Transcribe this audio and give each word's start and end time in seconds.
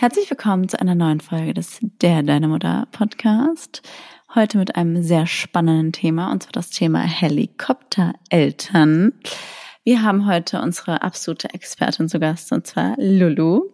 Herzlich 0.00 0.30
willkommen 0.30 0.66
zu 0.66 0.80
einer 0.80 0.94
neuen 0.94 1.20
Folge 1.20 1.52
des 1.52 1.78
Der 1.82 2.22
Deine 2.22 2.48
Mutter 2.48 2.88
Podcast. 2.90 3.82
Heute 4.34 4.56
mit 4.56 4.74
einem 4.74 5.02
sehr 5.02 5.26
spannenden 5.26 5.92
Thema 5.92 6.32
und 6.32 6.42
zwar 6.42 6.52
das 6.52 6.70
Thema 6.70 7.00
Helikoptereltern. 7.00 9.12
Wir 9.84 10.02
haben 10.02 10.26
heute 10.26 10.62
unsere 10.62 11.02
absolute 11.02 11.52
Expertin 11.52 12.08
zu 12.08 12.18
Gast 12.18 12.50
und 12.50 12.66
zwar 12.66 12.94
Lulu. 12.96 13.64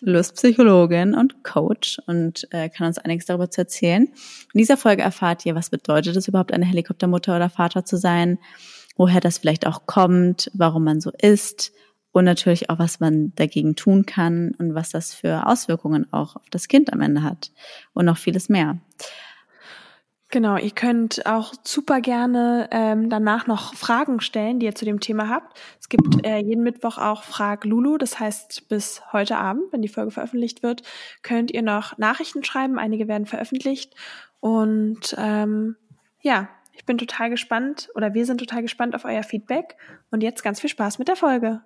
Lulu 0.00 0.18
ist 0.18 0.36
Psychologin 0.36 1.14
und 1.14 1.44
Coach 1.44 2.00
und 2.06 2.48
äh, 2.52 2.70
kann 2.70 2.86
uns 2.86 2.96
einiges 2.96 3.26
darüber 3.26 3.50
zu 3.50 3.60
erzählen. 3.60 4.04
In 4.54 4.58
dieser 4.58 4.78
Folge 4.78 5.02
erfahrt 5.02 5.44
ihr, 5.44 5.54
was 5.54 5.68
bedeutet 5.68 6.16
es 6.16 6.26
überhaupt, 6.26 6.54
eine 6.54 6.64
Helikoptermutter 6.64 7.36
oder 7.36 7.50
Vater 7.50 7.84
zu 7.84 7.98
sein, 7.98 8.38
woher 8.96 9.20
das 9.20 9.36
vielleicht 9.36 9.66
auch 9.66 9.84
kommt, 9.84 10.50
warum 10.54 10.84
man 10.84 11.02
so 11.02 11.10
ist 11.20 11.70
und 12.16 12.24
natürlich 12.24 12.70
auch, 12.70 12.78
was 12.78 12.98
man 12.98 13.34
dagegen 13.34 13.76
tun 13.76 14.06
kann 14.06 14.54
und 14.58 14.74
was 14.74 14.88
das 14.88 15.12
für 15.12 15.46
Auswirkungen 15.46 16.10
auch 16.14 16.36
auf 16.36 16.48
das 16.50 16.66
Kind 16.66 16.90
am 16.90 17.02
Ende 17.02 17.22
hat 17.22 17.52
und 17.92 18.06
noch 18.06 18.16
vieles 18.16 18.48
mehr. 18.48 18.78
Genau, 20.30 20.56
ihr 20.56 20.70
könnt 20.70 21.26
auch 21.26 21.52
super 21.62 22.00
gerne 22.00 22.70
ähm, 22.72 23.10
danach 23.10 23.46
noch 23.46 23.74
Fragen 23.74 24.20
stellen, 24.20 24.60
die 24.60 24.64
ihr 24.64 24.74
zu 24.74 24.86
dem 24.86 24.98
Thema 24.98 25.28
habt. 25.28 25.60
Es 25.78 25.90
gibt 25.90 26.24
äh, 26.26 26.38
jeden 26.38 26.64
Mittwoch 26.64 26.96
auch 26.96 27.22
Frag 27.22 27.66
Lulu, 27.66 27.98
das 27.98 28.18
heißt 28.18 28.66
bis 28.70 29.02
heute 29.12 29.36
Abend, 29.36 29.70
wenn 29.72 29.82
die 29.82 29.88
Folge 29.88 30.10
veröffentlicht 30.10 30.62
wird, 30.62 30.84
könnt 31.22 31.50
ihr 31.50 31.62
noch 31.62 31.98
Nachrichten 31.98 32.42
schreiben. 32.42 32.78
Einige 32.78 33.08
werden 33.08 33.26
veröffentlicht 33.26 33.94
und 34.40 35.14
ähm, 35.18 35.76
ja, 36.22 36.48
ich 36.76 36.84
bin 36.84 36.98
total 36.98 37.30
gespannt 37.30 37.88
oder 37.94 38.14
wir 38.14 38.26
sind 38.26 38.38
total 38.38 38.62
gespannt 38.62 38.94
auf 38.94 39.04
euer 39.04 39.22
Feedback 39.22 39.76
und 40.10 40.22
jetzt 40.22 40.42
ganz 40.42 40.60
viel 40.60 40.70
Spaß 40.70 40.98
mit 40.98 41.08
der 41.08 41.16
Folge. 41.16 41.60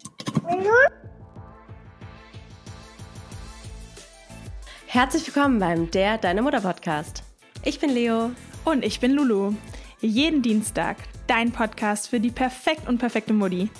Herzlich 4.87 5.27
willkommen 5.27 5.59
beim 5.59 5.91
Der 5.91 6.19
Deine 6.19 6.43
Mutter 6.43 6.61
Podcast. 6.61 7.23
Ich 7.65 7.81
bin 7.81 7.91
Leo. 7.91 8.30
Und 8.65 8.85
ich 8.85 9.01
bin 9.01 9.13
Lulu. 9.13 9.55
Jeden 10.01 10.43
Dienstag 10.43 10.97
dein 11.27 11.52
Podcast 11.52 12.09
für 12.09 12.21
die 12.21 12.30
perfekt 12.30 12.89
und 12.89 12.99
perfekte 12.99 13.33
Mutti. 13.33 13.71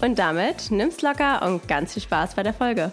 Und 0.00 0.18
damit 0.18 0.70
nimm's 0.70 1.02
locker 1.02 1.42
und 1.42 1.66
ganz 1.68 1.94
viel 1.94 2.02
Spaß 2.02 2.34
bei 2.34 2.42
der 2.42 2.52
Folge. 2.52 2.92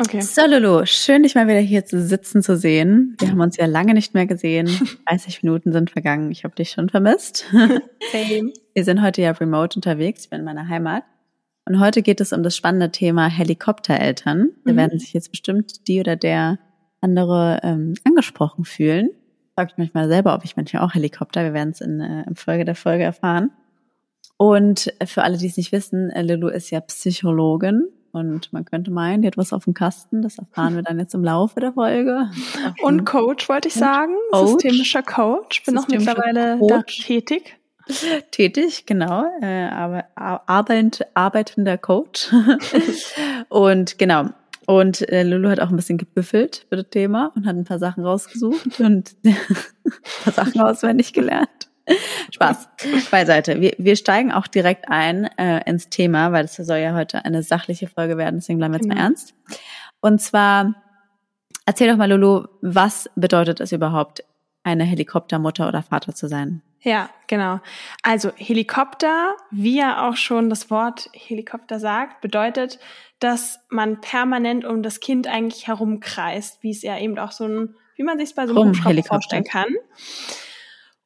Okay. 0.00 0.22
So, 0.22 0.46
Lulu, 0.46 0.86
schön, 0.86 1.24
dich 1.24 1.34
mal 1.34 1.46
wieder 1.46 1.58
hier 1.58 1.84
zu 1.84 2.00
sitzen 2.00 2.42
zu 2.42 2.56
sehen. 2.56 3.18
Wir 3.20 3.32
haben 3.32 3.40
uns 3.40 3.58
ja 3.58 3.66
lange 3.66 3.92
nicht 3.92 4.14
mehr 4.14 4.24
gesehen. 4.24 4.66
30 5.06 5.42
Minuten 5.42 5.74
sind 5.74 5.90
vergangen. 5.90 6.30
Ich 6.30 6.42
habe 6.42 6.54
dich 6.54 6.70
schon 6.70 6.88
vermisst. 6.88 7.44
Same. 7.52 8.50
Wir 8.72 8.84
sind 8.84 9.02
heute 9.02 9.20
ja 9.20 9.32
remote 9.32 9.76
unterwegs. 9.76 10.22
Ich 10.24 10.30
bin 10.30 10.38
in 10.38 10.46
meiner 10.46 10.68
Heimat. 10.68 11.04
Und 11.66 11.80
heute 11.80 12.00
geht 12.00 12.22
es 12.22 12.32
um 12.32 12.42
das 12.42 12.56
spannende 12.56 12.90
Thema 12.90 13.28
Helikoptereltern. 13.28 14.52
Da 14.64 14.72
mhm. 14.72 14.76
werden 14.78 14.98
sich 14.98 15.12
jetzt 15.12 15.32
bestimmt 15.32 15.86
die 15.86 16.00
oder 16.00 16.16
der 16.16 16.58
andere 17.02 17.60
ähm, 17.62 17.92
angesprochen 18.04 18.64
fühlen. 18.64 19.10
Frag 19.54 19.72
ich 19.72 19.76
mich 19.76 19.92
mal 19.92 20.08
selber, 20.08 20.34
ob 20.34 20.46
ich 20.46 20.56
manchmal 20.56 20.82
auch 20.82 20.94
Helikopter. 20.94 21.44
Wir 21.44 21.52
werden 21.52 21.72
es 21.72 21.82
in, 21.82 22.00
äh, 22.00 22.22
in 22.26 22.36
Folge 22.36 22.64
der 22.64 22.74
Folge 22.74 23.04
erfahren. 23.04 23.50
Und 24.38 24.94
für 25.04 25.24
alle, 25.24 25.36
die 25.36 25.48
es 25.48 25.58
nicht 25.58 25.72
wissen, 25.72 26.08
äh, 26.08 26.22
Lulu 26.22 26.48
ist 26.48 26.70
ja 26.70 26.80
Psychologin 26.80 27.82
und 28.12 28.52
man 28.52 28.64
könnte 28.64 28.90
meinen, 28.90 29.22
die 29.22 29.28
hat 29.28 29.36
was 29.36 29.52
auf 29.52 29.64
dem 29.64 29.74
Kasten. 29.74 30.22
Das 30.22 30.38
erfahren 30.38 30.74
wir 30.74 30.82
dann 30.82 30.98
jetzt 30.98 31.14
im 31.14 31.24
Laufe 31.24 31.60
der 31.60 31.72
Folge. 31.72 32.30
Und 32.82 33.04
Coach 33.04 33.48
wollte 33.48 33.68
ich 33.68 33.74
sagen. 33.74 34.14
Coach. 34.32 34.62
Systemischer 34.62 35.02
Coach. 35.02 35.62
Bin 35.64 35.74
noch 35.74 35.88
mittlerweile 35.88 36.58
da 36.66 36.82
tätig. 36.82 37.56
Tätig, 38.30 38.86
genau. 38.86 39.24
Äh, 39.40 39.68
aber 39.68 40.04
arbeit, 40.16 41.06
arbeitender 41.14 41.78
Coach. 41.78 42.32
und 43.48 43.98
genau. 43.98 44.26
Und 44.66 45.08
äh, 45.08 45.24
Lulu 45.24 45.48
hat 45.48 45.60
auch 45.60 45.70
ein 45.70 45.76
bisschen 45.76 45.98
gebüffelt 45.98 46.66
für 46.68 46.76
das 46.76 46.90
Thema 46.90 47.32
und 47.34 47.46
hat 47.46 47.56
ein 47.56 47.64
paar 47.64 47.78
Sachen 47.80 48.04
rausgesucht 48.04 48.80
und 48.80 49.16
ein 49.24 49.36
paar 50.22 50.32
Sachen 50.32 50.60
auswendig 50.60 51.12
gelernt. 51.12 51.69
Spaß 52.32 52.68
beiseite. 53.10 53.60
Wir, 53.60 53.74
wir 53.78 53.96
steigen 53.96 54.32
auch 54.32 54.46
direkt 54.46 54.88
ein 54.88 55.24
äh, 55.38 55.68
ins 55.68 55.88
Thema, 55.88 56.32
weil 56.32 56.42
das 56.42 56.56
soll 56.56 56.78
ja 56.78 56.94
heute 56.94 57.24
eine 57.24 57.42
sachliche 57.42 57.88
Folge 57.88 58.16
werden, 58.16 58.36
deswegen 58.36 58.58
bleiben 58.58 58.74
wir 58.74 58.78
jetzt 58.78 58.88
genau. 58.88 58.96
mal 58.96 59.02
ernst. 59.02 59.34
Und 60.00 60.20
zwar, 60.20 60.74
erzähl 61.66 61.88
doch 61.88 61.96
mal, 61.96 62.10
Lulu, 62.10 62.46
was 62.62 63.10
bedeutet 63.16 63.60
es 63.60 63.72
überhaupt, 63.72 64.24
eine 64.62 64.84
Helikoptermutter 64.84 65.68
oder 65.68 65.82
Vater 65.82 66.14
zu 66.14 66.28
sein? 66.28 66.62
Ja, 66.82 67.10
genau. 67.26 67.60
Also 68.02 68.30
Helikopter, 68.36 69.36
wie 69.50 69.78
ja 69.78 70.08
auch 70.08 70.16
schon 70.16 70.48
das 70.48 70.70
Wort 70.70 71.10
Helikopter 71.12 71.78
sagt, 71.78 72.20
bedeutet, 72.20 72.78
dass 73.20 73.60
man 73.68 74.00
permanent 74.00 74.64
um 74.64 74.82
das 74.82 75.00
Kind 75.00 75.26
eigentlich 75.26 75.66
herumkreist, 75.66 76.62
wie 76.62 76.70
es 76.70 76.82
ja 76.82 76.98
eben 76.98 77.18
auch 77.18 77.32
so 77.32 77.44
ein, 77.44 77.74
wie 77.96 78.02
man 78.02 78.18
sich 78.18 78.34
bei 78.34 78.46
so 78.46 78.54
einem 78.54 78.70
Hubschrauber 78.70 79.02
vorstellen 79.02 79.44
kann 79.44 79.68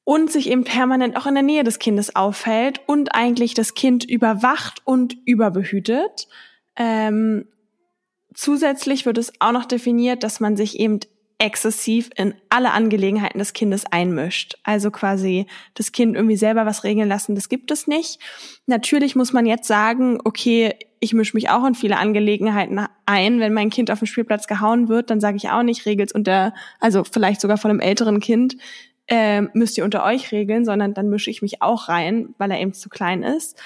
und 0.04 0.31
sich 0.31 0.50
eben 0.50 0.65
permanent 0.65 1.16
auch 1.16 1.26
in 1.26 1.34
der 1.34 1.42
Nähe 1.42 1.65
des 1.65 1.78
Kindes 1.78 2.15
aufhält 2.15 2.81
und 2.87 3.15
eigentlich 3.15 3.54
das 3.54 3.75
Kind 3.75 4.04
überwacht 4.04 4.82
und 4.84 5.16
überbehütet. 5.25 6.28
Ähm, 6.76 7.47
zusätzlich 8.34 9.06
wird 9.06 9.19
es 9.19 9.32
auch 9.41 9.53
noch 9.53 9.64
definiert, 9.64 10.22
dass 10.22 10.41
man 10.41 10.56
sich 10.56 10.78
eben 10.78 11.00
exzessiv 11.38 12.10
in 12.16 12.34
alle 12.48 12.70
Angelegenheiten 12.72 13.38
des 13.38 13.53
Kindes 13.54 13.84
einmischt. 13.87 14.56
Also 14.62 14.91
quasi 14.91 15.47
das 15.75 15.93
Kind 15.93 16.14
irgendwie 16.14 16.37
selber 16.37 16.64
was 16.64 16.84
regeln 16.84 17.09
lassen, 17.09 17.34
das 17.34 17.48
gibt 17.48 17.70
es 17.70 17.87
nicht. 17.87 18.20
Natürlich 18.66 19.16
muss 19.16 19.32
man 19.32 19.47
jetzt 19.47 19.66
sagen, 19.66 20.19
okay, 20.25 20.75
ich 21.00 21.12
mische 21.12 21.37
mich 21.37 21.50
auch 21.50 21.66
in 21.66 21.75
viele 21.75 21.98
Angelegenheiten 21.98 22.87
ein. 23.04 23.41
Wenn 23.41 23.53
mein 23.53 23.70
Kind 23.70 23.91
auf 23.91 23.98
dem 23.98 24.06
Spielplatz 24.06 24.47
gehauen 24.47 24.88
wird, 24.88 25.10
dann 25.10 25.20
sage 25.20 25.37
ich 25.37 25.50
auch 25.50 25.62
nicht, 25.62 25.87
regelt's 25.87 26.14
unter, 26.14 26.54
also 26.81 27.04
vielleicht 27.04 27.41
sogar 27.41 27.59
von 27.59 27.70
einem 27.70 27.81
älteren 27.81 28.20
Kind, 28.20 28.56
äh, 29.06 29.42
müsst 29.53 29.76
ihr 29.78 29.84
unter 29.84 30.04
euch 30.04 30.32
regeln, 30.32 30.65
sondern 30.65 30.94
dann 30.94 31.10
mische 31.10 31.31
ich 31.31 31.42
mich 31.42 31.62
auch 31.62 31.88
rein, 31.88 32.34
weil 32.38 32.50
er 32.50 32.60
eben 32.60 32.72
zu 32.72 32.88
klein 32.88 33.22
ist. 33.22 33.60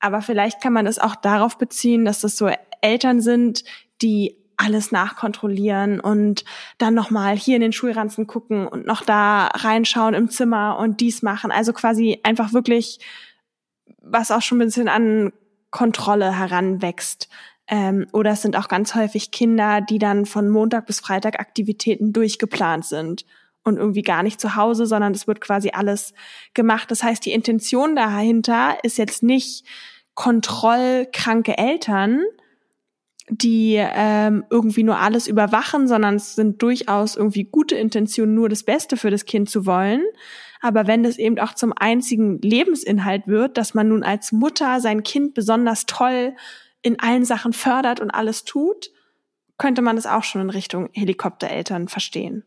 Aber 0.00 0.20
vielleicht 0.20 0.60
kann 0.60 0.72
man 0.72 0.84
das 0.84 0.98
auch 0.98 1.16
darauf 1.16 1.58
beziehen, 1.58 2.04
dass 2.04 2.20
das 2.20 2.36
so 2.36 2.50
Eltern 2.82 3.20
sind, 3.20 3.64
die 4.02 4.36
alles 4.58 4.92
nachkontrollieren 4.92 6.00
und 6.00 6.44
dann 6.78 6.94
nochmal 6.94 7.36
hier 7.36 7.56
in 7.56 7.62
den 7.62 7.72
Schulranzen 7.72 8.26
gucken 8.26 8.66
und 8.66 8.86
noch 8.86 9.02
da 9.02 9.48
reinschauen 9.48 10.14
im 10.14 10.30
Zimmer 10.30 10.78
und 10.78 11.00
dies 11.00 11.22
machen. 11.22 11.50
Also 11.50 11.72
quasi 11.72 12.20
einfach 12.22 12.52
wirklich, 12.52 12.98
was 14.00 14.30
auch 14.30 14.42
schon 14.42 14.58
ein 14.58 14.66
bisschen 14.66 14.88
an 14.88 15.32
Kontrolle 15.70 16.38
heranwächst. 16.38 17.28
Ähm, 17.68 18.06
oder 18.12 18.30
es 18.30 18.42
sind 18.42 18.56
auch 18.56 18.68
ganz 18.68 18.94
häufig 18.94 19.30
Kinder, 19.30 19.80
die 19.80 19.98
dann 19.98 20.24
von 20.24 20.48
Montag 20.48 20.86
bis 20.86 21.00
Freitag 21.00 21.40
Aktivitäten 21.40 22.12
durchgeplant 22.12 22.84
sind 22.86 23.26
und 23.66 23.76
irgendwie 23.76 24.02
gar 24.02 24.22
nicht 24.22 24.40
zu 24.40 24.56
Hause, 24.56 24.86
sondern 24.86 25.12
es 25.12 25.26
wird 25.26 25.40
quasi 25.40 25.70
alles 25.72 26.14
gemacht. 26.54 26.90
Das 26.90 27.02
heißt, 27.02 27.24
die 27.26 27.32
Intention 27.32 27.96
dahinter 27.96 28.78
ist 28.82 28.96
jetzt 28.96 29.22
nicht 29.22 29.66
kontrollkranke 30.14 31.58
Eltern, 31.58 32.22
die 33.28 33.74
ähm, 33.76 34.44
irgendwie 34.50 34.84
nur 34.84 34.98
alles 34.98 35.26
überwachen, 35.26 35.88
sondern 35.88 36.14
es 36.14 36.36
sind 36.36 36.62
durchaus 36.62 37.16
irgendwie 37.16 37.44
gute 37.44 37.74
Intentionen, 37.74 38.34
nur 38.34 38.48
das 38.48 38.62
Beste 38.62 38.96
für 38.96 39.10
das 39.10 39.24
Kind 39.24 39.50
zu 39.50 39.66
wollen. 39.66 40.02
Aber 40.60 40.86
wenn 40.86 41.02
das 41.02 41.18
eben 41.18 41.38
auch 41.40 41.54
zum 41.54 41.72
einzigen 41.76 42.40
Lebensinhalt 42.40 43.26
wird, 43.26 43.58
dass 43.58 43.74
man 43.74 43.88
nun 43.88 44.04
als 44.04 44.30
Mutter 44.30 44.80
sein 44.80 45.02
Kind 45.02 45.34
besonders 45.34 45.86
toll 45.86 46.36
in 46.82 47.00
allen 47.00 47.24
Sachen 47.24 47.52
fördert 47.52 47.98
und 47.98 48.12
alles 48.12 48.44
tut, 48.44 48.90
könnte 49.58 49.82
man 49.82 49.96
das 49.96 50.06
auch 50.06 50.22
schon 50.22 50.42
in 50.42 50.50
Richtung 50.50 50.88
Helikoptereltern 50.92 51.88
verstehen. 51.88 52.44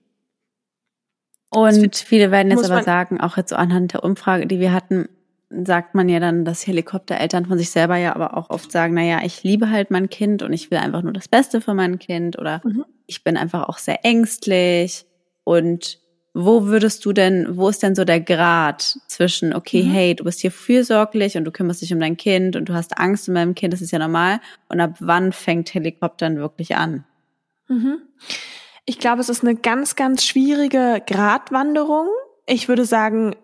Und 1.49 1.95
viele 1.95 2.31
werden 2.31 2.51
jetzt 2.51 2.69
aber 2.69 2.83
sagen, 2.83 3.19
auch 3.19 3.37
jetzt 3.37 3.49
so 3.49 3.55
anhand 3.55 3.93
der 3.93 4.03
Umfrage, 4.03 4.45
die 4.45 4.59
wir 4.59 4.71
hatten, 4.71 5.09
sagt 5.49 5.95
man 5.95 6.09
ja 6.09 6.19
dann, 6.19 6.45
dass 6.45 6.67
Helikoptereltern 6.67 7.47
von 7.47 7.57
sich 7.57 7.71
selber 7.71 7.97
ja 7.97 8.15
aber 8.15 8.37
auch 8.37 8.51
oft 8.51 8.71
sagen, 8.71 8.93
na 8.93 9.03
ja, 9.03 9.21
ich 9.23 9.43
liebe 9.43 9.71
halt 9.71 9.89
mein 9.89 10.09
Kind 10.09 10.43
und 10.43 10.53
ich 10.53 10.69
will 10.69 10.77
einfach 10.77 11.01
nur 11.01 11.13
das 11.13 11.27
Beste 11.27 11.59
für 11.59 11.73
mein 11.73 11.97
Kind 11.97 12.37
oder 12.37 12.61
mhm. 12.63 12.85
ich 13.07 13.23
bin 13.23 13.35
einfach 13.35 13.67
auch 13.67 13.79
sehr 13.79 14.05
ängstlich 14.05 15.05
und 15.43 15.99
wo 16.35 16.65
würdest 16.67 17.03
du 17.05 17.13
denn, 17.13 17.57
wo 17.57 17.69
ist 17.69 17.81
denn 17.81 17.95
so 17.95 18.05
der 18.05 18.21
Grad 18.21 18.99
zwischen, 19.07 19.53
okay, 19.53 19.83
mhm. 19.83 19.91
hey, 19.91 20.15
du 20.15 20.23
bist 20.23 20.39
hier 20.41 20.51
fürsorglich 20.51 21.35
und 21.35 21.45
du 21.45 21.51
kümmerst 21.51 21.81
dich 21.81 21.91
um 21.91 21.99
dein 21.99 22.17
Kind 22.17 22.55
und 22.55 22.69
du 22.69 22.73
hast 22.73 22.99
Angst 22.99 23.27
um 23.27 23.35
dein 23.35 23.55
Kind, 23.55 23.73
das 23.73 23.81
ist 23.81 23.91
ja 23.91 23.99
normal. 23.99 24.39
Und 24.67 24.79
ab 24.79 24.95
wann 24.99 25.31
fängt 25.31 25.73
Helikoptern 25.73 26.37
wirklich 26.37 26.75
an? 26.75 27.05
Mhm. 27.67 27.97
Ich 28.85 28.99
glaube, 28.99 29.21
es 29.21 29.29
ist 29.29 29.43
eine 29.43 29.55
ganz, 29.55 29.95
ganz 29.95 30.25
schwierige 30.25 31.01
Gratwanderung. 31.05 32.07
Ich 32.45 32.67
würde 32.67 32.85
sagen, 32.85 33.35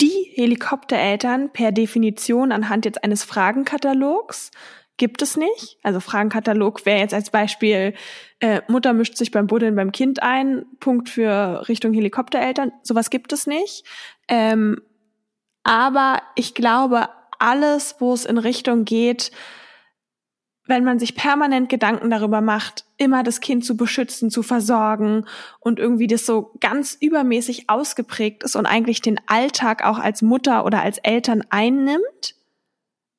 die 0.00 0.32
Helikoptereltern 0.34 1.50
per 1.52 1.72
Definition 1.72 2.52
anhand 2.52 2.84
jetzt 2.84 3.02
eines 3.04 3.24
Fragenkatalogs 3.24 4.50
gibt 4.96 5.22
es 5.22 5.36
nicht. 5.36 5.78
Also 5.82 6.00
Fragenkatalog 6.00 6.84
wäre 6.86 7.00
jetzt 7.00 7.14
als 7.14 7.30
Beispiel, 7.30 7.94
äh, 8.40 8.60
Mutter 8.68 8.92
mischt 8.92 9.16
sich 9.16 9.30
beim 9.30 9.46
Buddeln 9.46 9.74
beim 9.74 9.90
Kind 9.90 10.22
ein, 10.22 10.66
Punkt 10.80 11.08
für 11.08 11.66
Richtung 11.68 11.92
Helikoptereltern. 11.92 12.72
Sowas 12.82 13.10
gibt 13.10 13.32
es 13.32 13.46
nicht. 13.46 13.84
Ähm, 14.28 14.80
aber 15.64 16.22
ich 16.34 16.54
glaube, 16.54 17.08
alles, 17.38 17.96
wo 17.98 18.12
es 18.12 18.24
in 18.24 18.38
Richtung 18.38 18.84
geht, 18.84 19.32
wenn 20.66 20.84
man 20.84 20.98
sich 20.98 21.14
permanent 21.16 21.68
Gedanken 21.68 22.10
darüber 22.10 22.40
macht, 22.40 22.84
immer 22.96 23.22
das 23.22 23.40
Kind 23.40 23.64
zu 23.64 23.76
beschützen, 23.76 24.30
zu 24.30 24.42
versorgen 24.42 25.26
und 25.58 25.78
irgendwie 25.78 26.06
das 26.06 26.24
so 26.24 26.54
ganz 26.60 26.96
übermäßig 27.00 27.68
ausgeprägt 27.68 28.44
ist 28.44 28.54
und 28.54 28.66
eigentlich 28.66 29.00
den 29.00 29.20
Alltag 29.26 29.84
auch 29.84 29.98
als 29.98 30.22
Mutter 30.22 30.64
oder 30.64 30.82
als 30.82 30.98
Eltern 30.98 31.42
einnimmt, 31.50 32.36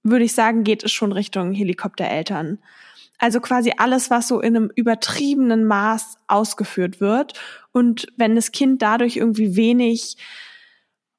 würde 0.03 0.25
ich 0.25 0.33
sagen, 0.33 0.63
geht 0.63 0.83
es 0.83 0.91
schon 0.91 1.11
Richtung 1.11 1.53
Helikoptereltern. 1.53 2.59
Also 3.19 3.39
quasi 3.39 3.73
alles, 3.77 4.09
was 4.09 4.27
so 4.27 4.41
in 4.41 4.55
einem 4.55 4.71
übertriebenen 4.75 5.65
Maß 5.65 6.17
ausgeführt 6.27 6.99
wird. 6.99 7.39
Und 7.71 8.07
wenn 8.17 8.35
das 8.35 8.51
Kind 8.51 8.81
dadurch 8.81 9.17
irgendwie 9.17 9.55
wenig 9.55 10.17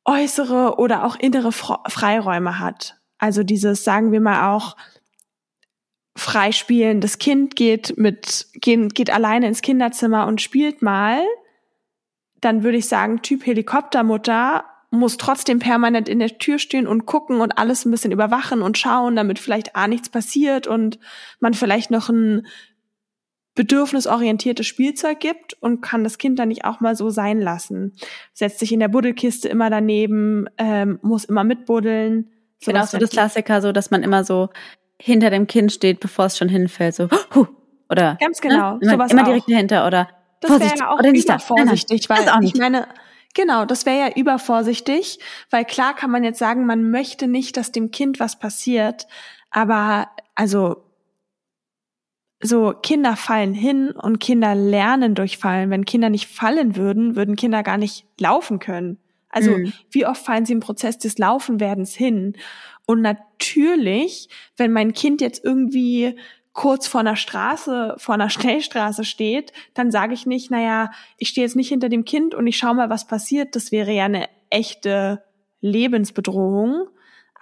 äußere 0.05 0.77
oder 0.77 1.05
auch 1.05 1.17
innere 1.17 1.53
Freiräume 1.53 2.59
hat. 2.59 2.97
Also 3.19 3.43
dieses, 3.43 3.85
sagen 3.85 4.13
wir 4.13 4.21
mal 4.21 4.55
auch, 4.55 4.77
Freispielen. 6.17 7.01
Das 7.01 7.19
Kind 7.19 7.57
geht 7.57 7.97
mit, 7.97 8.47
geht, 8.55 8.95
geht 8.95 9.11
alleine 9.11 9.49
ins 9.49 9.63
Kinderzimmer 9.63 10.27
und 10.27 10.41
spielt 10.41 10.83
mal. 10.83 11.23
Dann 12.41 12.63
würde 12.63 12.79
ich 12.79 12.87
sagen, 12.87 13.23
Typ 13.23 13.47
Helikoptermutter 13.47 14.65
muss 14.91 15.17
trotzdem 15.17 15.59
permanent 15.59 16.09
in 16.09 16.21
der 16.21 16.39
Tür 16.39 16.59
stehen 16.59 16.87
und 16.87 17.07
gucken 17.07 17.41
und 17.41 17.59
alles 17.59 17.85
ein 17.85 17.91
bisschen 17.91 18.13
überwachen 18.13 18.63
und 18.63 18.79
schauen, 18.79 19.17
damit 19.17 19.39
vielleicht 19.39 19.75
A 19.77 19.89
nichts 19.89 20.09
passiert 20.09 20.67
und 20.67 20.99
man 21.41 21.55
vielleicht 21.55 21.91
noch 21.91 22.09
ein 22.09 22.47
bedürfnisorientiertes 23.57 24.67
Spielzeug 24.67 25.21
gibt 25.21 25.55
und 25.61 25.81
kann 25.81 26.05
das 26.05 26.19
Kind 26.19 26.39
dann 26.39 26.49
nicht 26.49 26.65
auch 26.65 26.81
mal 26.81 26.97
so 26.97 27.11
sein 27.11 27.41
lassen. 27.41 27.93
Setzt 28.33 28.59
sich 28.59 28.73
in 28.73 28.81
der 28.81 28.89
Buddelkiste 28.89 29.49
immer 29.49 29.71
daneben, 29.71 30.47
ähm, 30.59 30.99
muss 31.03 31.25
immer 31.25 31.45
mitbuddeln. 31.45 32.31
Genau, 32.65 32.85
so 32.85 32.99
das 32.99 33.11
Klassiker, 33.11 33.61
so 33.63 33.73
dass 33.73 33.91
man 33.91 34.03
immer 34.03 34.25
so 34.25 34.49
hinter 35.01 35.31
dem 35.31 35.47
Kind 35.47 35.73
steht, 35.73 36.01
bevor 36.01 36.27
es 36.27 36.39
schon 36.39 36.49
hinfällt, 36.49 36.95
so 36.95 37.09
huh, 37.35 37.47
oder 37.91 38.17
ganz 38.21 38.41
genau, 38.41 38.77
ne? 38.77 38.95
immer, 38.95 39.11
immer 39.11 39.25
direkt 39.25 39.51
dahinter 39.51 39.87
oder 39.87 40.09
das 40.41 40.61
wäre 40.61 40.79
ja 40.79 40.91
auch 40.91 40.99
oder 40.99 41.13
nicht 41.13 41.31
vorsichtig, 41.43 42.09
weil 42.09 42.29
ich 42.43 42.55
meine, 42.55 42.87
Genau, 43.35 43.65
das 43.65 43.85
wäre 43.85 43.99
ja 43.99 44.15
übervorsichtig, 44.15 45.19
weil 45.51 45.65
klar 45.65 45.95
kann 45.97 46.11
man 46.11 46.23
jetzt 46.23 46.39
sagen, 46.39 46.67
man 46.67 46.91
möchte 46.93 47.27
nicht, 47.27 47.57
dass 47.57 47.73
dem 47.73 47.91
Kind 47.91 48.21
was 48.21 48.39
passiert, 48.39 49.09
aber 49.51 50.09
also 50.37 50.85
so 52.41 52.73
Kinder 52.81 53.17
fallen 53.17 53.55
hin 53.55 53.91
und 53.91 54.21
Kinder 54.21 54.55
lernen 54.55 55.15
durch 55.15 55.39
Fallen. 55.39 55.71
Wenn 55.71 55.85
Kinder 55.85 56.11
nicht 56.11 56.29
fallen 56.29 56.77
würden, 56.77 57.17
würden 57.17 57.37
Kinder 57.37 57.63
gar 57.63 57.79
nicht 57.79 58.07
laufen 58.21 58.61
können. 58.61 58.99
Also 59.35 59.51
mhm. 59.51 59.73
wie 59.91 60.07
oft 60.07 60.25
fallen 60.25 60.47
sie 60.47 60.53
im 60.53 60.61
Prozess 60.61 60.97
des 60.97 61.19
Laufenwerdens 61.19 61.95
hin? 61.95 62.37
Und 62.87 63.03
natürlich, 63.03 64.29
wenn 64.57 64.73
mein 64.73 64.93
Kind 64.93 65.21
jetzt 65.21 65.45
irgendwie 65.45 66.17
kurz 66.53 66.87
vor 66.87 67.01
einer 67.01 67.17
Straße, 67.17 67.97
vor 67.99 68.15
einer 68.15 68.31
Schnellstraße 68.31 69.05
steht, 69.05 69.53
dann 69.75 69.91
sage 69.91 70.15
ich 70.15 70.25
nicht, 70.25 70.51
naja, 70.51 70.93
ich 71.19 71.29
stehe 71.29 71.45
jetzt 71.45 71.57
nicht 71.57 71.69
hinter 71.69 71.89
dem 71.89 72.05
Kind 72.05 72.35
und 72.35 72.47
ich 72.47 72.57
schaue 72.57 72.75
mal, 72.75 72.91
was 72.91 73.09
passiert. 73.09 73.57
Das 73.57 73.73
wäre 73.73 73.91
ja 73.93 74.05
eine 74.05 74.29
echte 74.51 75.25
Lebensbedrohung. 75.61 76.87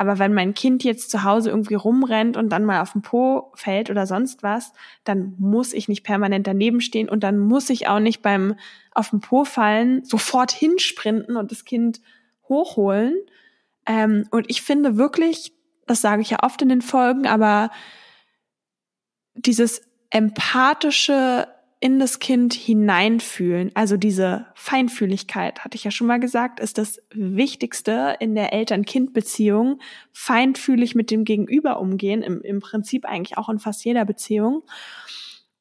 Aber 0.03 0.19
wenn 0.19 0.35
mein 0.35 0.53
Kind 0.53 0.83
jetzt 0.83 1.13
zu 1.13 1.23
Hause 1.23 1.51
irgendwie 1.51 1.77
rumrennt 1.77 2.37
und 2.37 2.49
dann 2.49 2.65
mal 2.65 2.83
auf 2.83 2.91
den 2.91 3.03
Po 3.03 3.53
fällt 3.55 3.89
oder 3.89 4.05
sonst 4.05 4.43
was, 4.43 4.73
dann 5.05 5.37
muss 5.39 5.73
ich 5.73 5.87
nicht 5.87 6.03
permanent 6.03 6.49
daneben 6.49 6.81
stehen 6.81 7.09
und 7.09 7.23
dann 7.23 7.39
muss 7.39 7.71
ich 7.71 7.87
auch 7.87 8.01
nicht 8.01 8.21
beim 8.21 8.57
auf 8.91 9.11
den 9.11 9.21
Po 9.21 9.45
fallen 9.45 10.05
sofort 10.05 10.51
hinsprinten 10.51 11.37
und 11.37 11.53
das 11.53 11.65
Kind 11.65 12.01
hochholen. 12.49 13.15
Ähm, 13.87 14.27
und 14.33 14.51
ich 14.51 14.63
finde 14.63 14.97
wirklich, 14.97 15.53
das 15.87 16.01
sage 16.01 16.21
ich 16.21 16.31
ja 16.31 16.39
oft 16.43 16.61
in 16.63 16.69
den 16.69 16.83
Folgen, 16.83 17.29
aber 17.29 17.71
dieses 19.37 19.83
empathische 20.11 21.47
in 21.83 21.99
das 21.99 22.21
Kind 22.21 22.55
hineinfühlen, 22.55 23.73
also 23.75 23.97
diese 23.97 24.47
Feinfühligkeit, 24.55 25.65
hatte 25.65 25.75
ich 25.75 25.83
ja 25.83 25.91
schon 25.91 26.07
mal 26.07 26.21
gesagt, 26.21 26.61
ist 26.61 26.79
das 26.79 27.03
Wichtigste 27.13 28.15
in 28.21 28.37
der 28.37 28.53
Eltern-Kind-Beziehung. 28.53 29.81
Feinfühlig 30.13 30.95
mit 30.95 31.11
dem 31.11 31.25
Gegenüber 31.25 31.81
umgehen, 31.81 32.23
im, 32.23 32.41
im 32.43 32.61
Prinzip 32.61 33.05
eigentlich 33.05 33.37
auch 33.37 33.49
in 33.49 33.59
fast 33.59 33.85
jeder 33.85 34.05
Beziehung. 34.05 34.63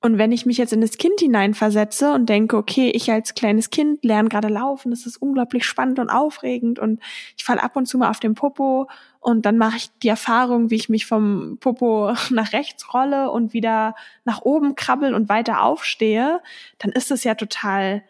Und 0.03 0.18
wenn 0.18 0.31
ich 0.31 0.48
mich 0.48 0.57
jetzt 0.57 0.74
in 0.74 0.81
das 0.81 0.98
Kind 0.98 1.19
hineinversetze 1.19 2.12
und 2.13 2.27
denke, 2.27 2.57
okay, 2.57 2.89
ich 2.89 3.12
als 3.12 3.36
kleines 3.36 3.69
Kind 3.69 4.03
lerne 4.03 4.30
gerade 4.30 4.48
laufen, 4.48 4.89
das 4.89 5.06
ist 5.06 5.18
unglaublich 5.18 5.63
spannend 5.63 6.00
und 6.00 6.09
aufregend 6.09 6.80
und 6.80 7.00
ich 7.38 7.44
falle 7.44 7.62
ab 7.62 7.75
und 7.75 7.86
zu 7.86 8.00
mal 8.00 8.09
auf 8.09 8.19
den 8.19 8.33
Popo 8.33 8.89
und 9.19 9.45
dann 9.45 9.59
mache 9.59 9.77
ich 9.77 9.89
die 10.00 10.07
Erfahrung, 10.07 10.71
wie 10.71 10.75
ich 10.75 10.89
mich 10.89 11.06
vom 11.06 11.57
Popo 11.59 12.13
nach 12.31 12.51
rechts 12.51 12.92
rolle 12.95 13.30
und 13.30 13.53
wieder 13.53 13.94
nach 14.25 14.42
oben 14.42 14.75
krabbel 14.75 15.13
und 15.13 15.30
weiter 15.30 15.62
aufstehe, 15.62 16.42
dann 16.80 16.92
ist 16.92 17.12
es 17.12 17.24
ja 17.24 17.36
total 17.36 18.04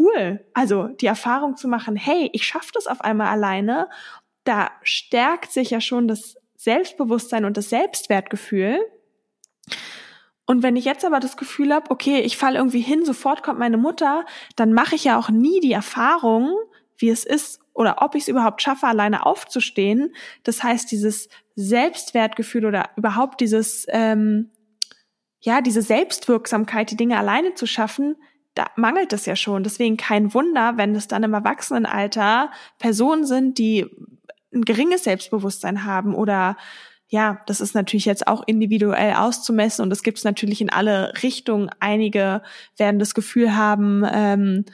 cool. 0.00 0.44
Also 0.54 0.88
die 0.88 1.06
Erfahrung 1.06 1.56
zu 1.56 1.68
machen, 1.68 1.94
hey, 1.94 2.30
ich 2.32 2.44
schaffe 2.44 2.72
das 2.74 2.88
auf 2.88 3.00
einmal 3.00 3.28
alleine, 3.28 3.88
da 4.42 4.72
stärkt 4.82 5.52
sich 5.52 5.70
ja 5.70 5.80
schon 5.80 6.08
das 6.08 6.36
Selbstbewusstsein 6.56 7.44
und 7.44 7.56
das 7.56 7.70
Selbstwertgefühl. 7.70 8.80
Und 10.50 10.62
wenn 10.62 10.76
ich 10.76 10.86
jetzt 10.86 11.04
aber 11.04 11.20
das 11.20 11.36
Gefühl 11.36 11.74
habe, 11.74 11.90
okay, 11.90 12.20
ich 12.20 12.38
falle 12.38 12.56
irgendwie 12.56 12.80
hin, 12.80 13.04
sofort 13.04 13.42
kommt 13.42 13.58
meine 13.58 13.76
Mutter, 13.76 14.24
dann 14.56 14.72
mache 14.72 14.94
ich 14.94 15.04
ja 15.04 15.18
auch 15.18 15.28
nie 15.28 15.60
die 15.60 15.72
Erfahrung, 15.72 16.56
wie 16.96 17.10
es 17.10 17.26
ist 17.26 17.60
oder 17.74 17.96
ob 18.00 18.14
ich 18.14 18.22
es 18.22 18.28
überhaupt 18.28 18.62
schaffe, 18.62 18.86
alleine 18.86 19.26
aufzustehen. 19.26 20.14
Das 20.44 20.62
heißt, 20.62 20.90
dieses 20.90 21.28
Selbstwertgefühl 21.54 22.64
oder 22.64 22.88
überhaupt 22.96 23.42
dieses, 23.42 23.84
ähm, 23.90 24.50
ja, 25.40 25.60
diese 25.60 25.82
Selbstwirksamkeit, 25.82 26.90
die 26.90 26.96
Dinge 26.96 27.18
alleine 27.18 27.52
zu 27.52 27.66
schaffen, 27.66 28.16
da 28.54 28.68
mangelt 28.74 29.12
es 29.12 29.26
ja 29.26 29.36
schon. 29.36 29.64
Deswegen 29.64 29.98
kein 29.98 30.32
Wunder, 30.32 30.78
wenn 30.78 30.94
es 30.94 31.08
dann 31.08 31.24
im 31.24 31.34
Erwachsenenalter 31.34 32.50
Personen 32.78 33.26
sind, 33.26 33.58
die 33.58 33.84
ein 34.54 34.62
geringes 34.62 35.04
Selbstbewusstsein 35.04 35.84
haben 35.84 36.14
oder 36.14 36.56
ja, 37.08 37.40
das 37.46 37.60
ist 37.60 37.74
natürlich 37.74 38.04
jetzt 38.04 38.26
auch 38.26 38.42
individuell 38.46 39.14
auszumessen 39.14 39.82
und 39.82 39.90
das 39.90 40.02
gibt 40.02 40.18
es 40.18 40.24
natürlich 40.24 40.60
in 40.60 40.70
alle 40.70 41.12
Richtungen. 41.22 41.70
Einige 41.80 42.42
werden 42.76 42.98
das 42.98 43.14
Gefühl 43.14 43.56
haben, 43.56 44.04
ähm, 44.10 44.64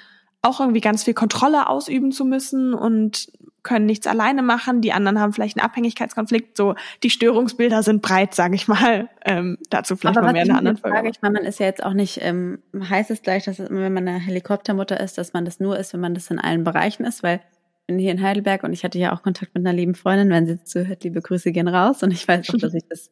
auch 0.43 0.61
irgendwie 0.61 0.81
ganz 0.81 1.05
viel 1.05 1.15
Kontrolle 1.15 1.69
ausüben 1.69 2.13
zu 2.13 2.25
müssen 2.25 2.75
und 2.75 3.29
können 3.63 3.87
nichts 3.87 4.07
alleine 4.07 4.43
machen. 4.43 4.83
Die 4.83 4.93
anderen 4.93 5.19
haben 5.19 5.33
vielleicht 5.33 5.57
einen 5.57 5.65
Abhängigkeitskonflikt. 5.65 6.57
So 6.57 6.75
die 7.03 7.09
Störungsbilder 7.09 7.83
sind 7.83 8.03
breit, 8.03 8.35
sage 8.35 8.55
ich 8.55 8.69
mal. 8.69 9.09
Ähm, 9.27 9.57
dazu 9.71 9.97
vielleicht 9.97 10.19
Aber 10.19 10.27
mal 10.27 10.33
mehr 10.35 10.43
in 10.43 10.51
einer 10.51 10.59
anderen 10.59 10.77
Folge. 10.77 10.97
Frage, 10.97 11.09
ich 11.09 11.23
meine, 11.23 11.39
man 11.39 11.45
ist 11.45 11.59
ja 11.59 11.65
jetzt 11.65 11.83
auch 11.83 11.95
nicht, 11.95 12.19
ähm, 12.21 12.59
heißt 12.79 13.11
es 13.11 13.23
gleich, 13.23 13.45
dass 13.45 13.59
wenn 13.59 13.95
man 13.95 14.07
eine 14.07 14.19
Helikoptermutter 14.19 15.01
ist, 15.01 15.17
dass 15.17 15.33
man 15.33 15.47
das 15.47 15.61
nur 15.61 15.79
ist, 15.79 15.95
wenn 15.95 16.01
man 16.01 16.13
das 16.13 16.31
in 16.31 16.39
allen 16.39 16.63
Bereichen 16.63 17.07
ist, 17.07 17.23
weil 17.23 17.41
bin 17.87 17.99
hier 17.99 18.13
in 18.13 18.23
Heidelberg 18.23 18.65
und 18.65 18.73
ich 18.73 18.85
hatte 18.85 18.99
ja 18.99 19.15
auch 19.15 19.23
Kontakt 19.23 19.55
mit 19.55 19.67
einer 19.67 19.77
lieben 19.77 19.95
Freundin. 19.95 20.31
Wenn 20.31 20.47
sie 20.47 20.63
zuhört, 20.65 21.05
liebe 21.05 21.21
Grüße 21.21 21.53
gehen 21.53 21.69
raus. 21.69 22.03
Und 22.03 22.13
ich 22.13 22.27
weiß 22.27 22.49
auch, 22.51 22.59
dass 22.59 22.75
ich 22.75 22.85
das 22.89 23.11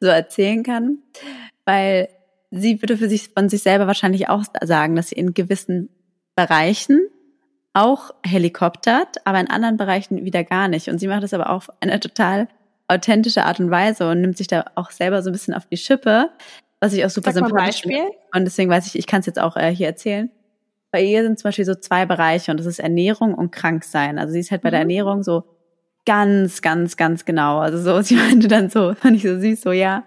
so 0.00 0.08
erzählen 0.08 0.62
kann, 0.62 0.98
weil 1.64 2.08
sie 2.50 2.82
würde 2.82 2.96
für 2.96 3.08
sich 3.08 3.28
von 3.28 3.48
sich 3.48 3.62
selber 3.62 3.86
wahrscheinlich 3.86 4.28
auch 4.28 4.44
sagen, 4.62 4.96
dass 4.96 5.10
sie 5.10 5.16
in 5.16 5.34
gewissen 5.34 5.90
Bereichen 6.34 7.00
auch 7.74 8.10
helikoptert, 8.24 9.24
aber 9.24 9.38
in 9.38 9.50
anderen 9.50 9.76
Bereichen 9.76 10.24
wieder 10.24 10.42
gar 10.42 10.68
nicht. 10.68 10.88
Und 10.88 10.98
sie 10.98 11.06
macht 11.06 11.22
das 11.22 11.34
aber 11.34 11.50
auf 11.50 11.70
eine 11.80 12.00
total 12.00 12.48
authentische 12.88 13.44
Art 13.44 13.60
und 13.60 13.70
Weise 13.70 14.10
und 14.10 14.20
nimmt 14.20 14.36
sich 14.36 14.46
da 14.48 14.64
auch 14.74 14.90
selber 14.90 15.22
so 15.22 15.30
ein 15.30 15.32
bisschen 15.32 15.54
auf 15.54 15.66
die 15.66 15.76
Schippe, 15.76 16.30
was 16.80 16.92
ich 16.92 17.04
auch 17.04 17.10
super 17.10 17.32
sympathisch 17.32 17.82
finde. 17.82 18.08
Und 18.34 18.44
deswegen 18.44 18.70
weiß 18.70 18.86
ich, 18.86 18.98
ich 18.98 19.06
kann 19.06 19.20
es 19.20 19.26
jetzt 19.26 19.38
auch 19.38 19.56
äh, 19.56 19.70
hier 19.74 19.86
erzählen 19.86 20.30
bei 20.90 21.02
ihr 21.02 21.22
sind 21.22 21.38
zum 21.38 21.48
Beispiel 21.48 21.64
so 21.64 21.74
zwei 21.74 22.06
Bereiche 22.06 22.50
und 22.50 22.58
das 22.58 22.66
ist 22.66 22.78
Ernährung 22.78 23.34
und 23.34 23.52
Kranksein. 23.52 24.18
Also 24.18 24.32
sie 24.32 24.40
ist 24.40 24.50
halt 24.50 24.62
bei 24.62 24.70
der 24.70 24.80
mhm. 24.80 24.90
Ernährung 24.90 25.22
so 25.22 25.44
ganz, 26.06 26.62
ganz, 26.62 26.96
ganz 26.96 27.24
genau. 27.24 27.58
Also 27.58 27.78
so, 27.78 28.00
sie 28.02 28.16
meinte 28.16 28.48
dann 28.48 28.70
so, 28.70 28.94
fand 28.94 29.16
ich 29.16 29.22
so 29.22 29.38
süß, 29.38 29.60
so 29.60 29.72
ja, 29.72 30.04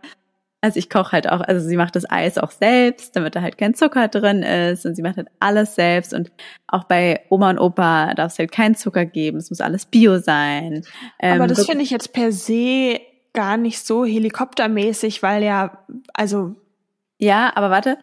Also 0.61 0.77
ich 0.77 0.89
koche 0.89 1.11
halt 1.11 1.29
auch, 1.29 1.41
also 1.41 1.67
sie 1.67 1.77
macht 1.77 1.95
das 1.95 2.09
Eis 2.09 2.37
auch 2.37 2.51
selbst, 2.51 3.15
damit 3.15 3.35
da 3.35 3.41
halt 3.41 3.57
kein 3.57 3.73
Zucker 3.73 4.07
drin 4.07 4.43
ist 4.43 4.85
und 4.85 4.95
sie 4.95 5.01
macht 5.01 5.17
halt 5.17 5.27
alles 5.39 5.75
selbst 5.75 6.13
und 6.13 6.31
auch 6.67 6.83
bei 6.83 7.21
Oma 7.29 7.49
und 7.49 7.59
Opa 7.59 8.13
darf 8.13 8.31
es 8.31 8.39
halt 8.39 8.51
keinen 8.51 8.75
Zucker 8.75 9.05
geben, 9.05 9.37
es 9.37 9.49
muss 9.49 9.61
alles 9.61 9.85
Bio 9.85 10.19
sein. 10.19 10.83
Aber 11.19 11.43
ähm, 11.43 11.47
das 11.47 11.65
finde 11.65 11.83
ich 11.83 11.89
jetzt 11.89 12.13
per 12.13 12.31
se 12.31 12.99
gar 13.33 13.57
nicht 13.57 13.85
so 13.85 14.05
helikoptermäßig, 14.05 15.23
weil 15.23 15.43
ja, 15.43 15.83
also. 16.13 16.55
Ja, 17.17 17.51
aber 17.55 17.69
warte, 17.69 17.97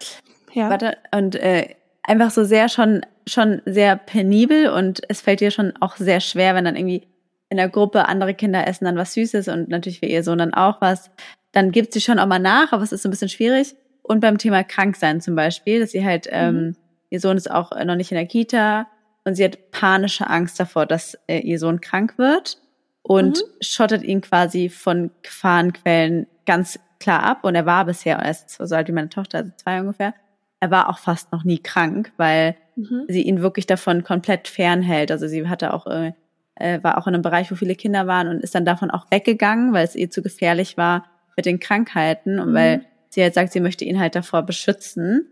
ja. 0.52 0.70
warte, 0.70 0.96
und 1.12 1.34
äh, 1.36 1.74
einfach 2.08 2.30
so 2.30 2.44
sehr 2.44 2.68
schon, 2.68 3.02
schon 3.26 3.60
sehr 3.66 3.96
penibel 3.96 4.70
und 4.70 5.00
es 5.08 5.20
fällt 5.20 5.40
dir 5.40 5.50
schon 5.50 5.74
auch 5.80 5.96
sehr 5.96 6.20
schwer, 6.20 6.54
wenn 6.54 6.64
dann 6.64 6.76
irgendwie 6.76 7.06
in 7.50 7.56
der 7.56 7.68
Gruppe 7.68 8.08
andere 8.08 8.34
Kinder 8.34 8.66
essen 8.66 8.84
dann 8.84 8.96
was 8.96 9.14
Süßes 9.14 9.48
und 9.48 9.68
natürlich 9.68 10.00
für 10.00 10.06
ihr 10.06 10.22
Sohn 10.22 10.38
dann 10.38 10.54
auch 10.54 10.80
was. 10.80 11.10
Dann 11.52 11.70
gibt 11.70 11.92
sie 11.92 12.00
schon 12.00 12.18
auch 12.18 12.26
mal 12.26 12.38
nach, 12.38 12.72
aber 12.72 12.82
es 12.82 12.92
ist 12.92 13.02
so 13.02 13.08
ein 13.08 13.10
bisschen 13.10 13.28
schwierig. 13.28 13.74
Und 14.02 14.20
beim 14.20 14.38
Thema 14.38 14.64
Kranksein 14.64 15.20
zum 15.20 15.34
Beispiel, 15.34 15.80
dass 15.80 15.92
sie 15.92 16.04
halt, 16.04 16.26
mhm. 16.26 16.32
ähm, 16.32 16.76
ihr 17.10 17.20
Sohn 17.20 17.36
ist 17.36 17.50
auch 17.50 17.72
noch 17.84 17.94
nicht 17.94 18.10
in 18.10 18.16
der 18.16 18.26
Kita 18.26 18.86
und 19.24 19.34
sie 19.34 19.44
hat 19.44 19.70
panische 19.70 20.28
Angst 20.28 20.58
davor, 20.58 20.86
dass 20.86 21.18
äh, 21.26 21.40
ihr 21.40 21.58
Sohn 21.58 21.80
krank 21.80 22.16
wird 22.16 22.58
und 23.02 23.38
mhm. 23.38 23.42
schottet 23.60 24.02
ihn 24.02 24.22
quasi 24.22 24.70
von 24.70 25.10
Gefahrenquellen 25.22 26.26
ganz 26.46 26.78
klar 27.00 27.22
ab. 27.22 27.44
Und 27.44 27.54
er 27.54 27.66
war 27.66 27.84
bisher 27.84 28.18
erst 28.22 28.50
so 28.50 28.74
alt 28.74 28.88
wie 28.88 28.92
meine 28.92 29.10
Tochter, 29.10 29.38
also 29.38 29.52
zwei 29.56 29.80
ungefähr. 29.80 30.14
Er 30.60 30.70
war 30.70 30.88
auch 30.88 30.98
fast 30.98 31.32
noch 31.32 31.44
nie 31.44 31.58
krank, 31.58 32.12
weil 32.16 32.56
mhm. 32.76 33.04
sie 33.08 33.22
ihn 33.22 33.42
wirklich 33.42 33.66
davon 33.66 34.02
komplett 34.02 34.48
fernhält. 34.48 35.10
Also 35.10 35.28
sie 35.28 35.48
hatte 35.48 35.72
auch 35.72 35.86
äh, 35.86 36.12
äh, 36.58 36.82
war 36.82 36.98
auch 36.98 37.06
in 37.06 37.14
einem 37.14 37.22
Bereich, 37.22 37.50
wo 37.50 37.54
viele 37.54 37.74
Kinder 37.74 38.06
waren 38.06 38.28
und 38.28 38.42
ist 38.42 38.54
dann 38.54 38.64
davon 38.64 38.90
auch 38.90 39.06
weggegangen, 39.10 39.72
weil 39.72 39.84
es 39.84 39.94
ihr 39.94 40.10
zu 40.10 40.22
gefährlich 40.22 40.76
war 40.76 41.04
mit 41.36 41.46
den 41.46 41.60
Krankheiten 41.60 42.38
und 42.38 42.50
mhm. 42.50 42.54
weil 42.54 42.86
sie 43.10 43.22
halt 43.22 43.34
sagt, 43.34 43.52
sie 43.52 43.60
möchte 43.60 43.84
ihn 43.84 44.00
halt 44.00 44.14
davor 44.14 44.42
beschützen. 44.42 45.28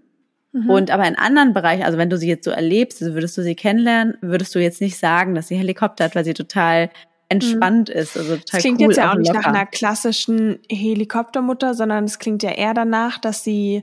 Mhm. 0.52 0.71
Und 0.71 0.90
aber 0.90 1.06
in 1.06 1.16
anderen 1.16 1.52
Bereichen, 1.52 1.83
also 1.83 1.99
wenn 1.99 2.11
du 2.11 2.16
sie 2.16 2.28
jetzt 2.28 2.45
so 2.45 2.50
erlebst, 2.50 3.02
also 3.02 3.14
würdest 3.14 3.37
du 3.37 3.42
sie 3.42 3.56
kennenlernen, 3.56 4.16
würdest 4.21 4.54
du 4.54 4.61
jetzt 4.61 4.80
nicht 4.80 4.99
sagen, 4.99 5.35
dass 5.35 5.49
sie 5.49 5.56
Helikopter 5.56 6.04
hat, 6.04 6.14
weil 6.14 6.25
sie 6.25 6.35
total 6.35 6.90
entspannt 7.28 7.88
mhm. 7.88 8.00
ist. 8.00 8.16
Also 8.16 8.37
total 8.37 8.45
das 8.52 8.61
klingt 8.61 8.80
cool 8.80 8.87
jetzt 8.88 8.97
ja 8.99 9.11
auch 9.11 9.16
nicht 9.16 9.28
locker. 9.28 9.40
nach 9.40 9.47
einer 9.49 9.66
klassischen 9.66 10.61
Helikoptermutter, 10.71 11.75
sondern 11.75 12.04
es 12.04 12.21
klingt 12.21 12.45
ja 12.45 12.50
eher 12.50 12.73
danach, 12.73 13.18
dass 13.18 13.42
sie 13.42 13.83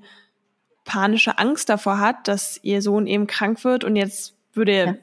panische 0.85 1.37
Angst 1.37 1.69
davor 1.69 1.99
hat, 1.99 2.27
dass 2.27 2.59
ihr 2.63 2.81
Sohn 2.81 3.07
eben 3.07 3.27
krank 3.27 3.63
wird 3.63 3.83
und 3.83 3.95
jetzt 3.95 4.35
würde 4.53 4.85
ja 4.85 4.95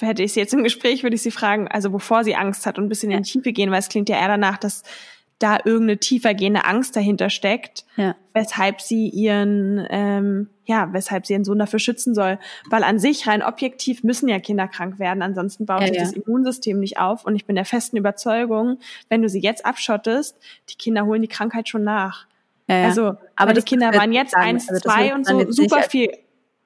hätte 0.00 0.22
ich 0.22 0.32
sie 0.32 0.40
jetzt 0.40 0.54
im 0.54 0.64
Gespräch, 0.64 1.02
würde 1.02 1.16
ich 1.16 1.22
sie 1.22 1.30
fragen, 1.30 1.68
also 1.68 1.90
bevor 1.90 2.24
sie 2.24 2.34
Angst 2.34 2.66
hat 2.66 2.78
und 2.78 2.84
ein 2.84 2.88
bisschen 2.88 3.10
in 3.10 3.22
die 3.22 3.30
Tiefe 3.30 3.52
gehen, 3.52 3.70
weil 3.70 3.78
es 3.78 3.88
klingt 3.88 4.08
ja 4.08 4.16
eher 4.16 4.28
danach, 4.28 4.58
dass 4.58 4.82
da 5.40 5.56
irgendeine 5.56 5.98
tiefergehende 5.98 6.64
Angst 6.64 6.94
dahinter 6.94 7.28
steckt, 7.28 7.84
ja. 7.96 8.14
weshalb 8.32 8.80
sie 8.80 9.08
ihren, 9.08 9.84
ähm, 9.90 10.48
ja, 10.64 10.92
weshalb 10.92 11.26
sie 11.26 11.32
ihren 11.32 11.44
Sohn 11.44 11.58
dafür 11.58 11.80
schützen 11.80 12.14
soll. 12.14 12.38
Weil 12.70 12.84
an 12.84 12.98
sich 12.98 13.26
rein 13.26 13.42
objektiv 13.42 14.04
müssen 14.04 14.28
ja 14.28 14.38
Kinder 14.38 14.68
krank 14.68 14.98
werden, 14.98 15.22
ansonsten 15.22 15.66
baut 15.66 15.80
ja, 15.80 15.88
sich 15.88 15.96
ja. 15.96 16.02
das 16.04 16.12
Immunsystem 16.12 16.78
nicht 16.78 16.98
auf. 16.98 17.24
Und 17.24 17.34
ich 17.34 17.46
bin 17.46 17.56
der 17.56 17.64
festen 17.64 17.96
Überzeugung, 17.96 18.78
wenn 19.08 19.22
du 19.22 19.28
sie 19.28 19.40
jetzt 19.40 19.66
abschottest, 19.66 20.38
die 20.70 20.76
Kinder 20.76 21.04
holen 21.04 21.22
die 21.22 21.28
Krankheit 21.28 21.68
schon 21.68 21.84
nach. 21.84 22.26
Ja, 22.68 22.84
Also, 22.84 23.14
aber 23.36 23.52
die 23.52 23.62
Kinder 23.62 23.92
waren 23.94 24.12
jetzt 24.12 24.34
eins, 24.34 24.68
also 24.68 24.80
zwei 24.80 25.14
und 25.14 25.26
so 25.26 25.50
super 25.50 25.82
viel, 25.82 26.10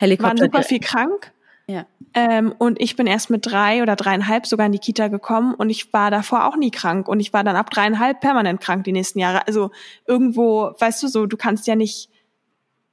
waren 0.00 0.36
super 0.36 0.62
viel 0.62 0.80
krank. 0.80 1.32
Ja. 1.66 1.86
Ähm, 2.14 2.54
und 2.56 2.80
ich 2.80 2.96
bin 2.96 3.06
erst 3.06 3.28
mit 3.28 3.44
drei 3.44 3.82
oder 3.82 3.94
dreieinhalb 3.94 4.46
sogar 4.46 4.64
in 4.64 4.72
die 4.72 4.78
Kita 4.78 5.08
gekommen 5.08 5.54
und 5.54 5.68
ich 5.68 5.92
war 5.92 6.10
davor 6.10 6.46
auch 6.46 6.56
nie 6.56 6.70
krank 6.70 7.06
und 7.08 7.20
ich 7.20 7.34
war 7.34 7.44
dann 7.44 7.56
ab 7.56 7.70
dreieinhalb 7.70 8.20
permanent 8.20 8.60
krank 8.62 8.84
die 8.84 8.92
nächsten 8.92 9.18
Jahre. 9.18 9.46
Also 9.46 9.70
irgendwo, 10.06 10.72
weißt 10.78 11.02
du 11.02 11.08
so, 11.08 11.26
du 11.26 11.36
kannst 11.36 11.66
ja 11.66 11.76
nicht, 11.76 12.08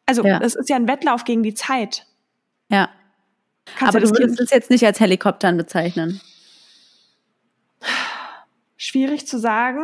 also 0.05 0.23
es 0.23 0.55
ja. 0.55 0.59
ist 0.59 0.69
ja 0.69 0.75
ein 0.75 0.89
Wettlauf 0.89 1.23
gegen 1.23 1.41
die 1.41 1.53
Zeit. 1.53 2.05
Ja. 2.69 2.89
Kannst 3.77 3.95
Aber 3.95 4.05
du 4.05 4.09
würdest 4.11 4.41
es 4.41 4.51
jetzt 4.51 4.69
nicht 4.69 4.85
als 4.85 4.99
Helikoptern 4.99 5.55
bezeichnen. 5.55 6.19
Schwierig 8.75 9.25
zu 9.25 9.39
sagen. 9.39 9.81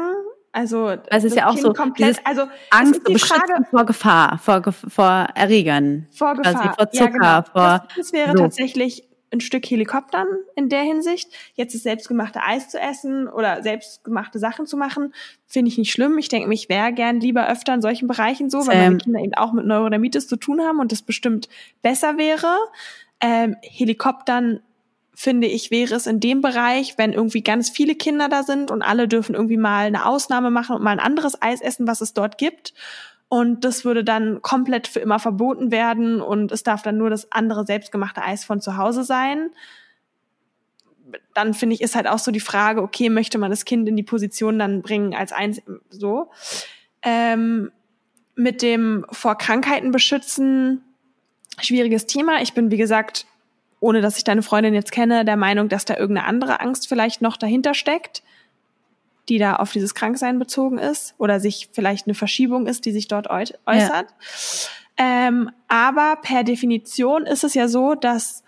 Also 0.54 0.98
es 1.08 1.24
ist 1.24 1.36
ja 1.36 1.48
auch 1.48 1.58
so 1.58 1.72
komplett, 1.72 2.20
also 2.26 2.44
Angst 2.72 3.02
die 3.08 3.18
Frage, 3.18 3.66
vor 3.70 3.86
Gefahr, 3.86 4.38
vor, 4.38 4.62
vor 4.74 5.28
Erregern, 5.34 6.08
vor 6.12 6.36
Gefahr, 6.36 6.76
vor 6.76 6.92
Zucker, 6.92 7.24
ja, 7.24 7.40
genau. 7.40 7.52
vor. 7.54 7.86
Das, 7.88 7.96
das 7.96 8.14
wäre 8.14 8.32
so. 8.32 8.44
tatsächlich 8.44 9.08
ein 9.32 9.40
Stück 9.40 9.66
Helikoptern 9.66 10.28
in 10.56 10.68
der 10.68 10.82
Hinsicht. 10.82 11.30
Jetzt 11.54 11.74
das 11.74 11.84
selbstgemachte 11.84 12.42
Eis 12.44 12.70
zu 12.70 12.80
essen 12.80 13.28
oder 13.28 13.64
selbstgemachte 13.64 14.40
Sachen 14.40 14.66
zu 14.66 14.76
machen, 14.76 15.14
finde 15.48 15.70
ich 15.70 15.78
nicht 15.78 15.92
schlimm. 15.92 16.18
Ich 16.18 16.28
denke, 16.28 16.50
mich 16.50 16.68
wäre 16.68 16.92
gern 16.92 17.20
lieber 17.22 17.48
öfter 17.48 17.74
in 17.74 17.82
solchen 17.82 18.08
Bereichen 18.08 18.50
so, 18.50 18.68
weil 18.68 18.78
meine 18.78 18.98
Kinder 18.98 19.22
eben 19.22 19.34
auch 19.36 19.54
mit 19.54 19.66
Neurodermitis 19.66 20.28
zu 20.28 20.36
tun 20.36 20.62
haben 20.62 20.80
und 20.80 20.92
das 20.92 21.02
bestimmt 21.02 21.48
besser 21.82 22.18
wäre. 22.18 22.58
Ähm, 23.22 23.56
Helikoptern 23.62 24.60
finde 25.14 25.48
ich, 25.48 25.72
wäre 25.72 25.96
es 25.96 26.08
in 26.08 26.20
dem 26.20 26.42
Bereich, 26.42 26.98
wenn 26.98 27.14
irgendwie 27.14 27.44
ganz 27.44 27.70
viele 27.70 27.96
Kinder 27.96 28.30
da 28.30 28.44
sind 28.44 28.72
und 28.72 28.82
alle 28.82 29.08
dürfen 29.08 29.36
irgendwie 29.36 29.58
mal 29.58 29.86
eine 29.86 30.06
Ausnahme 30.06 30.52
machen 30.52 30.76
und 30.76 30.84
mal 30.84 30.92
ein 30.92 31.00
anderes 31.00 31.42
Eis 31.42 31.62
essen, 31.62 31.88
was 31.88 32.02
es 32.02 32.14
dort 32.14 32.38
gibt. 32.38 32.74
Und 33.28 33.64
das 33.64 33.86
würde 33.86 34.04
dann 34.04 34.42
komplett 34.42 34.88
für 34.88 35.00
immer 35.00 35.20
verboten 35.20 35.72
werden 35.72 36.22
und 36.22 36.52
es 36.52 36.64
darf 36.64 36.82
dann 36.82 36.98
nur 36.98 37.10
das 37.10 37.32
andere 37.32 37.66
selbstgemachte 37.66 38.22
Eis 38.22 38.44
von 38.44 38.60
zu 38.62 38.78
Hause 38.78 39.04
sein. 39.04 39.52
Dann 41.34 41.54
finde 41.54 41.76
ich, 41.76 41.82
ist 41.82 41.96
halt 41.96 42.08
auch 42.08 42.20
so 42.20 42.32
die 42.32 42.40
Frage, 42.40 42.82
okay, 42.82 43.10
möchte 43.10 43.38
man 43.38 43.50
das 43.50 43.64
Kind 43.64 43.88
in 43.88 43.96
die 43.96 44.04
Position 44.04 44.60
dann 44.60 44.82
bringen 44.82 45.14
als 45.14 45.32
eins, 45.32 45.62
so. 45.90 46.30
Ähm, 47.04 47.72
mit 48.36 48.62
dem 48.62 49.06
vor 49.12 49.38
Krankheiten 49.38 49.92
beschützen, 49.92 50.84
schwieriges 51.60 52.08
Thema. 52.08 52.42
Ich 52.42 52.54
bin, 52.54 52.72
wie 52.72 52.78
gesagt, 52.78 53.28
ohne 53.82 54.00
dass 54.00 54.18
ich 54.18 54.24
deine 54.24 54.44
Freundin 54.44 54.74
jetzt 54.74 54.94
kenne, 54.94 55.26
der 55.26 55.36
Meinung, 55.36 55.68
dass 55.68 55.84
da 55.84 55.98
irgendeine 55.98 56.28
andere 56.28 56.62
Angst 56.62 56.88
vielleicht 56.88 57.22
noch 57.22 57.36
dahinter 57.36 57.74
steckt, 57.74 58.24
die 59.28 59.40
da 59.40 59.58
auf 59.58 59.72
dieses 59.72 59.96
Kranksein 59.96 60.40
bezogen 60.40 60.78
ist 60.78 61.16
oder 61.18 61.40
sich 61.40 61.70
vielleicht 61.74 62.08
eine 62.08 62.14
Verschiebung 62.14 62.68
ist, 62.68 62.86
die 62.86 62.92
sich 62.92 63.08
dort 63.08 63.28
äußert. 63.30 63.58
Ja. 63.66 64.08
Ähm, 64.98 65.50
aber 65.68 66.18
per 66.22 66.44
Definition 66.44 67.26
ist 67.26 67.44
es 67.44 67.56
ja 67.56 67.68
so, 67.68 67.96
dass 67.96 68.44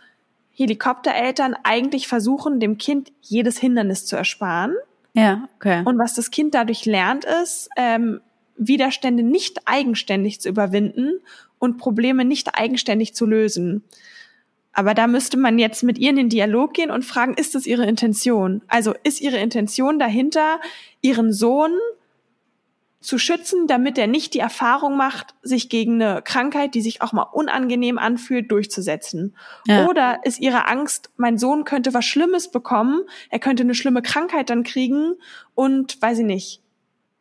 Helikoptereltern 0.52 1.56
eigentlich 1.64 2.08
versuchen, 2.08 2.60
dem 2.60 2.78
Kind 2.78 3.12
jedes 3.22 3.58
Hindernis 3.58 4.06
zu 4.06 4.16
ersparen. 4.16 4.76
Ja, 5.14 5.48
okay. 5.56 5.82
Und 5.84 5.98
was 5.98 6.14
das 6.14 6.30
Kind 6.30 6.54
dadurch 6.54 6.86
lernt, 6.86 7.26
ist, 7.26 7.70
ähm, 7.76 8.22
Widerstände 8.56 9.24
nicht 9.24 9.62
eigenständig 9.66 10.42
zu 10.42 10.50
überwinden 10.50 11.20
und 11.58 11.78
Probleme 11.78 12.24
nicht 12.24 12.56
eigenständig 12.56 13.16
zu 13.16 13.26
lösen. 13.26 13.84
Aber 14.74 14.96
da 14.96 15.08
müsste 15.08 15.38
man 15.38 15.60
jetzt 15.60 15.84
mit 15.84 16.00
ihr 16.00 16.10
in 16.10 16.16
den 16.16 16.30
Dialog 16.30 16.74
gehen 16.74 16.92
und 16.92 17.06
fragen, 17.06 17.36
ist 17.36 17.56
das 17.56 17.68
ihre 17.68 17.86
Intention? 17.86 18.64
Also 18.68 18.94
ist 19.04 19.22
ihre 19.22 19.38
Intention 19.38 20.00
dahinter, 20.00 20.60
ihren 21.02 21.32
Sohn 21.32 21.72
zu 23.04 23.20
schützen, 23.20 23.68
damit 23.68 23.98
er 23.98 24.08
nicht 24.08 24.34
die 24.34 24.40
Erfahrung 24.40 24.96
macht, 24.96 25.36
sich 25.44 25.70
gegen 25.70 26.02
eine 26.02 26.22
Krankheit, 26.22 26.74
die 26.74 26.82
sich 26.82 27.02
auch 27.02 27.12
mal 27.12 27.24
unangenehm 27.24 28.00
anfühlt, 28.00 28.50
durchzusetzen. 28.50 29.36
Ja. 29.68 29.88
Oder 29.88 30.22
ist 30.24 30.40
ihre 30.40 30.68
Angst, 30.68 31.12
mein 31.18 31.38
Sohn 31.38 31.66
könnte 31.66 31.94
was 31.94 32.06
Schlimmes 32.06 32.50
bekommen, 32.50 33.02
er 33.30 33.40
könnte 33.40 33.64
eine 33.64 33.76
schlimme 33.76 34.02
Krankheit 34.02 34.50
dann 34.50 34.64
kriegen 34.64 35.16
und 35.54 36.02
weiß 36.02 36.20
ich 36.20 36.26
nicht, 36.26 36.62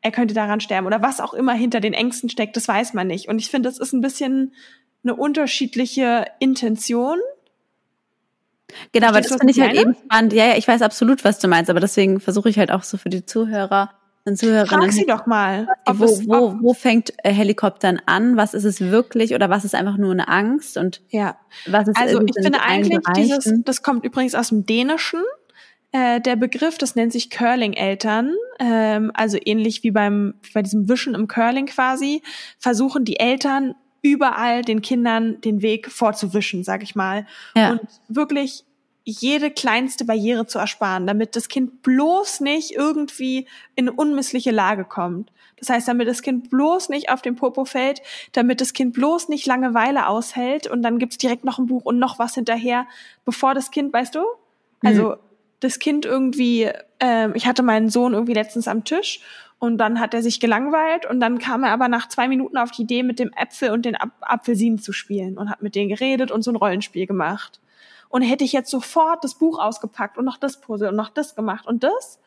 er 0.03 0.13
könnte 0.13 0.35
daran 0.35 0.61
sterben 0.61 0.87
oder 0.87 1.03
was 1.03 1.21
auch 1.21 1.35
immer 1.35 1.53
hinter 1.53 1.81
den 1.81 1.95
Ängsten 1.95 2.31
steckt, 2.31 2.57
das 2.57 2.69
weiß 2.69 2.95
man 2.95 3.09
nicht. 3.09 3.29
Und 3.29 3.41
ich 3.41 3.51
finde, 3.51 3.69
das 3.69 3.79
ist 3.79 3.93
ein 3.93 4.01
bisschen 4.01 4.55
eine 5.03 5.17
unterschiedliche 5.17 6.27
Intention 6.39 7.19
Genau, 8.93 9.09
aber 9.09 9.21
das 9.21 9.29
finde 9.29 9.51
ich 9.51 9.61
halt 9.61 9.75
eben 9.75 9.95
spannend. 9.95 10.33
Ja, 10.33 10.47
ja, 10.47 10.57
ich 10.57 10.67
weiß 10.67 10.83
absolut, 10.83 11.25
was 11.25 11.39
du 11.39 11.49
meinst, 11.49 11.71
aber 11.71 11.81
deswegen 11.81 12.21
versuche 12.21 12.49
ich 12.49 12.59
halt 12.59 12.71
auch 12.71 12.83
so 12.83 12.97
für 12.97 13.09
die 13.09 13.25
Zuhörer 13.25 13.91
und 14.25 14.39
Zuhörerinnen. 14.39 14.85
Frag 14.85 14.93
sie 14.93 15.07
doch 15.07 15.27
mal. 15.27 15.67
Wo, 15.87 16.05
es, 16.05 16.27
wo, 16.29 16.55
wo 16.61 16.75
fängt 16.75 17.13
äh, 17.25 17.33
Helikoptern 17.33 18.01
an? 18.07 18.37
Was 18.37 18.55
ist 18.55 18.65
es 18.65 18.81
wirklich 18.81 19.35
oder 19.35 19.51
was 19.51 19.65
ist 19.65 19.75
einfach 19.75 19.97
nur 19.97 20.13
eine 20.13 20.29
Angst? 20.29 20.77
Und 20.77 21.03
ja. 21.09 21.37
was 21.67 21.89
ist 21.89 21.99
Also 21.99 22.21
ich 22.23 22.35
finde 22.41 22.63
eigentlich 22.63 23.01
dieses, 23.17 23.53
das 23.65 23.83
kommt 23.83 24.05
übrigens 24.05 24.35
aus 24.35 24.49
dem 24.49 24.65
Dänischen. 24.65 25.23
Äh, 25.91 26.21
der 26.21 26.37
Begriff, 26.37 26.79
das 26.79 26.95
nennt 26.95 27.13
sich 27.13 27.29
Curling-Eltern, 27.29 28.35
ähm, 28.59 29.11
also 29.13 29.37
ähnlich 29.45 29.83
wie 29.83 29.91
beim 29.91 30.35
bei 30.55 30.63
diesem 30.63 30.89
Wischen 30.89 31.15
im 31.15 31.29
Curling 31.29 31.67
quasi, 31.67 32.23
versuchen 32.59 33.05
die 33.05 33.19
Eltern 33.19 33.75
überall 34.03 34.63
den 34.63 34.83
Kindern 34.83 35.41
den 35.41 35.63
Weg 35.63 35.91
vorzuwischen, 35.91 36.65
sag 36.65 36.83
ich 36.83 36.95
mal. 36.95 37.27
Ja. 37.55 37.73
Und 37.73 37.81
wirklich 38.09 38.65
jede 39.05 39.51
kleinste 39.51 40.05
Barriere 40.05 40.47
zu 40.47 40.59
ersparen, 40.59 41.07
damit 41.07 41.35
das 41.35 41.49
Kind 41.49 41.83
bloß 41.83 42.41
nicht 42.41 42.73
irgendwie 42.73 43.47
in 43.75 43.89
eine 43.89 43.97
unmissliche 43.97 44.51
Lage 44.51 44.85
kommt. 44.85 45.33
Das 45.59 45.71
heißt, 45.71 45.89
damit 45.89 46.09
das 46.09 46.23
Kind 46.23 46.51
bloß 46.51 46.89
nicht 46.89 47.11
auf 47.11 47.23
den 47.23 47.37
Popo 47.37 47.65
fällt, 47.65 48.03
damit 48.33 48.61
das 48.61 48.73
Kind 48.73 48.95
bloß 48.95 49.29
nicht 49.29 49.47
Langeweile 49.47 50.09
aushält 50.09 50.67
und 50.67 50.83
dann 50.83 50.99
gibt's 50.99 51.19
direkt 51.19 51.45
noch 51.45 51.59
ein 51.59 51.67
Buch 51.67 51.85
und 51.85 51.99
noch 51.99 52.19
was 52.19 52.35
hinterher, 52.35 52.87
bevor 53.25 53.55
das 53.55 53.71
Kind, 53.71 53.93
weißt 53.93 54.15
du? 54.15 54.21
Also 54.83 55.11
mhm. 55.11 55.17
das 55.61 55.79
Kind 55.79 56.05
irgendwie, 56.05 56.71
äh, 56.99 57.29
ich 57.35 57.47
hatte 57.47 57.63
meinen 57.63 57.91
Sohn 57.91 58.13
irgendwie 58.13 58.35
letztens 58.35 58.67
am 58.67 58.85
Tisch 58.85 59.21
Und 59.63 59.79
dann 59.79 60.01
hat 60.01 60.13
er 60.13 60.23
sich 60.25 60.41
gelangweilt 60.41 61.07
und 61.07 61.21
dann 61.21 61.39
kam 61.39 61.63
er 61.63 61.71
aber 61.71 61.87
nach 61.87 62.09
zwei 62.09 62.27
Minuten 62.27 62.57
auf 62.57 62.73
die 62.73 62.83
Idee, 62.83 63.05
mit 63.05 63.21
dem 63.21 63.33
Äpfel 63.33 63.71
und 63.71 63.85
den 63.85 63.95
Ap 63.95 64.11
Apfelsinen 64.21 64.81
zu 64.81 64.93
spielen 64.93 65.39
und 65.39 65.51
hat 65.51 65.63
mit 65.63 65.77
denen 65.77 65.89
geredet 65.89 66.33
und 66.33 66.43
so 66.43 66.51
ein 66.51 66.57
Rollenspiel 66.57 67.07
gemacht. 67.07 67.61
Und 68.09 68.23
hätte 68.23 68.43
ich 68.43 68.53
jetzt 68.53 68.73
sofort 68.73 69.23
das 69.23 69.37
Buch 69.37 69.61
ausgepackt 69.61 70.19
und 70.19 70.25
noch 70.25 70.37
das 70.37 70.61
Puzzle 70.61 70.89
und 70.89 70.97
noch 70.97 71.11
das 71.11 71.37
gemacht 71.37 71.65
und 71.65 71.85
das, 71.85 72.19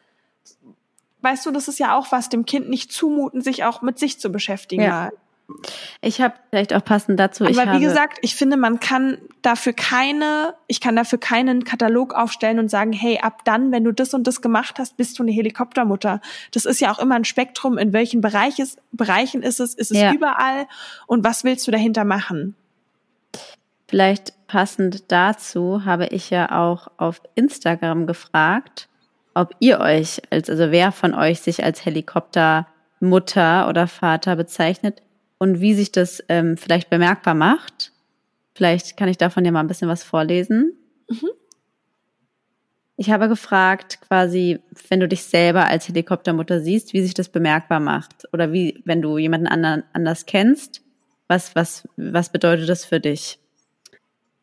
weißt 1.24 1.46
du, 1.46 1.52
das 1.52 1.68
ist 1.68 1.78
ja 1.78 1.98
auch 1.98 2.10
was, 2.14 2.30
dem 2.30 2.46
Kind 2.46 2.70
nicht 2.70 2.94
zumuten, 2.94 3.42
sich 3.42 3.66
auch 3.66 3.82
mit 3.82 4.00
sich 4.00 4.18
zu 4.18 4.30
beschäftigen. 4.32 4.84
Ja. 4.84 5.12
Ich 6.02 6.22
habe 6.22 6.34
vielleicht 6.50 6.74
auch 6.74 6.84
passend 6.84 7.20
dazu. 7.20 7.46
Aber 7.46 7.74
wie 7.74 7.80
gesagt, 7.80 8.18
ich 8.22 8.36
finde, 8.36 8.58
man 8.58 8.80
kann 8.80 9.18
dafür 9.42 9.74
keine, 9.74 10.56
ich 10.68 10.82
kann 10.82 10.96
dafür 10.96 11.20
keinen 11.20 11.64
Katalog 11.64 12.14
aufstellen 12.14 12.60
und 12.60 12.70
sagen, 12.70 12.94
hey, 12.94 13.20
ab 13.22 13.46
dann, 13.46 13.72
wenn 13.72 13.84
du 13.84 13.92
das 13.92 14.14
und 14.14 14.26
das 14.26 14.42
gemacht 14.42 14.80
hast, 14.80 14.98
bist 14.98 15.20
du 15.20 15.24
eine 15.24 15.32
Helikoptermutter. 15.32 16.20
Das 16.52 16.66
ist 16.66 16.82
ja 16.82 16.92
auch 16.92 17.00
immer 17.00 17.16
ein 17.16 17.26
Spektrum, 17.26 17.78
in 17.78 17.94
welchen 17.94 18.22
Bereich 18.22 18.60
ist, 18.60 18.80
Bereichen 18.92 19.44
ist 19.44 19.60
es, 19.60 19.76
ist 19.76 19.92
es 19.92 20.00
ja. 20.00 20.14
überall 20.14 20.68
und 21.08 21.24
was 21.24 21.44
willst 21.44 21.68
du 21.68 21.72
dahinter 21.72 22.06
machen? 22.06 22.56
Vielleicht 23.88 24.48
passend 24.48 25.12
dazu 25.12 25.86
habe 25.86 26.08
ich 26.08 26.32
ja 26.32 26.52
auch 26.52 26.88
auf 26.98 27.22
Instagram 27.36 28.08
gefragt, 28.08 28.90
ob 29.36 29.54
ihr 29.60 29.80
euch, 29.80 30.22
als, 30.32 30.50
also 30.50 30.72
wer 30.72 30.92
von 30.92 31.14
euch 31.14 31.42
sich 31.42 31.64
als 31.64 31.86
Helikoptermutter 31.86 33.68
oder 33.70 33.88
Vater 33.88 34.36
bezeichnet 34.36 35.02
und 35.38 35.62
wie 35.62 35.74
sich 35.74 35.92
das 35.92 36.24
ähm, 36.30 36.58
vielleicht 36.58 36.90
bemerkbar 36.90 37.36
macht. 37.36 37.92
Vielleicht 38.54 38.96
kann 38.98 39.10
ich 39.10 39.18
davon 39.18 39.44
ja 39.44 39.52
mal 39.52 39.60
ein 39.60 39.68
bisschen 39.68 39.90
was 39.90 40.04
vorlesen. 40.04 40.74
Mhm. 41.10 41.30
Ich 42.98 43.12
habe 43.12 43.28
gefragt, 43.28 44.00
quasi, 44.08 44.60
wenn 44.88 45.02
du 45.02 45.08
dich 45.08 45.24
selber 45.24 45.68
als 45.68 45.88
Helikoptermutter 45.90 46.62
siehst, 46.62 46.94
wie 46.94 47.02
sich 47.02 47.14
das 47.14 47.28
bemerkbar 47.28 47.82
macht. 47.82 48.24
Oder 48.32 48.54
wie, 48.54 48.82
wenn 48.86 49.02
du 49.02 49.18
jemanden 49.18 49.48
anderen, 49.48 49.84
anders 49.92 50.26
kennst, 50.26 50.82
was, 51.28 51.56
was, 51.56 51.88
was 51.98 52.32
bedeutet 52.32 52.70
das 52.70 52.86
für 52.86 53.02
dich? 53.02 53.40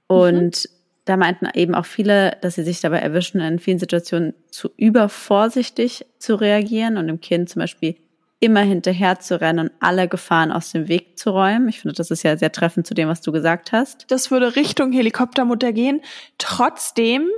Und 0.07 0.65
mhm. 0.65 0.71
da 1.07 1.17
meinten 1.17 1.49
eben 1.55 1.75
auch 1.75 1.87
viele, 1.87 2.37
dass 2.43 2.57
sie 2.57 2.65
sich 2.65 2.81
dabei 2.81 2.99
erwischen, 2.99 3.41
in 3.41 3.59
vielen 3.59 3.79
Situationen 3.79 4.35
zu 4.51 4.69
übervorsichtig 4.77 6.05
zu 6.19 6.35
reagieren 6.35 6.99
und 6.99 7.07
dem 7.07 7.23
Kind 7.23 7.49
zum 7.49 7.61
Beispiel 7.61 7.97
immer 8.43 8.63
hinterher 8.63 9.21
zu 9.21 9.41
rennen 9.41 9.69
und 9.69 9.73
alle 9.79 10.09
Gefahren 10.09 10.51
aus 10.51 10.73
dem 10.73 10.89
Weg 10.89 11.17
zu 11.17 11.31
räumen. 11.31 11.69
Ich 11.69 11.81
finde, 11.81 11.95
das 11.95 12.11
ist 12.11 12.25
ja 12.25 12.37
sehr 12.37 12.51
treffend 12.51 12.89
zu 12.89 12.93
dem, 12.93 13.09
was 13.09 13.21
du 13.21 13.31
gesagt 13.31 13.71
hast. 13.71 14.05
Das 14.09 14.33
würde 14.33 14.57
Richtung 14.57 14.91
Helikoptermutter 14.91 15.73
gehen. 15.73 16.01
Trotzdem, 16.39 17.29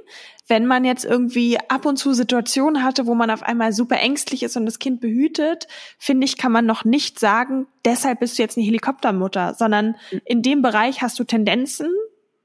wenn 0.48 0.64
man 0.64 0.86
jetzt 0.86 1.04
irgendwie 1.04 1.58
ab 1.68 1.84
und 1.84 1.98
zu 1.98 2.14
Situationen 2.14 2.82
hatte, 2.82 3.06
wo 3.06 3.14
man 3.14 3.30
auf 3.30 3.42
einmal 3.42 3.74
super 3.74 4.00
ängstlich 4.00 4.42
ist 4.42 4.56
und 4.56 4.64
das 4.64 4.78
Kind 4.78 5.02
behütet, 5.02 5.68
finde 5.98 6.24
ich, 6.24 6.38
kann 6.38 6.52
man 6.52 6.64
noch 6.64 6.86
nicht 6.86 7.20
sagen, 7.20 7.66
deshalb 7.84 8.20
bist 8.20 8.38
du 8.38 8.42
jetzt 8.42 8.56
eine 8.56 8.64
Helikoptermutter, 8.64 9.52
sondern 9.52 9.96
in 10.24 10.40
dem 10.40 10.62
Bereich 10.62 11.02
hast 11.02 11.18
du 11.18 11.24
Tendenzen. 11.24 11.88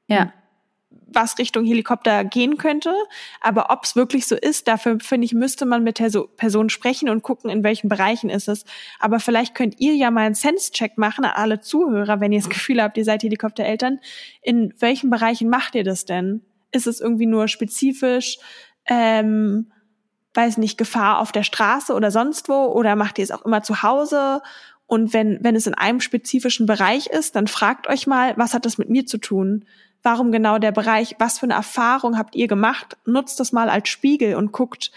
Ja 0.08 0.34
was 1.14 1.38
Richtung 1.38 1.66
Helikopter 1.66 2.24
gehen 2.24 2.58
könnte. 2.58 2.94
Aber 3.42 3.72
ob 3.72 3.84
es 3.84 3.96
wirklich 3.96 4.28
so 4.28 4.36
ist, 4.36 4.68
dafür 4.68 5.00
finde 5.00 5.26
ich, 5.26 5.34
müsste 5.34 5.66
man 5.66 5.84
mit 5.84 6.00
der 6.00 6.10
Person 6.38 6.70
sprechen 6.70 7.10
und 7.10 7.24
gucken, 7.24 7.50
in 7.50 7.64
welchen 7.64 7.90
Bereichen 7.90 8.30
ist 8.30 8.48
es. 8.48 8.66
Aber 9.00 9.20
vielleicht 9.20 9.56
könnt 9.56 9.80
ihr 9.80 9.96
ja 9.96 10.12
mal 10.12 10.26
einen 10.26 10.36
Sense-Check 10.36 10.98
machen 10.98 11.26
alle 11.26 11.60
Zuhörer, 11.60 12.20
wenn 12.20 12.32
ihr 12.32 12.40
das 12.40 12.50
Gefühl 12.50 12.82
habt, 12.82 12.98
ihr 12.98 13.06
seid 13.06 13.24
Helikoptereltern. 13.24 14.00
In 14.42 14.74
welchen 14.80 15.10
Bereichen 15.10 15.50
macht 15.50 15.76
ihr 15.76 15.84
das 15.84 16.06
denn? 16.06 16.42
Ist 16.72 16.88
es 16.88 17.02
irgendwie 17.02 17.26
nur 17.26 17.48
spezifisch, 17.48 18.38
ähm, 18.86 19.72
weiß 20.34 20.58
nicht, 20.58 20.78
Gefahr 20.78 21.20
auf 21.20 21.32
der 21.32 21.44
Straße 21.44 21.94
oder 21.94 22.12
sonst 22.12 22.50
wo? 22.50 22.66
Oder 22.66 22.96
macht 22.96 23.18
ihr 23.18 23.24
es 23.24 23.32
auch 23.32 23.46
immer 23.46 23.64
zu 23.64 23.82
Hause? 23.82 24.42
Und 24.90 25.14
wenn, 25.14 25.38
wenn 25.44 25.56
es 25.56 25.68
in 25.68 25.76
einem 25.76 26.02
spezifischen 26.02 26.66
Bereich 26.66 27.08
ist, 27.08 27.36
dann 27.36 27.48
fragt 27.48 27.88
euch 27.88 28.08
mal, 28.08 28.34
was 28.38 28.56
hat 28.56 28.66
das 28.66 28.80
mit 28.80 28.90
mir 28.90 29.06
zu 29.06 29.20
tun? 29.20 29.66
Warum 30.04 30.32
genau 30.32 30.58
der 30.60 30.72
Bereich, 30.72 31.16
was 31.20 31.40
für 31.40 31.46
eine 31.46 31.54
Erfahrung 31.54 32.18
habt 32.18 32.36
ihr 32.36 32.48
gemacht? 32.48 32.98
Nutzt 33.06 33.40
das 33.40 33.52
mal 33.52 33.70
als 33.70 33.90
Spiegel 33.90 34.36
und 34.36 34.52
guckt, 34.52 34.92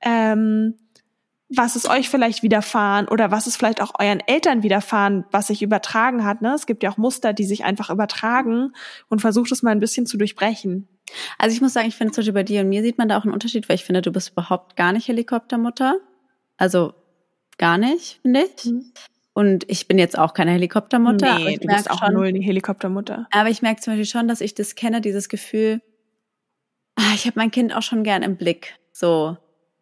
ähm, 0.00 0.74
was 1.50 1.76
ist 1.76 1.88
euch 1.88 2.10
vielleicht 2.10 2.42
widerfahren 2.42 3.08
oder 3.08 3.30
was 3.30 3.46
ist 3.46 3.56
vielleicht 3.56 3.80
auch 3.80 3.92
euren 3.98 4.20
Eltern 4.20 4.62
widerfahren, 4.62 5.24
was 5.30 5.46
sich 5.46 5.62
übertragen 5.62 6.24
hat. 6.24 6.42
Ne? 6.42 6.52
Es 6.54 6.66
gibt 6.66 6.82
ja 6.82 6.90
auch 6.90 6.98
Muster, 6.98 7.32
die 7.32 7.46
sich 7.46 7.64
einfach 7.64 7.88
übertragen 7.88 8.72
und 9.08 9.20
versucht 9.20 9.50
es 9.52 9.62
mal 9.62 9.70
ein 9.70 9.80
bisschen 9.80 10.04
zu 10.04 10.18
durchbrechen. 10.18 10.88
Also 11.38 11.54
ich 11.54 11.62
muss 11.62 11.72
sagen, 11.72 11.88
ich 11.88 11.96
finde 11.96 12.12
zum 12.12 12.20
Beispiel 12.20 12.34
bei 12.34 12.42
dir 12.42 12.60
und 12.60 12.68
mir 12.68 12.82
sieht 12.82 12.98
man 12.98 13.08
da 13.08 13.18
auch 13.18 13.24
einen 13.24 13.32
Unterschied, 13.32 13.66
weil 13.68 13.76
ich 13.76 13.84
finde, 13.84 14.02
du 14.02 14.12
bist 14.12 14.32
überhaupt 14.32 14.76
gar 14.76 14.92
nicht 14.92 15.08
Helikoptermutter. 15.08 15.96
Also 16.58 16.92
gar 17.56 17.78
nicht, 17.78 18.20
finde 18.20 18.44
ich. 18.44 18.64
Mhm. 18.66 18.92
Und 19.38 19.70
ich 19.70 19.86
bin 19.86 20.00
jetzt 20.00 20.18
auch 20.18 20.34
keine 20.34 20.50
Helikoptermutter. 20.50 21.38
Nee, 21.38 21.58
du 21.58 21.68
bist 21.68 21.88
auch 21.92 22.00
schon, 22.00 22.14
null 22.14 22.26
eine 22.26 22.40
Helikoptermutter. 22.40 23.28
Aber 23.30 23.48
ich 23.48 23.62
merke 23.62 23.80
zum 23.80 23.92
Beispiel 23.92 24.04
schon, 24.04 24.26
dass 24.26 24.40
ich 24.40 24.52
das 24.56 24.74
kenne, 24.74 25.00
dieses 25.00 25.28
Gefühl, 25.28 25.80
ah, 26.96 27.12
ich 27.14 27.24
habe 27.24 27.34
mein 27.36 27.52
Kind 27.52 27.72
auch 27.72 27.82
schon 27.82 28.02
gern 28.02 28.24
im 28.24 28.36
Blick. 28.36 28.74
So, 28.92 29.36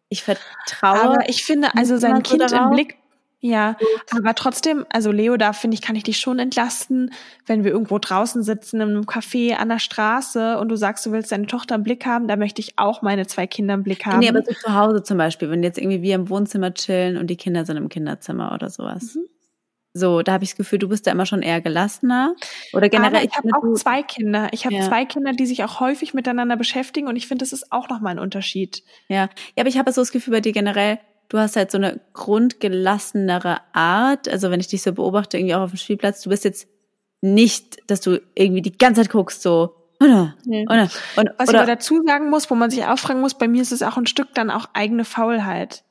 ich 0.09 0.21
vertraue. 0.21 1.01
Aber 1.01 1.27
ich 1.27 1.43
finde, 1.43 1.69
also 1.75 1.97
sein 1.97 2.21
Kind 2.21 2.47
so 2.47 2.55
im 2.55 2.69
Blick 2.69 2.97
ja, 3.39 3.77
aber 4.11 4.33
trotzdem, 4.33 4.85
also 4.89 5.11
Leo, 5.11 5.37
da 5.37 5.53
finde 5.53 5.75
ich, 5.75 5.81
kann 5.81 5.95
ich 5.95 6.03
dich 6.03 6.17
schon 6.17 6.39
entlasten, 6.39 7.11
wenn 7.45 7.63
wir 7.63 7.71
irgendwo 7.71 7.99
draußen 7.99 8.41
sitzen, 8.41 8.81
in 8.81 8.89
einem 8.89 9.03
Café 9.03 9.53
an 9.53 9.69
der 9.69 9.77
Straße 9.77 10.57
und 10.57 10.69
du 10.69 10.75
sagst, 10.75 11.05
du 11.05 11.11
willst 11.11 11.31
deine 11.31 11.45
Tochter 11.45 11.75
im 11.75 11.83
Blick 11.83 12.07
haben, 12.07 12.27
da 12.27 12.35
möchte 12.35 12.61
ich 12.61 12.73
auch 12.77 13.03
meine 13.03 13.27
zwei 13.27 13.45
Kinder 13.45 13.75
im 13.75 13.83
Blick 13.83 14.07
haben. 14.07 14.19
Nee, 14.19 14.29
aber 14.29 14.41
so 14.41 14.53
zu 14.53 14.73
Hause 14.73 15.03
zum 15.03 15.19
Beispiel, 15.19 15.51
wenn 15.51 15.61
jetzt 15.61 15.77
irgendwie 15.77 16.01
wir 16.01 16.15
im 16.15 16.29
Wohnzimmer 16.29 16.73
chillen 16.73 17.15
und 17.17 17.27
die 17.27 17.37
Kinder 17.37 17.63
sind 17.63 17.77
im 17.77 17.89
Kinderzimmer 17.89 18.53
oder 18.53 18.71
sowas. 18.71 19.15
Mhm. 19.15 19.27
So, 19.97 20.21
da 20.21 20.33
habe 20.33 20.43
ich 20.43 20.51
das 20.51 20.57
Gefühl, 20.57 20.79
du 20.79 20.89
bist 20.89 21.07
da 21.07 21.11
immer 21.11 21.25
schon 21.25 21.41
eher 21.41 21.61
gelassener. 21.61 22.35
Oder 22.73 22.89
generell. 22.89 23.15
Aber 23.15 23.25
ich 23.25 23.35
habe 23.35 23.49
auch 23.53 23.73
zwei 23.75 24.03
Kinder. 24.03 24.47
Ich 24.51 24.65
habe 24.65 24.75
ja. 24.75 24.81
zwei 24.87 25.05
Kinder, 25.05 25.33
die 25.33 25.45
sich 25.45 25.63
auch 25.63 25.79
häufig 25.79 26.13
miteinander 26.13 26.55
beschäftigen 26.55 27.07
und 27.07 27.15
ich 27.15 27.27
finde, 27.27 27.43
das 27.43 27.53
ist 27.53 27.71
auch 27.71 27.89
nochmal 27.89 28.13
ein 28.13 28.19
Unterschied. 28.19 28.83
Ja. 29.07 29.17
Ja, 29.17 29.29
aber 29.61 29.69
ich 29.69 29.77
habe 29.77 29.91
so 29.91 30.01
das 30.01 30.11
Gefühl 30.11 30.33
bei 30.33 30.41
dir 30.41 30.51
generell, 30.51 30.99
du 31.29 31.37
hast 31.37 31.55
halt 31.55 31.71
so 31.71 31.77
eine 31.77 31.99
grundgelassenere 32.13 33.59
Art. 33.73 34.29
Also 34.29 34.51
wenn 34.51 34.59
ich 34.59 34.67
dich 34.67 34.81
so 34.81 34.93
beobachte, 34.93 35.37
irgendwie 35.37 35.55
auch 35.55 35.61
auf 35.61 35.71
dem 35.71 35.77
Spielplatz, 35.77 36.21
du 36.21 36.29
bist 36.29 36.43
jetzt 36.45 36.67
nicht, 37.21 37.77
dass 37.87 38.01
du 38.01 38.21
irgendwie 38.35 38.61
die 38.61 38.77
ganze 38.77 39.01
Zeit 39.01 39.11
guckst, 39.11 39.41
so, 39.41 39.73
oder, 39.99 40.35
nee. 40.45 40.65
oder, 40.67 40.89
und, 41.15 41.29
Was 41.37 41.49
oder, 41.49 41.57
ich 41.59 41.63
aber 41.63 41.65
dazu 41.65 42.03
sagen 42.05 42.29
muss, 42.29 42.49
wo 42.51 42.55
man 42.55 42.69
sich 42.69 42.85
auch 42.85 42.99
fragen 42.99 43.19
muss, 43.19 43.33
bei 43.33 43.47
mir 43.47 43.61
ist 43.61 43.71
es 43.71 43.81
auch 43.81 43.97
ein 43.97 44.05
Stück 44.05 44.33
dann 44.33 44.51
auch 44.51 44.67
eigene 44.73 45.05
Faulheit. 45.05 45.83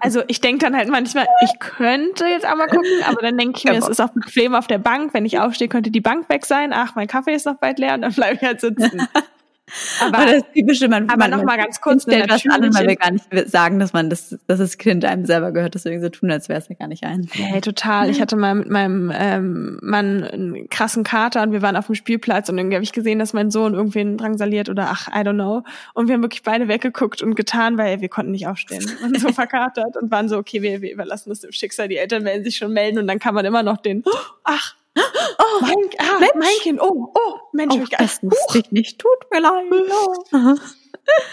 Also 0.00 0.22
ich 0.26 0.40
denke 0.40 0.64
dann 0.64 0.76
halt 0.76 0.88
manchmal, 0.88 1.26
ich 1.42 1.58
könnte 1.58 2.26
jetzt 2.26 2.46
auch 2.46 2.56
mal 2.56 2.66
gucken, 2.66 2.90
aber 3.06 3.22
dann 3.22 3.38
denke 3.38 3.58
ich 3.58 3.64
mir, 3.64 3.74
es 3.74 3.88
ist 3.88 4.00
auch 4.00 4.10
bequem 4.10 4.54
auf 4.54 4.66
der 4.66 4.78
Bank. 4.78 5.14
Wenn 5.14 5.24
ich 5.24 5.38
aufstehe, 5.38 5.68
könnte 5.68 5.90
die 5.90 6.00
Bank 6.00 6.28
weg 6.28 6.44
sein. 6.44 6.72
Ach, 6.72 6.94
mein 6.94 7.06
Kaffee 7.06 7.34
ist 7.34 7.46
noch 7.46 7.56
bald 7.56 7.78
leer 7.78 7.94
und 7.94 8.02
dann 8.02 8.12
bleibe 8.12 8.36
ich 8.36 8.42
halt 8.42 8.60
sitzen. 8.60 9.08
Aber, 10.00 10.26
das 10.26 10.42
typische, 10.54 10.88
man, 10.88 11.08
aber 11.08 11.28
noch 11.28 11.42
mal 11.44 11.56
ganz 11.56 11.80
kurz, 11.80 12.02
stellt 12.02 12.30
was 12.30 12.44
an, 12.46 12.74
weil 12.74 12.88
wir 12.88 12.96
gar 12.96 13.10
nicht 13.10 13.50
sagen, 13.50 13.78
dass 13.78 13.92
man 13.92 14.10
das, 14.10 14.36
dass 14.46 14.58
das 14.58 14.78
Kind 14.78 15.04
einem 15.04 15.24
selber 15.24 15.52
gehört, 15.52 15.74
deswegen 15.74 16.00
so 16.00 16.08
tun, 16.08 16.30
als 16.30 16.48
wäre 16.48 16.60
es 16.60 16.68
ja 16.68 16.74
gar 16.74 16.88
nicht 16.88 17.04
ein. 17.04 17.26
Hey, 17.32 17.60
total. 17.60 18.10
Ich 18.10 18.20
hatte 18.20 18.36
mal 18.36 18.54
mit 18.54 18.68
meinem 18.68 19.12
ähm, 19.14 19.78
Mann 19.82 20.24
einen 20.24 20.68
krassen 20.68 21.04
Kater 21.04 21.42
und 21.42 21.52
wir 21.52 21.62
waren 21.62 21.76
auf 21.76 21.86
dem 21.86 21.94
Spielplatz 21.94 22.48
und 22.48 22.58
irgendwie 22.58 22.76
habe 22.76 22.84
ich 22.84 22.92
gesehen, 22.92 23.18
dass 23.18 23.32
mein 23.32 23.50
Sohn 23.50 23.74
irgendwen 23.74 24.18
drangsaliert 24.18 24.68
oder 24.68 24.88
ach, 24.90 25.08
I 25.08 25.20
don't 25.20 25.34
know. 25.34 25.62
Und 25.94 26.08
wir 26.08 26.14
haben 26.14 26.22
wirklich 26.22 26.42
beide 26.42 26.68
weggeguckt 26.68 27.22
und 27.22 27.34
getan, 27.34 27.78
weil 27.78 28.00
wir 28.00 28.08
konnten 28.08 28.32
nicht 28.32 28.46
aufstehen 28.46 28.84
und 29.04 29.18
so 29.20 29.28
verkatert 29.32 29.96
und 29.96 30.10
waren 30.10 30.28
so, 30.28 30.36
okay, 30.36 30.62
wir, 30.62 30.82
wir 30.82 30.92
überlassen 30.92 31.30
das 31.30 31.40
dem 31.40 31.52
Schicksal, 31.52 31.88
die 31.88 31.96
Eltern 31.96 32.24
werden 32.24 32.44
sich 32.44 32.56
schon 32.56 32.72
melden 32.72 32.98
und 32.98 33.06
dann 33.06 33.18
kann 33.18 33.34
man 33.34 33.44
immer 33.44 33.62
noch 33.62 33.78
den, 33.78 34.04
ach, 34.44 34.76
Oh, 34.94 35.60
mein, 35.60 35.76
ah, 35.98 36.20
mein 36.34 36.48
Kind. 36.60 36.80
Oh, 36.80 37.12
oh, 37.14 37.34
Mensch, 37.52 37.74
oh, 37.74 37.84
das 37.98 38.22
wusste 38.22 38.58
ich 38.58 38.72
nicht. 38.72 38.98
Tut 38.98 39.30
mir 39.30 39.40
leid. 39.40 39.64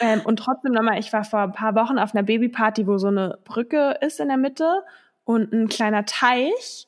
ähm, 0.01 0.21
und 0.23 0.37
trotzdem 0.37 0.71
nochmal, 0.71 0.99
ich 0.99 1.11
war 1.11 1.23
vor 1.23 1.39
ein 1.39 1.51
paar 1.51 1.75
Wochen 1.75 1.99
auf 1.99 2.13
einer 2.13 2.23
Babyparty, 2.23 2.87
wo 2.87 2.97
so 2.97 3.07
eine 3.07 3.39
Brücke 3.43 3.97
ist 4.01 4.19
in 4.19 4.29
der 4.29 4.37
Mitte 4.37 4.83
und 5.25 5.51
ein 5.51 5.67
kleiner 5.67 6.05
Teich. 6.05 6.87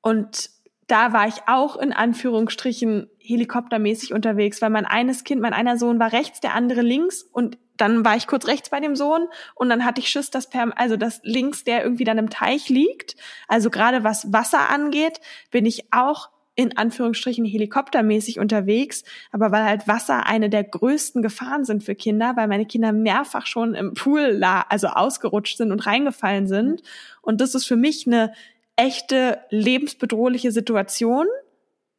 Und 0.00 0.50
da 0.88 1.12
war 1.12 1.28
ich 1.28 1.36
auch 1.46 1.76
in 1.76 1.92
Anführungsstrichen 1.92 3.08
helikoptermäßig 3.18 4.14
unterwegs, 4.14 4.60
weil 4.62 4.70
mein 4.70 4.86
eines 4.86 5.22
Kind, 5.22 5.40
mein 5.40 5.52
einer 5.52 5.78
Sohn 5.78 6.00
war 6.00 6.12
rechts, 6.12 6.40
der 6.40 6.54
andere 6.54 6.80
links 6.80 7.22
und 7.22 7.58
dann 7.76 8.04
war 8.04 8.16
ich 8.16 8.26
kurz 8.26 8.48
rechts 8.48 8.70
bei 8.70 8.80
dem 8.80 8.96
Sohn 8.96 9.28
und 9.54 9.68
dann 9.68 9.84
hatte 9.84 10.00
ich 10.00 10.08
Schiss, 10.08 10.30
dass 10.30 10.48
per, 10.48 10.76
also 10.76 10.96
dass 10.96 11.20
links 11.22 11.62
der 11.62 11.84
irgendwie 11.84 12.04
dann 12.04 12.18
im 12.18 12.30
Teich 12.30 12.68
liegt. 12.70 13.16
Also 13.46 13.70
gerade 13.70 14.02
was 14.02 14.32
Wasser 14.32 14.70
angeht, 14.70 15.20
bin 15.50 15.64
ich 15.66 15.92
auch 15.92 16.30
in 16.56 16.76
Anführungsstrichen 16.76 17.44
helikoptermäßig 17.44 18.40
unterwegs, 18.40 19.04
aber 19.30 19.52
weil 19.52 19.62
halt 19.62 19.86
Wasser 19.86 20.26
eine 20.26 20.50
der 20.50 20.64
größten 20.64 21.22
Gefahren 21.22 21.64
sind 21.64 21.84
für 21.84 21.94
Kinder, 21.94 22.32
weil 22.34 22.48
meine 22.48 22.66
Kinder 22.66 22.90
mehrfach 22.90 23.46
schon 23.46 23.74
im 23.74 23.94
Pool 23.94 24.42
also 24.42 24.88
ausgerutscht 24.88 25.58
sind 25.58 25.70
und 25.70 25.86
reingefallen 25.86 26.48
sind. 26.48 26.82
Und 27.22 27.40
das 27.40 27.54
ist 27.54 27.66
für 27.66 27.76
mich 27.76 28.08
eine 28.08 28.32
echte 28.78 29.40
lebensbedrohliche 29.50 30.52
Situation. 30.52 31.26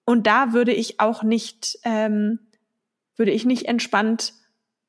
Und 0.05 0.25
da 0.25 0.53
würde 0.53 0.73
ich 0.73 0.99
auch 0.99 1.21
nicht, 1.21 1.77
ähm, 1.83 2.39
würde 3.15 3.31
ich 3.31 3.45
nicht 3.45 3.65
entspannt 3.65 4.33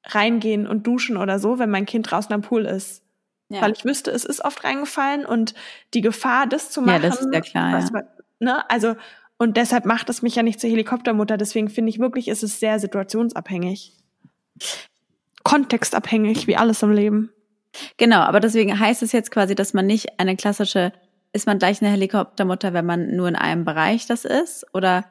reingehen 0.05 0.67
und 0.67 0.87
duschen 0.87 1.19
oder 1.19 1.39
so, 1.39 1.59
wenn 1.59 1.71
mein 1.71 1.85
Kind 1.85 2.11
draußen 2.11 2.33
am 2.33 2.41
Pool 2.41 2.65
ist. 2.65 3.03
Ja. 3.51 3.63
Weil 3.63 3.73
ich 3.73 3.85
wüsste, 3.85 4.13
es 4.13 4.25
ist 4.25 4.43
oft 4.45 4.63
reingefallen 4.65 5.27
und 5.27 5.55
die 5.93 6.01
Gefahr, 6.01 6.47
das 6.47 6.71
zu 6.71 6.81
machen. 6.81 7.03
Ja, 7.03 7.09
das 7.09 7.21
ist 7.21 7.35
ja 7.35 7.41
klar. 7.41 7.81
Ja. 7.81 8.03
ne? 8.39 8.71
Also, 8.71 8.95
und 9.37 9.57
deshalb 9.57 9.85
macht 9.85 10.09
es 10.09 10.23
mich 10.23 10.37
ja 10.37 10.43
nicht 10.43 10.61
zur 10.61 10.71
Helikoptermutter. 10.71 11.37
Deswegen 11.37 11.69
finde 11.69 11.91
ich 11.91 11.99
wirklich, 11.99 12.29
ist 12.29 12.45
es 12.45 12.61
sehr 12.61 12.79
situationsabhängig. 12.79 13.93
Kontextabhängig, 15.43 16.47
wie 16.47 16.57
alles 16.57 16.83
im 16.83 16.93
Leben. 16.93 17.33
Genau, 17.97 18.21
aber 18.21 18.41
deswegen 18.41 18.79
heißt 18.79 19.03
es 19.03 19.13
jetzt 19.13 19.31
quasi, 19.31 19.55
dass 19.55 19.75
man 19.75 19.87
nicht 19.87 20.21
eine 20.21 20.37
klassische, 20.37 20.93
ist 21.33 21.47
man 21.47 21.59
gleich 21.59 21.81
eine 21.81 21.91
Helikoptermutter, 21.91 22.73
wenn 22.73 22.87
man 22.87 23.15
nur 23.15 23.29
in 23.29 23.37
einem 23.37 23.65
Bereich 23.65 24.07
das 24.07 24.25
ist? 24.25 24.67
Oder 24.75 25.05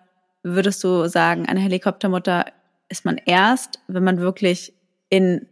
würdest 0.43 0.84
du 0.84 1.08
sagen, 1.08 1.47
eine 1.47 1.60
Helikoptermutter 1.60 2.45
ist 2.89 3.05
man 3.05 3.17
erst, 3.25 3.79
wenn 3.88 4.03
man 4.03 4.19
wirklich 4.19 4.73
in 5.10 5.47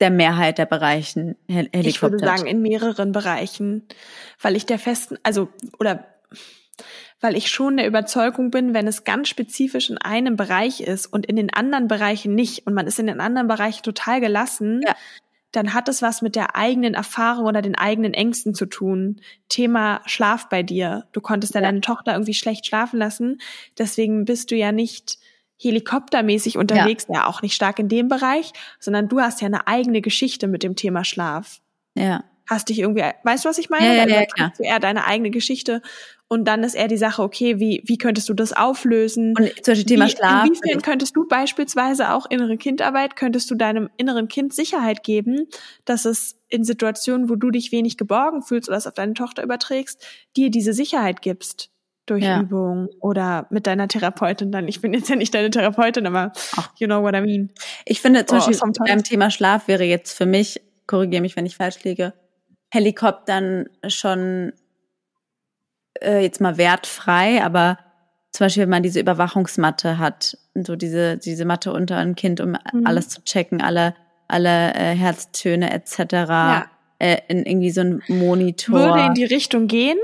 der 0.00 0.10
Mehrheit 0.10 0.58
der 0.58 0.66
Bereichen 0.66 1.36
Helikopter. 1.48 1.88
Ich 1.88 2.02
würde 2.02 2.18
sagen, 2.18 2.46
in 2.46 2.60
mehreren 2.60 3.12
Bereichen, 3.12 3.86
weil 4.40 4.56
ich 4.56 4.66
der 4.66 4.78
festen, 4.78 5.16
also, 5.22 5.48
oder, 5.78 6.06
weil 7.20 7.36
ich 7.36 7.50
schon 7.50 7.76
der 7.76 7.86
Überzeugung 7.86 8.50
bin, 8.50 8.74
wenn 8.74 8.88
es 8.88 9.04
ganz 9.04 9.28
spezifisch 9.28 9.90
in 9.90 9.98
einem 9.98 10.34
Bereich 10.34 10.80
ist 10.80 11.06
und 11.06 11.26
in 11.26 11.36
den 11.36 11.52
anderen 11.52 11.86
Bereichen 11.86 12.34
nicht 12.34 12.66
und 12.66 12.74
man 12.74 12.88
ist 12.88 12.98
in 12.98 13.06
den 13.06 13.20
anderen 13.20 13.46
Bereichen 13.46 13.84
total 13.84 14.20
gelassen, 14.20 14.80
ja. 14.84 14.96
Dann 15.52 15.74
hat 15.74 15.88
es 15.88 16.02
was 16.02 16.22
mit 16.22 16.34
der 16.34 16.56
eigenen 16.56 16.94
Erfahrung 16.94 17.46
oder 17.46 17.62
den 17.62 17.76
eigenen 17.76 18.14
Ängsten 18.14 18.54
zu 18.54 18.66
tun. 18.66 19.20
Thema 19.48 20.00
Schlaf 20.06 20.48
bei 20.48 20.62
dir. 20.62 21.06
Du 21.12 21.20
konntest 21.20 21.54
ja, 21.54 21.60
ja. 21.60 21.66
deine 21.68 21.82
Tochter 21.82 22.12
irgendwie 22.12 22.34
schlecht 22.34 22.66
schlafen 22.66 22.98
lassen, 22.98 23.40
deswegen 23.78 24.24
bist 24.24 24.50
du 24.50 24.56
ja 24.56 24.72
nicht 24.72 25.18
helikoptermäßig 25.58 26.58
unterwegs, 26.58 27.06
ja. 27.08 27.20
ja 27.20 27.26
auch 27.26 27.42
nicht 27.42 27.54
stark 27.54 27.78
in 27.78 27.88
dem 27.88 28.08
Bereich, 28.08 28.52
sondern 28.80 29.08
du 29.08 29.20
hast 29.20 29.40
ja 29.40 29.46
eine 29.46 29.68
eigene 29.68 30.00
Geschichte 30.00 30.48
mit 30.48 30.62
dem 30.62 30.74
Thema 30.74 31.04
Schlaf. 31.04 31.60
Ja. 31.94 32.24
Hast 32.48 32.68
dich 32.68 32.80
irgendwie, 32.80 33.04
weißt 33.22 33.44
du, 33.44 33.48
was 33.48 33.58
ich 33.58 33.70
meine? 33.70 33.96
Ja, 33.96 34.06
ja, 34.06 34.24
ja, 34.36 34.52
du 34.56 34.64
eher 34.64 34.80
deine 34.80 35.06
eigene 35.06 35.30
Geschichte 35.30 35.80
und 36.32 36.46
dann 36.46 36.64
ist 36.64 36.72
eher 36.72 36.88
die 36.88 36.96
Sache, 36.96 37.22
okay, 37.22 37.60
wie, 37.60 37.82
wie 37.84 37.98
könntest 37.98 38.26
du 38.30 38.32
das 38.32 38.54
auflösen? 38.54 39.34
Und 39.36 39.52
zum 39.62 39.74
Beispiel 39.74 39.84
Thema 39.84 40.06
wie, 40.06 40.10
Schlaf. 40.12 40.46
Inwiefern 40.46 40.80
könntest 40.80 41.14
du 41.14 41.28
beispielsweise 41.28 42.10
auch 42.10 42.24
innere 42.24 42.56
Kindarbeit, 42.56 43.16
könntest 43.16 43.50
du 43.50 43.54
deinem 43.54 43.90
inneren 43.98 44.28
Kind 44.28 44.54
Sicherheit 44.54 45.02
geben, 45.02 45.46
dass 45.84 46.06
es 46.06 46.40
in 46.48 46.64
Situationen, 46.64 47.28
wo 47.28 47.34
du 47.34 47.50
dich 47.50 47.70
wenig 47.70 47.98
geborgen 47.98 48.40
fühlst 48.40 48.70
oder 48.70 48.78
es 48.78 48.86
auf 48.86 48.94
deine 48.94 49.12
Tochter 49.12 49.42
überträgst, 49.42 50.02
dir 50.34 50.48
diese 50.50 50.72
Sicherheit 50.72 51.20
gibst? 51.20 51.68
durch 52.06 52.24
ja. 52.24 52.40
Übung 52.40 52.88
oder 52.98 53.46
mit 53.50 53.68
deiner 53.68 53.86
Therapeutin 53.86 54.50
dann. 54.50 54.66
Ich 54.66 54.80
bin 54.80 54.92
jetzt 54.92 55.08
ja 55.08 55.14
nicht 55.14 55.32
deine 55.34 55.50
Therapeutin, 55.50 56.04
aber 56.04 56.32
you 56.78 56.88
know 56.88 57.00
what 57.00 57.14
I 57.14 57.20
mean. 57.20 57.50
Ich 57.84 58.00
finde 58.00 58.26
zum 58.26 58.38
oh, 58.38 58.46
Beispiel 58.46 58.72
beim 58.88 59.04
Thema 59.04 59.30
Schlaf 59.30 59.68
wäre 59.68 59.84
jetzt 59.84 60.16
für 60.16 60.26
mich, 60.26 60.60
korrigiere 60.88 61.22
mich, 61.22 61.36
wenn 61.36 61.46
ich 61.46 61.56
falsch 61.56 61.84
liege, 61.84 62.12
Helikoptern 62.72 63.66
schon 63.86 64.52
äh, 66.00 66.22
jetzt 66.22 66.40
mal 66.40 66.58
wertfrei, 66.58 67.42
aber 67.42 67.78
zum 68.32 68.46
Beispiel, 68.46 68.62
wenn 68.62 68.70
man 68.70 68.82
diese 68.82 69.00
Überwachungsmatte 69.00 69.98
hat, 69.98 70.38
so 70.54 70.74
diese, 70.76 71.18
diese 71.18 71.44
Matte 71.44 71.72
unter 71.72 71.98
ein 71.98 72.14
Kind, 72.14 72.40
um 72.40 72.50
mhm. 72.50 72.86
alles 72.86 73.08
zu 73.08 73.22
checken, 73.24 73.60
alle, 73.60 73.94
alle 74.28 74.74
äh, 74.74 74.94
Herztöne 74.94 75.72
etc. 75.72 75.98
Ja. 76.12 76.66
Äh, 76.98 77.18
in 77.28 77.44
irgendwie 77.44 77.70
so 77.70 77.82
ein 77.82 78.02
Monitor. 78.08 78.78
Würde 78.78 79.06
in 79.06 79.14
die 79.14 79.24
Richtung 79.24 79.66
gehen, 79.66 79.98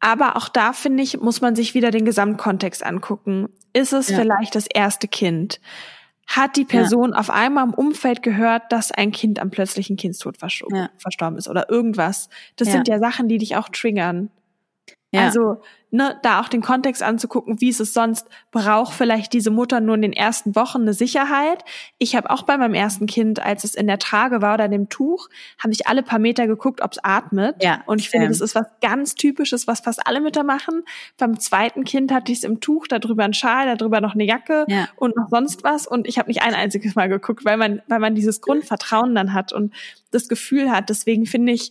aber 0.00 0.36
auch 0.36 0.48
da 0.48 0.72
finde 0.72 1.02
ich, 1.04 1.20
muss 1.20 1.40
man 1.40 1.54
sich 1.54 1.74
wieder 1.74 1.92
den 1.92 2.04
Gesamtkontext 2.04 2.84
angucken. 2.84 3.48
Ist 3.72 3.92
es 3.92 4.08
ja. 4.08 4.18
vielleicht 4.18 4.56
das 4.56 4.66
erste 4.66 5.06
Kind? 5.06 5.60
Hat 6.26 6.56
die 6.56 6.64
Person 6.64 7.10
ja. 7.12 7.18
auf 7.18 7.30
einmal 7.30 7.64
im 7.64 7.74
Umfeld 7.74 8.22
gehört, 8.22 8.72
dass 8.72 8.90
ein 8.90 9.12
Kind 9.12 9.38
am 9.38 9.50
plötzlichen 9.50 9.96
Kindstod 9.96 10.38
verstorben 10.38 11.36
ist 11.36 11.48
oder 11.48 11.70
irgendwas? 11.70 12.28
Das 12.56 12.68
sind 12.68 12.88
ja 12.88 12.98
Sachen, 12.98 13.28
die 13.28 13.38
dich 13.38 13.56
auch 13.56 13.68
triggern. 13.68 14.30
Ja. 15.12 15.26
Also 15.26 15.60
ne, 15.92 16.18
da 16.22 16.40
auch 16.40 16.48
den 16.48 16.62
Kontext 16.62 17.02
anzugucken, 17.02 17.60
wie 17.60 17.68
ist 17.68 17.80
es 17.80 17.92
sonst, 17.92 18.26
braucht 18.50 18.94
vielleicht 18.94 19.32
diese 19.34 19.50
Mutter 19.50 19.80
nur 19.80 19.94
in 19.94 20.02
den 20.02 20.14
ersten 20.14 20.56
Wochen 20.56 20.80
eine 20.80 20.94
Sicherheit. 20.94 21.64
Ich 21.98 22.16
habe 22.16 22.30
auch 22.30 22.42
bei 22.42 22.56
meinem 22.56 22.72
ersten 22.72 23.06
Kind, 23.06 23.40
als 23.40 23.62
es 23.62 23.74
in 23.74 23.86
der 23.86 23.98
Trage 23.98 24.40
war 24.40 24.54
oder 24.54 24.64
in 24.64 24.70
dem 24.70 24.88
Tuch, 24.88 25.28
habe 25.58 25.72
ich 25.72 25.86
alle 25.86 26.02
paar 26.02 26.18
Meter 26.18 26.46
geguckt, 26.46 26.80
ob 26.80 26.92
es 26.92 26.98
atmet. 27.04 27.62
Ja, 27.62 27.82
und 27.84 28.00
ich 28.00 28.08
finde, 28.08 28.28
das 28.28 28.40
ist 28.40 28.54
was 28.54 28.66
ganz 28.80 29.14
Typisches, 29.14 29.66
was 29.66 29.80
fast 29.80 30.06
alle 30.06 30.20
Mütter 30.20 30.44
machen. 30.44 30.82
Beim 31.18 31.38
zweiten 31.38 31.84
Kind 31.84 32.10
hatte 32.10 32.32
ich 32.32 32.38
es 32.38 32.44
im 32.44 32.60
Tuch, 32.60 32.86
darüber 32.86 33.24
ein 33.24 33.34
Schal, 33.34 33.76
darüber 33.76 34.00
noch 34.00 34.14
eine 34.14 34.24
Jacke 34.24 34.64
ja. 34.68 34.88
und 34.96 35.14
noch 35.14 35.28
sonst 35.28 35.62
was. 35.62 35.86
Und 35.86 36.08
ich 36.08 36.18
habe 36.18 36.28
nicht 36.28 36.42
ein 36.42 36.54
einziges 36.54 36.94
Mal 36.94 37.10
geguckt, 37.10 37.44
weil 37.44 37.58
man, 37.58 37.82
weil 37.86 37.98
man 37.98 38.14
dieses 38.14 38.40
Grundvertrauen 38.40 39.14
dann 39.14 39.34
hat 39.34 39.52
und 39.52 39.74
das 40.10 40.28
Gefühl 40.28 40.70
hat. 40.70 40.88
Deswegen 40.88 41.26
finde 41.26 41.52
ich, 41.52 41.70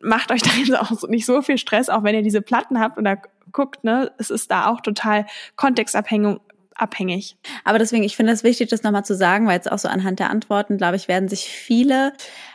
macht 0.00 0.30
euch 0.30 0.42
da 0.42 0.50
jetzt 0.52 0.76
auch 0.76 1.08
nicht 1.08 1.26
so 1.26 1.42
viel 1.42 1.58
Stress, 1.58 1.88
auch 1.88 2.02
wenn 2.02 2.14
ihr 2.14 2.22
diese 2.22 2.42
Platten 2.42 2.80
habt 2.80 2.98
und 2.98 3.04
da 3.04 3.16
guckt, 3.52 3.84
ne, 3.84 4.12
es 4.18 4.30
ist 4.30 4.50
da 4.50 4.68
auch 4.68 4.80
total 4.80 5.26
kontextabhängig. 5.56 6.40
Abhängig. 6.74 7.36
Aber 7.64 7.78
deswegen, 7.78 8.02
ich 8.02 8.16
finde 8.16 8.32
es 8.32 8.44
wichtig, 8.44 8.70
das 8.70 8.82
nochmal 8.82 9.04
zu 9.04 9.14
sagen, 9.14 9.46
weil 9.46 9.56
jetzt 9.56 9.70
auch 9.70 9.78
so 9.78 9.88
anhand 9.88 10.20
der 10.20 10.30
Antworten, 10.30 10.78
glaube 10.78 10.96
ich, 10.96 11.06
werden 11.06 11.28
sich 11.28 11.44
viele 11.44 12.14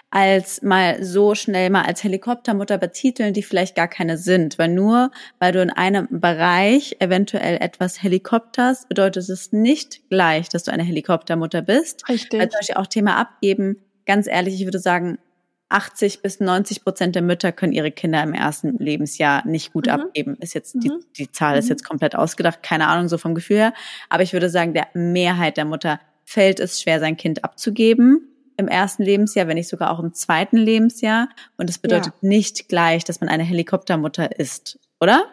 als 0.09 0.61
mal 0.61 1.03
so 1.03 1.35
schnell 1.35 1.69
mal 1.69 1.83
als 1.83 2.03
Helikoptermutter 2.03 2.77
betiteln, 2.77 3.33
die 3.33 3.43
vielleicht 3.43 3.75
gar 3.75 3.87
keine 3.87 4.17
sind. 4.17 4.57
Weil 4.57 4.69
nur, 4.69 5.11
weil 5.39 5.51
du 5.51 5.61
in 5.61 5.69
einem 5.69 6.07
Bereich 6.09 6.95
eventuell 6.99 7.57
etwas 7.61 8.01
Helikopters, 8.01 8.87
bedeutet 8.87 9.29
es 9.29 9.51
nicht 9.51 10.09
gleich, 10.09 10.49
dass 10.49 10.63
du 10.63 10.71
eine 10.71 10.83
Helikoptermutter 10.83 11.61
bist. 11.61 12.07
Richtig. 12.09 12.39
Weil 12.39 12.49
zum 12.49 12.59
Beispiel 12.59 12.75
auch 12.77 12.87
Thema 12.87 13.17
abgeben, 13.17 13.83
ganz 14.05 14.27
ehrlich, 14.27 14.55
ich 14.55 14.65
würde 14.65 14.79
sagen, 14.79 15.19
80 15.69 16.21
bis 16.21 16.39
90 16.39 16.83
Prozent 16.83 17.15
der 17.15 17.21
Mütter 17.21 17.51
können 17.51 17.73
ihre 17.73 17.91
Kinder 17.91 18.23
im 18.23 18.33
ersten 18.33 18.77
Lebensjahr 18.77 19.45
nicht 19.45 19.73
gut 19.73 19.87
mhm. 19.87 19.93
abgeben. 19.93 20.35
Ist 20.39 20.53
jetzt, 20.53 20.75
die, 20.75 20.89
mhm. 20.89 21.03
die 21.17 21.31
Zahl 21.31 21.57
ist 21.57 21.65
mhm. 21.65 21.71
jetzt 21.71 21.87
komplett 21.87 22.15
ausgedacht, 22.15 22.63
keine 22.63 22.87
Ahnung, 22.87 23.09
so 23.09 23.17
vom 23.17 23.35
Gefühl 23.35 23.57
her. 23.57 23.73
Aber 24.09 24.23
ich 24.23 24.33
würde 24.33 24.49
sagen, 24.49 24.73
der 24.73 24.87
Mehrheit 24.93 25.57
der 25.57 25.65
Mutter 25.65 25.99
fällt 26.23 26.59
es 26.59 26.81
schwer, 26.81 26.99
sein 26.99 27.17
Kind 27.17 27.43
abzugeben 27.43 28.27
im 28.57 28.67
ersten 28.67 29.03
Lebensjahr, 29.03 29.47
wenn 29.47 29.55
nicht 29.55 29.69
sogar 29.69 29.91
auch 29.91 29.99
im 29.99 30.13
zweiten 30.13 30.57
Lebensjahr. 30.57 31.29
Und 31.57 31.69
das 31.69 31.77
bedeutet 31.77 32.13
ja. 32.21 32.29
nicht 32.29 32.67
gleich, 32.69 33.03
dass 33.03 33.21
man 33.21 33.29
eine 33.29 33.43
Helikoptermutter 33.43 34.39
ist, 34.39 34.79
oder? 34.99 35.25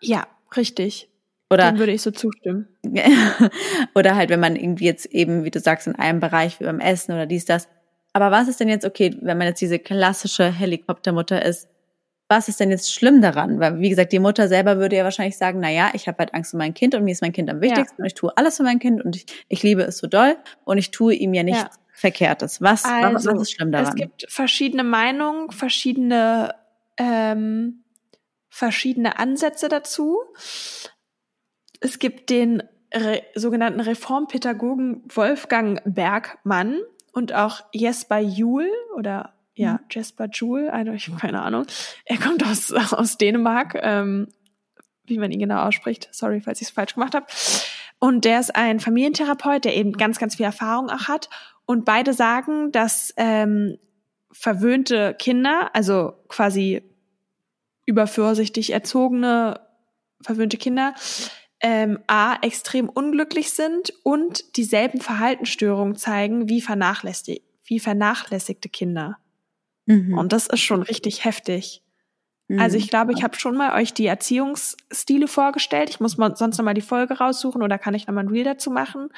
Ja, 0.00 0.26
richtig. 0.56 1.08
Oder 1.50 1.70
Dem 1.70 1.78
würde 1.78 1.92
ich 1.92 2.02
so 2.02 2.10
zustimmen. 2.10 2.68
oder 3.94 4.16
halt, 4.16 4.30
wenn 4.30 4.40
man 4.40 4.56
irgendwie 4.56 4.86
jetzt 4.86 5.06
eben, 5.06 5.44
wie 5.44 5.50
du 5.50 5.60
sagst, 5.60 5.86
in 5.86 5.96
einem 5.96 6.20
Bereich 6.20 6.60
wie 6.60 6.64
beim 6.64 6.80
Essen 6.80 7.12
oder 7.12 7.26
dies, 7.26 7.44
das, 7.44 7.68
aber 8.12 8.30
was 8.30 8.48
ist 8.48 8.60
denn 8.60 8.68
jetzt, 8.68 8.84
okay, 8.84 9.16
wenn 9.20 9.38
man 9.38 9.46
jetzt 9.46 9.60
diese 9.60 9.78
klassische 9.78 10.50
Helikoptermutter 10.50 11.44
ist, 11.44 11.68
was 12.28 12.48
ist 12.48 12.60
denn 12.60 12.70
jetzt 12.70 12.92
schlimm 12.92 13.20
daran? 13.20 13.60
Weil, 13.60 13.80
wie 13.80 13.90
gesagt, 13.90 14.12
die 14.12 14.18
Mutter 14.18 14.48
selber 14.48 14.78
würde 14.78 14.96
ja 14.96 15.04
wahrscheinlich 15.04 15.36
sagen, 15.36 15.60
na 15.60 15.70
ja, 15.70 15.90
ich 15.92 16.08
habe 16.08 16.18
halt 16.18 16.34
Angst 16.34 16.54
um 16.54 16.58
mein 16.58 16.72
Kind 16.72 16.94
und 16.94 17.04
mir 17.04 17.12
ist 17.12 17.20
mein 17.20 17.32
Kind 17.32 17.50
am 17.50 17.60
wichtigsten 17.60 17.96
ja. 17.98 18.04
und 18.04 18.06
ich 18.06 18.14
tue 18.14 18.34
alles 18.36 18.56
für 18.56 18.62
mein 18.62 18.78
Kind 18.78 19.04
und 19.04 19.16
ich, 19.16 19.26
ich 19.48 19.62
liebe 19.62 19.82
es 19.82 19.98
so 19.98 20.06
doll 20.06 20.36
und 20.64 20.78
ich 20.78 20.90
tue 20.90 21.14
ihm 21.14 21.34
ja 21.34 21.42
nichts 21.42 21.62
ja. 21.62 21.70
Verkehrtes. 21.92 22.62
Was, 22.62 22.84
also, 22.84 23.32
was 23.32 23.42
ist 23.42 23.52
schlimm 23.52 23.70
daran? 23.70 23.88
Es 23.88 23.94
gibt 23.94 24.24
verschiedene 24.28 24.82
Meinungen, 24.82 25.50
verschiedene, 25.50 26.54
ähm, 26.96 27.84
verschiedene 28.48 29.18
Ansätze 29.18 29.68
dazu. 29.68 30.18
Es 31.80 31.98
gibt 31.98 32.30
den 32.30 32.62
Re 32.94 33.22
sogenannten 33.34 33.80
Reformpädagogen 33.80 35.02
Wolfgang 35.14 35.80
Bergmann, 35.84 36.78
und 37.12 37.32
auch 37.34 37.62
Jesper 37.72 38.18
Juhl 38.18 38.68
oder 38.96 39.34
ja, 39.54 39.74
mhm. 39.74 39.78
Jesper 39.90 40.28
Juhl, 40.32 40.70
ich 40.94 41.08
habe 41.08 41.20
keine 41.20 41.42
Ahnung. 41.42 41.66
Er 42.04 42.18
kommt 42.18 42.44
aus, 42.44 42.72
aus 42.92 43.18
Dänemark, 43.18 43.78
ähm, 43.80 44.28
wie 45.04 45.18
man 45.18 45.30
ihn 45.30 45.40
genau 45.40 45.62
ausspricht. 45.62 46.08
Sorry, 46.12 46.40
falls 46.40 46.60
ich 46.60 46.68
es 46.68 46.74
falsch 46.74 46.94
gemacht 46.94 47.14
habe. 47.14 47.26
Und 47.98 48.24
der 48.24 48.40
ist 48.40 48.56
ein 48.56 48.80
Familientherapeut, 48.80 49.64
der 49.64 49.76
eben 49.76 49.92
ganz, 49.92 50.18
ganz 50.18 50.36
viel 50.36 50.46
Erfahrung 50.46 50.90
auch 50.90 51.08
hat. 51.08 51.28
Und 51.66 51.84
beide 51.84 52.14
sagen, 52.14 52.72
dass 52.72 53.12
ähm, 53.16 53.78
verwöhnte 54.32 55.14
Kinder, 55.18 55.70
also 55.74 56.14
quasi 56.28 56.82
übervorsichtig 57.86 58.72
erzogene 58.72 59.60
verwöhnte 60.22 60.56
Kinder, 60.56 60.94
ähm, 61.62 61.98
A, 62.06 62.36
extrem 62.42 62.88
unglücklich 62.88 63.50
sind 63.52 63.92
und 64.02 64.56
dieselben 64.56 65.00
Verhaltensstörungen 65.00 65.96
zeigen 65.96 66.48
wie, 66.48 66.60
vernachlässig 66.60 67.42
wie 67.64 67.80
vernachlässigte 67.80 68.68
Kinder. 68.68 69.18
Mhm. 69.86 70.18
Und 70.18 70.32
das 70.32 70.46
ist 70.46 70.60
schon 70.60 70.82
richtig 70.82 71.24
heftig. 71.24 71.82
Mhm. 72.48 72.58
Also 72.58 72.76
ich 72.76 72.88
glaube, 72.88 73.12
ich 73.12 73.22
habe 73.22 73.38
schon 73.38 73.56
mal 73.56 73.80
euch 73.80 73.94
die 73.94 74.06
Erziehungsstile 74.06 75.28
vorgestellt. 75.28 75.90
Ich 75.90 76.00
muss 76.00 76.18
mal 76.18 76.36
sonst 76.36 76.58
noch 76.58 76.64
mal 76.64 76.74
die 76.74 76.80
Folge 76.80 77.14
raussuchen 77.14 77.62
oder 77.62 77.78
kann 77.78 77.94
ich 77.94 78.06
noch 78.06 78.14
mal 78.14 78.24
ein 78.24 78.28
Reel 78.28 78.44
dazu 78.44 78.70
machen. 78.70 79.08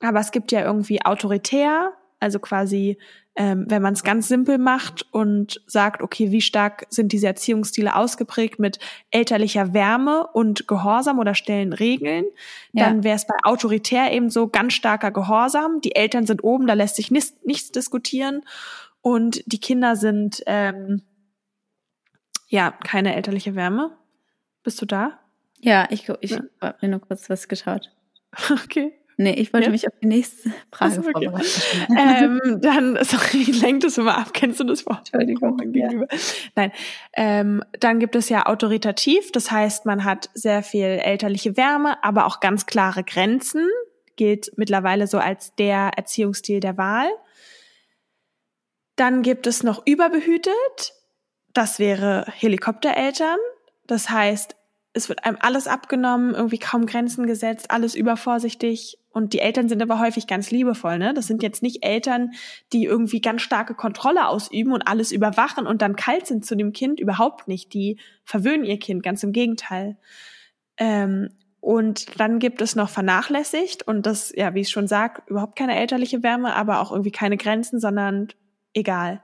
Aber 0.00 0.20
es 0.20 0.30
gibt 0.30 0.52
ja 0.52 0.64
irgendwie 0.64 1.04
autoritär, 1.04 1.92
also 2.24 2.38
quasi 2.38 2.96
ähm, 3.36 3.64
wenn 3.68 3.82
man 3.82 3.94
es 3.94 4.04
ganz 4.04 4.28
simpel 4.28 4.58
macht 4.58 5.06
und 5.12 5.60
sagt, 5.66 6.02
okay, 6.02 6.30
wie 6.30 6.40
stark 6.40 6.86
sind 6.88 7.10
diese 7.12 7.26
Erziehungsstile 7.26 7.96
ausgeprägt 7.96 8.60
mit 8.60 8.78
elterlicher 9.10 9.74
Wärme 9.74 10.28
und 10.28 10.68
Gehorsam 10.68 11.18
oder 11.18 11.34
stellen 11.34 11.72
Regeln, 11.72 12.26
ja. 12.72 12.84
dann 12.84 13.02
wäre 13.02 13.16
es 13.16 13.26
bei 13.26 13.34
autoritär 13.42 14.12
eben 14.12 14.30
so 14.30 14.48
ganz 14.48 14.74
starker 14.74 15.10
Gehorsam. 15.10 15.80
Die 15.80 15.96
Eltern 15.96 16.26
sind 16.26 16.44
oben, 16.44 16.68
da 16.68 16.74
lässt 16.74 16.96
sich 16.96 17.10
nichts, 17.10 17.34
nichts 17.44 17.72
diskutieren. 17.72 18.42
und 19.00 19.42
die 19.46 19.60
Kinder 19.60 19.96
sind 19.96 20.42
ähm, 20.46 21.02
ja 22.48 22.70
keine 22.70 23.16
elterliche 23.16 23.56
Wärme. 23.56 23.90
Bist 24.62 24.80
du 24.80 24.86
da? 24.86 25.18
Ja, 25.58 25.88
ich, 25.90 26.08
ich 26.20 26.30
ja. 26.30 26.40
habe 26.60 26.78
mir 26.80 26.88
nur 26.88 27.00
kurz 27.00 27.28
was 27.28 27.48
geschaut. 27.48 27.90
Okay. 28.64 28.92
Nee, 29.16 29.34
ich 29.34 29.52
wollte 29.52 29.66
ja? 29.66 29.70
mich 29.70 29.86
auf 29.86 29.94
die 30.02 30.06
nächste 30.06 30.52
Frage 30.72 30.98
okay. 30.98 31.12
vorbereiten. 31.12 31.50
ähm, 31.96 32.60
dann, 32.60 32.98
sorry, 33.04 33.44
lenkt 33.52 33.84
es 33.84 33.98
immer 33.98 34.18
ab. 34.18 34.32
Kennst 34.32 34.60
du 34.60 34.64
das 34.64 34.84
Wort? 34.86 35.10
Entschuldigung. 35.12 35.56
Gegenüber? 35.56 36.06
Ja. 36.10 36.18
Nein. 36.56 36.72
Ähm, 37.14 37.64
dann 37.78 38.00
gibt 38.00 38.16
es 38.16 38.28
ja 38.28 38.46
autoritativ. 38.46 39.30
Das 39.32 39.50
heißt, 39.50 39.86
man 39.86 40.04
hat 40.04 40.30
sehr 40.34 40.62
viel 40.62 40.84
elterliche 40.84 41.56
Wärme, 41.56 42.02
aber 42.02 42.26
auch 42.26 42.40
ganz 42.40 42.66
klare 42.66 43.04
Grenzen. 43.04 43.68
Gilt 44.16 44.52
mittlerweile 44.56 45.06
so 45.06 45.18
als 45.18 45.54
der 45.54 45.92
Erziehungsstil 45.96 46.60
der 46.60 46.76
Wahl. 46.76 47.08
Dann 48.96 49.22
gibt 49.22 49.46
es 49.46 49.62
noch 49.62 49.86
überbehütet. 49.86 50.92
Das 51.52 51.78
wäre 51.78 52.26
Helikoptereltern. 52.32 53.38
Das 53.86 54.10
heißt, 54.10 54.56
es 54.92 55.08
wird 55.08 55.24
einem 55.24 55.36
alles 55.40 55.66
abgenommen, 55.66 56.34
irgendwie 56.34 56.58
kaum 56.58 56.86
Grenzen 56.86 57.26
gesetzt, 57.26 57.70
alles 57.70 57.94
übervorsichtig. 57.94 58.98
Und 59.14 59.32
die 59.32 59.38
Eltern 59.38 59.68
sind 59.68 59.80
aber 59.80 60.00
häufig 60.00 60.26
ganz 60.26 60.50
liebevoll, 60.50 60.98
ne? 60.98 61.14
Das 61.14 61.28
sind 61.28 61.40
jetzt 61.44 61.62
nicht 61.62 61.84
Eltern, 61.84 62.32
die 62.72 62.84
irgendwie 62.84 63.20
ganz 63.20 63.42
starke 63.42 63.74
Kontrolle 63.74 64.26
ausüben 64.26 64.72
und 64.72 64.82
alles 64.82 65.12
überwachen 65.12 65.68
und 65.68 65.82
dann 65.82 65.94
kalt 65.94 66.26
sind 66.26 66.44
zu 66.44 66.56
dem 66.56 66.72
Kind. 66.72 66.98
Überhaupt 66.98 67.46
nicht. 67.46 67.72
Die 67.74 68.00
verwöhnen 68.24 68.64
ihr 68.64 68.80
Kind, 68.80 69.04
ganz 69.04 69.22
im 69.22 69.30
Gegenteil. 69.30 69.96
Ähm, 70.78 71.28
und 71.60 72.18
dann 72.18 72.40
gibt 72.40 72.60
es 72.60 72.74
noch 72.74 72.88
vernachlässigt 72.88 73.86
und 73.86 74.04
das, 74.04 74.32
ja, 74.34 74.52
wie 74.54 74.62
ich 74.62 74.70
schon 74.70 74.88
sag, 74.88 75.22
überhaupt 75.28 75.56
keine 75.56 75.76
elterliche 75.76 76.24
Wärme, 76.24 76.54
aber 76.56 76.80
auch 76.80 76.90
irgendwie 76.90 77.12
keine 77.12 77.36
Grenzen, 77.36 77.78
sondern 77.78 78.28
egal. 78.74 79.22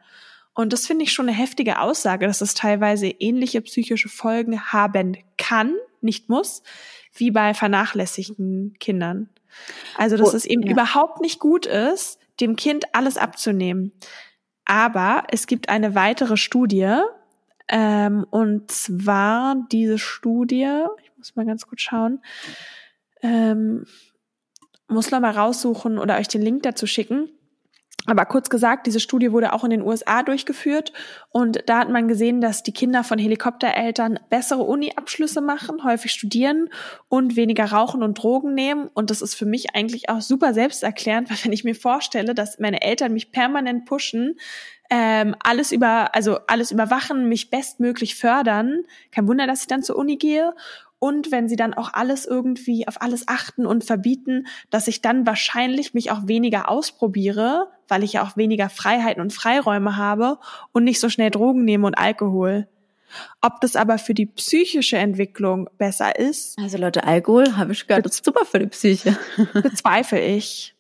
Und 0.55 0.72
das 0.72 0.87
finde 0.87 1.03
ich 1.03 1.12
schon 1.12 1.29
eine 1.29 1.37
heftige 1.37 1.81
Aussage, 1.81 2.29
dass 2.29 2.40
es 2.42 2.55
teilweise 2.55 3.09
ähnliche 3.09 3.61
psychische 3.61 4.09
Folgen 4.09 4.72
haben 4.72 5.16
kann, 5.37 5.74
nicht 6.00 6.29
muss, 6.29 6.62
wie 7.12 7.33
bei 7.33 7.55
vernachlässigten 7.55 8.76
Kindern. 8.79 9.29
Also, 9.96 10.16
dass 10.16 10.32
oh, 10.32 10.36
es 10.36 10.44
eben 10.44 10.62
ja. 10.62 10.72
überhaupt 10.72 11.20
nicht 11.20 11.40
gut 11.40 11.66
ist, 11.66 12.18
dem 12.40 12.56
Kind 12.56 12.84
alles 12.94 13.16
abzunehmen. 13.16 13.92
Aber 14.64 15.24
es 15.30 15.46
gibt 15.46 15.68
eine 15.68 15.94
weitere 15.94 16.36
Studie, 16.36 17.00
ähm, 17.68 18.26
und 18.30 18.70
zwar 18.70 19.56
diese 19.70 19.98
Studie, 19.98 20.84
ich 21.02 21.16
muss 21.16 21.36
mal 21.36 21.46
ganz 21.46 21.66
kurz 21.66 21.82
schauen, 21.82 22.20
ähm, 23.22 23.84
muss 24.88 25.10
noch 25.10 25.20
mal 25.20 25.30
raussuchen 25.30 25.98
oder 25.98 26.18
euch 26.18 26.28
den 26.28 26.42
Link 26.42 26.64
dazu 26.64 26.86
schicken. 26.86 27.30
Aber 28.06 28.24
kurz 28.24 28.48
gesagt, 28.48 28.86
diese 28.86 28.98
Studie 28.98 29.30
wurde 29.30 29.52
auch 29.52 29.62
in 29.62 29.70
den 29.70 29.82
USA 29.82 30.22
durchgeführt 30.22 30.92
und 31.30 31.62
da 31.66 31.80
hat 31.80 31.90
man 31.90 32.08
gesehen, 32.08 32.40
dass 32.40 32.62
die 32.62 32.72
Kinder 32.72 33.04
von 33.04 33.18
Helikoptereltern 33.18 34.18
bessere 34.30 34.62
Uni-Abschlüsse 34.62 35.40
machen, 35.42 35.84
häufig 35.84 36.10
studieren 36.12 36.70
und 37.08 37.36
weniger 37.36 37.66
rauchen 37.66 38.02
und 38.02 38.14
Drogen 38.14 38.54
nehmen. 38.54 38.88
Und 38.94 39.10
das 39.10 39.20
ist 39.20 39.34
für 39.34 39.44
mich 39.44 39.74
eigentlich 39.74 40.08
auch 40.08 40.22
super 40.22 40.54
selbsterklärend, 40.54 41.30
weil 41.30 41.38
wenn 41.44 41.52
ich 41.52 41.64
mir 41.64 41.74
vorstelle, 41.74 42.34
dass 42.34 42.58
meine 42.58 42.80
Eltern 42.80 43.12
mich 43.12 43.32
permanent 43.32 43.84
pushen, 43.84 44.36
ähm, 44.88 45.36
alles 45.44 45.70
über, 45.70 46.14
also 46.14 46.38
alles 46.48 46.72
überwachen, 46.72 47.28
mich 47.28 47.50
bestmöglich 47.50 48.16
fördern, 48.16 48.82
kein 49.12 49.28
Wunder, 49.28 49.46
dass 49.46 49.60
ich 49.60 49.68
dann 49.68 49.82
zur 49.82 49.96
Uni 49.96 50.16
gehe 50.16 50.54
und 51.00 51.32
wenn 51.32 51.48
sie 51.48 51.56
dann 51.56 51.74
auch 51.74 51.94
alles 51.94 52.26
irgendwie 52.26 52.86
auf 52.86 53.00
alles 53.00 53.26
achten 53.26 53.66
und 53.66 53.84
verbieten, 53.84 54.46
dass 54.68 54.86
ich 54.86 55.00
dann 55.00 55.26
wahrscheinlich 55.26 55.94
mich 55.94 56.10
auch 56.10 56.28
weniger 56.28 56.68
ausprobiere, 56.68 57.68
weil 57.90 58.03
ich 58.03 58.14
ja 58.14 58.24
auch 58.24 58.37
weniger 58.37 58.68
Freiheiten 58.68 59.20
und 59.20 59.33
Freiräume 59.33 59.96
habe 59.96 60.38
und 60.72 60.85
nicht 60.85 61.00
so 61.00 61.09
schnell 61.09 61.31
Drogen 61.31 61.64
nehme 61.64 61.87
und 61.87 61.98
Alkohol. 61.98 62.68
Ob 63.40 63.61
das 63.61 63.74
aber 63.74 63.98
für 63.98 64.14
die 64.14 64.26
psychische 64.26 64.96
Entwicklung 64.96 65.68
besser 65.79 66.16
ist. 66.16 66.57
Also 66.59 66.79
Leute, 66.79 67.05
Alkohol 67.05 67.57
habe 67.57 67.72
ich 67.72 67.87
gehört, 67.87 68.07
das 68.07 68.16
ist 68.16 68.24
super 68.24 68.44
für 68.44 68.61
die 68.61 68.66
Psyche. 68.66 69.18
Bezweifle 69.53 70.20
ich. 70.20 70.74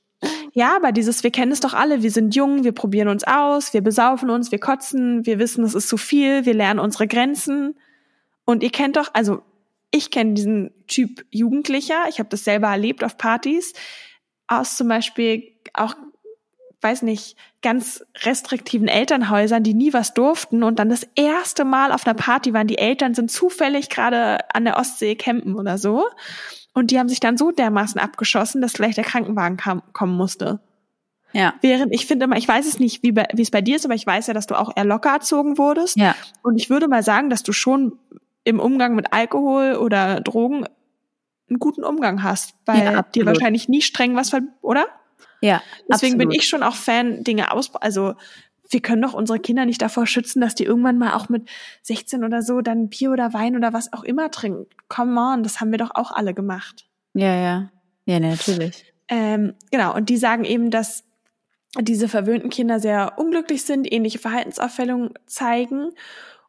Ja, 0.52 0.76
aber 0.76 0.92
dieses, 0.92 1.22
wir 1.24 1.30
kennen 1.30 1.52
es 1.52 1.60
doch 1.60 1.74
alle, 1.74 2.02
wir 2.02 2.10
sind 2.10 2.34
jung, 2.34 2.64
wir 2.64 2.72
probieren 2.72 3.08
uns 3.08 3.24
aus, 3.24 3.72
wir 3.72 3.80
besaufen 3.80 4.30
uns, 4.30 4.52
wir 4.52 4.58
kotzen, 4.58 5.24
wir 5.24 5.38
wissen, 5.38 5.64
es 5.64 5.74
ist 5.74 5.88
zu 5.88 5.96
viel, 5.96 6.44
wir 6.44 6.54
lernen 6.54 6.80
unsere 6.80 7.06
Grenzen. 7.08 7.76
Und 8.44 8.62
ihr 8.62 8.70
kennt 8.70 8.96
doch, 8.96 9.10
also 9.14 9.42
ich 9.90 10.10
kenne 10.10 10.34
diesen 10.34 10.70
Typ 10.86 11.24
Jugendlicher, 11.30 12.04
ich 12.08 12.18
habe 12.18 12.28
das 12.28 12.44
selber 12.44 12.68
erlebt 12.68 13.02
auf 13.02 13.16
Partys, 13.16 13.72
aus 14.46 14.76
zum 14.76 14.88
Beispiel 14.88 15.52
auch, 15.72 15.94
weiß 16.82 17.02
nicht, 17.02 17.36
ganz 17.62 18.04
restriktiven 18.22 18.88
Elternhäusern, 18.88 19.62
die 19.62 19.74
nie 19.74 19.92
was 19.92 20.14
durften 20.14 20.62
und 20.62 20.78
dann 20.78 20.88
das 20.88 21.06
erste 21.14 21.64
Mal 21.64 21.92
auf 21.92 22.06
einer 22.06 22.14
Party 22.14 22.54
waren, 22.54 22.66
die 22.66 22.78
Eltern 22.78 23.14
sind 23.14 23.30
zufällig 23.30 23.88
gerade 23.88 24.38
an 24.54 24.64
der 24.64 24.78
Ostsee 24.78 25.14
campen 25.14 25.56
oder 25.56 25.78
so 25.78 26.06
und 26.72 26.90
die 26.90 26.98
haben 26.98 27.08
sich 27.08 27.20
dann 27.20 27.36
so 27.36 27.50
dermaßen 27.50 28.00
abgeschossen, 28.00 28.62
dass 28.62 28.72
vielleicht 28.72 28.96
der 28.96 29.04
Krankenwagen 29.04 29.56
kam, 29.56 29.82
kommen 29.92 30.16
musste. 30.16 30.60
Ja. 31.32 31.54
Während 31.60 31.94
ich 31.94 32.06
finde 32.06 32.24
immer, 32.24 32.36
ich 32.36 32.48
weiß 32.48 32.66
es 32.66 32.78
nicht, 32.78 33.02
wie, 33.02 33.12
bei, 33.12 33.28
wie 33.34 33.42
es 33.42 33.50
bei 33.50 33.60
dir 33.60 33.76
ist, 33.76 33.84
aber 33.84 33.94
ich 33.94 34.06
weiß 34.06 34.26
ja, 34.26 34.34
dass 34.34 34.46
du 34.46 34.58
auch 34.58 34.72
eher 34.74 34.84
locker 34.84 35.10
erzogen 35.10 35.58
wurdest. 35.58 35.96
Ja. 35.96 36.14
Und 36.42 36.56
ich 36.56 36.70
würde 36.70 36.88
mal 36.88 37.02
sagen, 37.02 37.30
dass 37.30 37.42
du 37.42 37.52
schon 37.52 37.98
im 38.44 38.58
Umgang 38.58 38.94
mit 38.94 39.12
Alkohol 39.12 39.74
oder 39.74 40.20
Drogen 40.20 40.66
einen 41.48 41.58
guten 41.58 41.84
Umgang 41.84 42.22
hast, 42.22 42.54
weil 42.64 42.84
ja, 42.84 43.02
dir 43.02 43.26
wahrscheinlich 43.26 43.68
nie 43.68 43.82
streng 43.82 44.16
was, 44.16 44.32
oder? 44.62 44.86
Ja. 45.40 45.62
Deswegen 45.90 46.14
absolut. 46.14 46.18
bin 46.18 46.30
ich 46.32 46.48
schon 46.48 46.62
auch 46.62 46.74
Fan, 46.76 47.24
Dinge 47.24 47.52
aus, 47.52 47.74
also 47.76 48.14
wir 48.70 48.80
können 48.80 49.02
doch 49.02 49.14
unsere 49.14 49.40
Kinder 49.40 49.66
nicht 49.66 49.82
davor 49.82 50.06
schützen, 50.06 50.40
dass 50.40 50.54
die 50.54 50.64
irgendwann 50.64 50.96
mal 50.96 51.14
auch 51.14 51.28
mit 51.28 51.48
16 51.82 52.24
oder 52.24 52.42
so 52.42 52.60
dann 52.60 52.88
Bier 52.88 53.10
oder 53.10 53.32
Wein 53.34 53.56
oder 53.56 53.72
was 53.72 53.92
auch 53.92 54.04
immer 54.04 54.30
trinken. 54.30 54.66
Come 54.88 55.20
on, 55.20 55.42
das 55.42 55.60
haben 55.60 55.72
wir 55.72 55.78
doch 55.78 55.90
auch 55.94 56.12
alle 56.12 56.34
gemacht. 56.34 56.86
Ja, 57.14 57.34
ja. 57.34 57.70
Ja, 58.06 58.20
natürlich. 58.20 58.92
Ähm, 59.08 59.54
genau, 59.70 59.94
und 59.94 60.08
die 60.08 60.16
sagen 60.16 60.44
eben, 60.44 60.70
dass 60.70 61.04
diese 61.78 62.08
verwöhnten 62.08 62.50
Kinder 62.50 62.80
sehr 62.80 63.18
unglücklich 63.18 63.64
sind, 63.64 63.92
ähnliche 63.92 64.18
Verhaltensauffällungen 64.18 65.14
zeigen 65.26 65.90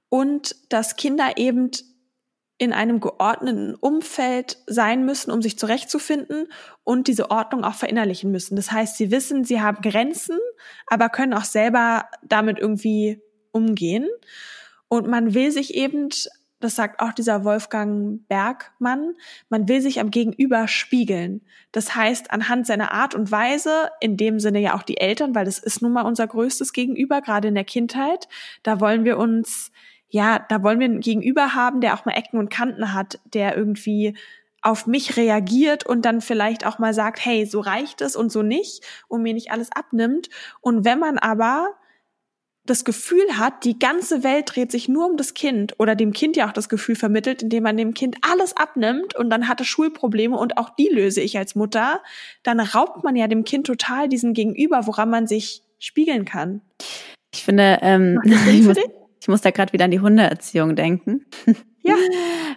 und 0.10 0.56
dass 0.70 0.96
Kinder 0.96 1.38
eben 1.38 1.72
in 2.62 2.74
einem 2.74 3.00
geordneten 3.00 3.74
Umfeld 3.74 4.60
sein 4.68 5.04
müssen, 5.04 5.32
um 5.32 5.42
sich 5.42 5.58
zurechtzufinden 5.58 6.46
und 6.84 7.08
diese 7.08 7.32
Ordnung 7.32 7.64
auch 7.64 7.74
verinnerlichen 7.74 8.30
müssen. 8.30 8.56
Das 8.56 8.72
heißt, 8.72 8.98
sie 8.98 9.10
wissen, 9.10 9.44
sie 9.44 9.62
haben 9.62 9.82
Grenzen, 9.82 10.38
aber 10.86 11.10
können 11.10 11.34
auch 11.34 11.44
selber 11.44 12.06
damit 12.22 12.60
irgendwie 12.60 13.20
umgehen. 13.52 14.08
Und 14.90 15.08
man 15.08 15.34
will 15.34 15.50
sich 15.50 15.74
eben, 15.74 16.10
das 16.60 16.76
sagt 16.76 17.00
auch 17.00 17.14
dieser 17.14 17.44
Wolfgang 17.46 18.28
Bergmann, 18.28 19.16
man 19.50 19.68
will 19.68 19.82
sich 19.82 20.00
am 20.00 20.12
Gegenüber 20.12 20.68
spiegeln. 20.68 21.42
Das 21.72 21.96
heißt, 21.96 22.30
anhand 22.30 22.68
seiner 22.68 22.92
Art 22.92 23.16
und 23.16 23.32
Weise, 23.32 23.90
in 24.02 24.18
dem 24.18 24.40
Sinne 24.40 24.60
ja 24.60 24.76
auch 24.76 24.84
die 24.84 24.98
Eltern, 24.98 25.34
weil 25.34 25.46
das 25.46 25.58
ist 25.58 25.82
nun 25.82 25.94
mal 25.94 26.04
unser 26.04 26.28
größtes 26.28 26.74
Gegenüber, 26.74 27.22
gerade 27.22 27.48
in 27.48 27.56
der 27.56 27.64
Kindheit, 27.64 28.28
da 28.62 28.80
wollen 28.80 29.04
wir 29.04 29.18
uns 29.18 29.72
ja, 30.12 30.46
da 30.50 30.62
wollen 30.62 30.80
wir 30.80 30.86
einen 30.86 31.00
Gegenüber 31.00 31.56
haben, 31.56 31.82
der 31.82 31.94
auch 31.94 32.06
mal 32.06 32.14
Ecken 32.14 32.38
und 32.38 32.50
Kanten 32.50 32.94
hat, 32.94 33.20
der 33.34 33.58
irgendwie 33.58 34.16
auf 34.62 34.86
mich 34.86 35.18
reagiert 35.18 35.86
und 35.86 36.04
dann 36.04 36.22
vielleicht 36.22 36.66
auch 36.66 36.78
mal 36.78 36.94
sagt, 36.94 37.26
hey, 37.26 37.46
so 37.46 37.62
reicht 37.62 38.02
es 38.02 38.16
und 38.16 38.32
so 38.32 38.44
nicht 38.44 38.84
und 39.08 39.24
mir 39.24 39.34
nicht 39.34 39.52
alles 39.52 39.72
abnimmt. 39.72 40.30
Und 40.60 40.86
wenn 40.86 41.00
man 41.00 41.18
aber 41.18 41.76
das 42.66 42.86
Gefühl 42.86 43.38
hat, 43.38 43.64
die 43.64 43.80
ganze 43.80 44.24
Welt 44.24 44.52
dreht 44.54 44.72
sich 44.72 44.88
nur 44.88 45.08
um 45.08 45.18
das 45.18 45.34
Kind 45.34 45.74
oder 45.80 45.96
dem 45.96 46.14
Kind 46.14 46.38
ja 46.38 46.48
auch 46.48 46.54
das 46.54 46.70
Gefühl 46.70 46.96
vermittelt, 46.96 47.42
indem 47.42 47.64
man 47.64 47.76
dem 47.76 47.96
Kind 47.96 48.18
alles 48.22 48.56
abnimmt 48.56 49.16
und 49.16 49.32
dann 49.32 49.48
hat 49.48 49.62
es 49.62 49.68
Schulprobleme 49.68 50.38
und 50.38 50.58
auch 50.58 50.70
die 50.76 50.90
löse 50.90 51.22
ich 51.22 51.38
als 51.40 51.56
Mutter, 51.56 52.04
dann 52.44 52.60
raubt 52.60 53.04
man 53.04 53.16
ja 53.16 53.28
dem 53.28 53.46
Kind 53.46 53.66
total 53.66 54.10
diesen 54.10 54.34
Gegenüber, 54.34 54.86
woran 54.86 55.10
man 55.10 55.26
sich 55.26 55.64
spiegeln 55.80 56.26
kann. 56.26 56.62
Ich 57.34 57.44
finde, 57.44 57.80
ähm, 57.82 58.22
ich 58.48 58.62
muss, 58.62 58.78
ich 59.22 59.28
muss 59.28 59.42
da 59.42 59.52
gerade 59.52 59.72
wieder 59.72 59.86
an 59.86 59.92
die 59.92 60.00
Hundeerziehung 60.00 60.76
denken. 60.76 61.26
Ja. 61.84 61.96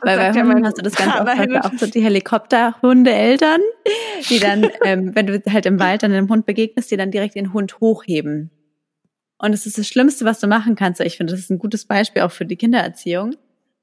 Weil 0.02 0.18
bei 0.18 0.32
Hunden 0.34 0.66
hast 0.66 0.76
du 0.76 0.82
das 0.82 0.96
ganz 0.96 1.14
oft 1.14 1.64
auch 1.64 1.78
so 1.78 1.86
die 1.86 2.02
Helikopter-Hundeeltern, 2.02 3.62
die 4.28 4.38
dann, 4.38 4.68
ähm, 4.84 5.14
wenn 5.14 5.26
du 5.26 5.42
halt 5.50 5.64
im 5.64 5.80
Wald 5.80 6.02
dann 6.02 6.12
einem 6.12 6.28
Hund 6.28 6.44
begegnest, 6.44 6.90
die 6.90 6.98
dann 6.98 7.10
direkt 7.10 7.34
den 7.34 7.54
Hund 7.54 7.80
hochheben. 7.80 8.50
Und 9.38 9.54
es 9.54 9.64
ist 9.64 9.78
das 9.78 9.88
Schlimmste, 9.88 10.26
was 10.26 10.40
du 10.40 10.46
machen 10.46 10.74
kannst. 10.74 11.00
Ich 11.00 11.16
finde, 11.16 11.32
das 11.32 11.40
ist 11.40 11.50
ein 11.50 11.58
gutes 11.58 11.86
Beispiel 11.86 12.20
auch 12.20 12.32
für 12.32 12.44
die 12.44 12.56
Kindererziehung, 12.56 13.34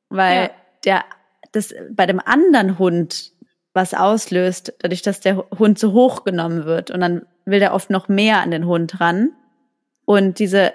weil 0.09 0.43
ja. 0.43 0.49
der 0.85 1.05
das 1.53 1.73
bei 1.89 2.05
dem 2.05 2.19
anderen 2.19 2.77
Hund 2.77 3.31
was 3.73 3.95
auslöst, 3.95 4.75
dadurch, 4.77 5.01
dass 5.01 5.21
der 5.21 5.37
Hund 5.57 5.79
so 5.79 5.93
hochgenommen 5.93 6.65
wird 6.65 6.91
und 6.91 6.99
dann 6.99 7.25
will 7.45 7.59
der 7.59 7.73
oft 7.73 7.89
noch 7.89 8.09
mehr 8.09 8.41
an 8.41 8.51
den 8.51 8.67
Hund 8.67 8.99
ran. 8.99 9.31
Und 10.05 10.37
diese 10.37 10.73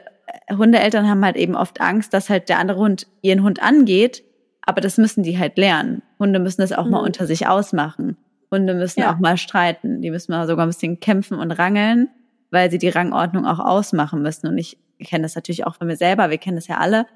Hundeeltern 0.50 1.09
haben 1.09 1.24
halt 1.24 1.37
eben 1.37 1.56
oft 1.56 1.80
Angst, 1.80 2.14
dass 2.14 2.30
halt 2.30 2.48
der 2.48 2.59
andere 2.59 2.78
Hund 2.78 3.06
ihren 3.22 3.42
Hund 3.42 3.62
angeht, 3.62 4.22
aber 4.62 4.80
das 4.80 4.98
müssen 4.98 5.22
die 5.22 5.38
halt 5.38 5.56
lernen. 5.59 6.02
Hunde 6.18 6.38
müssen 6.38 6.61
das 6.61 6.72
auch 6.72 6.85
mhm. 6.85 6.90
mal 6.92 7.00
unter 7.00 7.26
sich 7.26 7.46
ausmachen. 7.46 8.16
Hunde 8.50 8.74
müssen 8.74 9.00
ja. 9.00 9.12
auch 9.12 9.18
mal 9.18 9.37
streiten. 9.37 10.02
Die 10.02 10.11
müssen 10.11 10.32
mal 10.32 10.46
sogar 10.46 10.66
ein 10.66 10.70
bisschen 10.70 11.00
kämpfen 11.00 11.38
und 11.38 11.50
rangeln, 11.52 12.09
weil 12.50 12.70
sie 12.70 12.78
die 12.78 12.88
Rangordnung 12.88 13.44
auch 13.44 13.59
ausmachen 13.59 14.22
müssen. 14.22 14.46
Und 14.46 14.59
ich 14.59 14.78
kenne 15.04 15.22
das 15.22 15.35
natürlich 15.35 15.66
auch 15.66 15.76
von 15.76 15.87
mir 15.87 15.96
selber, 15.96 16.30
wir 16.30 16.38
kennen 16.38 16.56
das 16.56 16.68
ja 16.68 16.78
alle, 16.78 17.06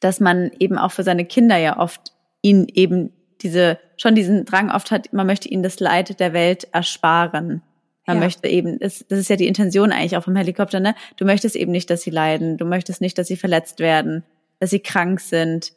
dass 0.00 0.20
man 0.20 0.50
eben 0.58 0.78
auch 0.78 0.92
für 0.92 1.04
seine 1.04 1.24
Kinder 1.24 1.56
ja 1.56 1.78
oft 1.78 2.12
ihnen 2.42 2.66
eben 2.68 3.12
diese, 3.40 3.78
schon 3.96 4.14
diesen 4.14 4.44
Drang 4.44 4.70
oft 4.70 4.90
hat, 4.90 5.12
man 5.12 5.26
möchte 5.26 5.48
ihnen 5.48 5.62
das 5.62 5.80
Leid 5.80 6.20
der 6.20 6.32
Welt 6.32 6.64
ersparen. 6.72 7.62
Man 8.06 8.18
ja. 8.18 8.24
möchte 8.24 8.48
eben, 8.48 8.78
das, 8.78 9.04
das 9.08 9.18
ist 9.18 9.30
ja 9.30 9.36
die 9.36 9.48
Intention 9.48 9.92
eigentlich 9.92 10.16
auch 10.16 10.24
vom 10.24 10.36
Helikopter, 10.36 10.80
ne? 10.80 10.94
Du 11.16 11.24
möchtest 11.24 11.56
eben 11.56 11.72
nicht, 11.72 11.90
dass 11.90 12.02
sie 12.02 12.10
leiden, 12.10 12.56
du 12.56 12.64
möchtest 12.64 13.00
nicht, 13.00 13.18
dass 13.18 13.26
sie 13.26 13.36
verletzt 13.36 13.80
werden, 13.80 14.22
dass 14.60 14.70
sie 14.70 14.80
krank 14.80 15.20
sind. 15.20 15.72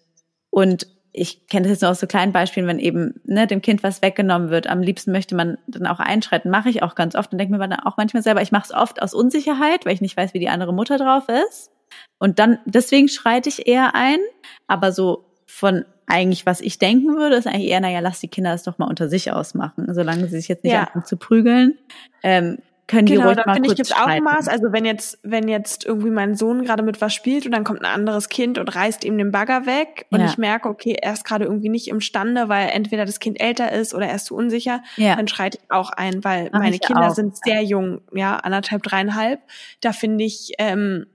Und 0.52 0.88
ich 1.12 1.48
kenne 1.48 1.64
das 1.64 1.72
jetzt 1.72 1.82
nur 1.82 1.92
aus 1.92 2.00
so 2.00 2.08
kleinen 2.08 2.32
Beispielen, 2.32 2.68
wenn 2.68 2.80
eben 2.80 3.20
ne, 3.26 3.48
dem 3.48 3.62
Kind 3.62 3.82
was 3.82 4.02
weggenommen 4.02 4.52
wird. 4.52 4.68
Am 4.68 4.82
liebsten 4.82 5.12
möchte 5.12 5.36
man 5.36 5.58
dann 5.68 5.88
auch 5.88 6.00
einschreiten. 6.00 6.52
Mache 6.52 6.70
ich 6.70 6.84
auch 6.84 6.96
ganz 6.96 7.16
oft 7.16 7.32
und 7.32 7.40
denke 7.40 7.52
mir 7.52 7.68
dann 7.68 7.80
auch 7.80 7.98
manchmal 7.98 8.22
selber, 8.24 8.42
ich 8.42 8.52
mache 8.52 8.66
es 8.66 8.74
oft 8.74 9.02
aus 9.02 9.14
Unsicherheit, 9.14 9.86
weil 9.86 9.94
ich 9.94 10.02
nicht 10.02 10.16
weiß, 10.16 10.34
wie 10.34 10.40
die 10.40 10.50
andere 10.50 10.74
Mutter 10.74 10.98
drauf 10.98 11.24
ist. 11.48 11.72
Und 12.20 12.38
dann, 12.38 12.60
deswegen 12.66 13.08
schreite 13.08 13.50
ich 13.50 13.68
eher 13.68 13.96
ein. 13.96 14.20
Aber 14.68 14.92
so 14.92 15.26
von 15.46 15.86
eigentlich, 16.10 16.46
was 16.46 16.60
ich 16.60 16.80
denken 16.80 17.16
würde, 17.16 17.36
ist 17.36 17.48
eigentlich 17.48 17.70
eher, 17.70 17.80
naja, 17.80 18.00
lass 18.00 18.20
die 18.20 18.28
Kinder 18.28 18.52
das 18.52 18.64
doch 18.64 18.78
mal 18.78 18.88
unter 18.88 19.08
sich 19.08 19.32
ausmachen, 19.32 19.88
solange 19.94 20.28
sie 20.28 20.38
sich 20.38 20.48
jetzt 20.48 20.64
nicht 20.64 20.74
ja. 20.74 20.82
anfangen 20.84 21.06
zu 21.06 21.18
prügeln. 21.18 21.78
Ähm, 22.24 22.58
können 22.88 23.06
genau, 23.06 23.22
die 23.22 23.28
ruhig 23.28 23.38
da 23.38 23.44
mal 23.46 23.54
finde 23.54 23.70
ich 23.70 23.76
gibt's 23.76 23.92
auch 23.92 24.08
ein 24.08 24.24
Maß. 24.24 24.48
Also 24.48 24.72
wenn 24.72 24.84
jetzt 24.84 25.20
wenn 25.22 25.48
jetzt 25.48 25.86
irgendwie 25.86 26.10
mein 26.10 26.34
Sohn 26.34 26.66
gerade 26.66 26.82
mit 26.82 27.00
was 27.02 27.14
spielt 27.14 27.46
und 27.46 27.52
dann 27.52 27.64
kommt 27.64 27.82
ein 27.82 27.86
anderes 27.86 28.30
Kind 28.30 28.58
und 28.58 28.68
reißt 28.68 29.06
ihm 29.06 29.16
den 29.20 29.32
Bagger 29.32 29.68
weg 29.68 30.08
und 30.10 30.22
ja. 30.22 30.26
ich 30.26 30.40
merke, 30.40 30.68
okay, 30.68 30.98
er 31.00 31.14
ist 31.14 31.24
gerade 31.24 31.46
irgendwie 31.46 31.70
nicht 31.70 31.88
imstande, 31.88 32.50
weil 32.50 32.70
entweder 32.70 33.06
das 33.06 33.20
Kind 33.20 33.40
älter 33.40 33.72
ist 33.72 33.94
oder 33.94 34.08
er 34.08 34.16
ist 34.16 34.26
zu 34.26 34.36
unsicher, 34.36 34.82
ja. 34.98 35.16
dann 35.16 35.28
schreite 35.28 35.60
ich 35.62 35.72
auch 35.72 35.92
ein, 35.92 36.24
weil 36.24 36.50
Mach 36.52 36.62
meine 36.62 36.80
Kinder 36.80 37.10
auch. 37.10 37.16
sind 37.16 37.38
sehr 37.38 37.62
jung, 37.62 38.02
ja 38.12 38.38
anderthalb, 38.38 38.82
dreieinhalb. 38.82 39.40
Da 39.82 39.94
finde 39.94 40.24
ich 40.24 40.54
ähm, 40.58 41.06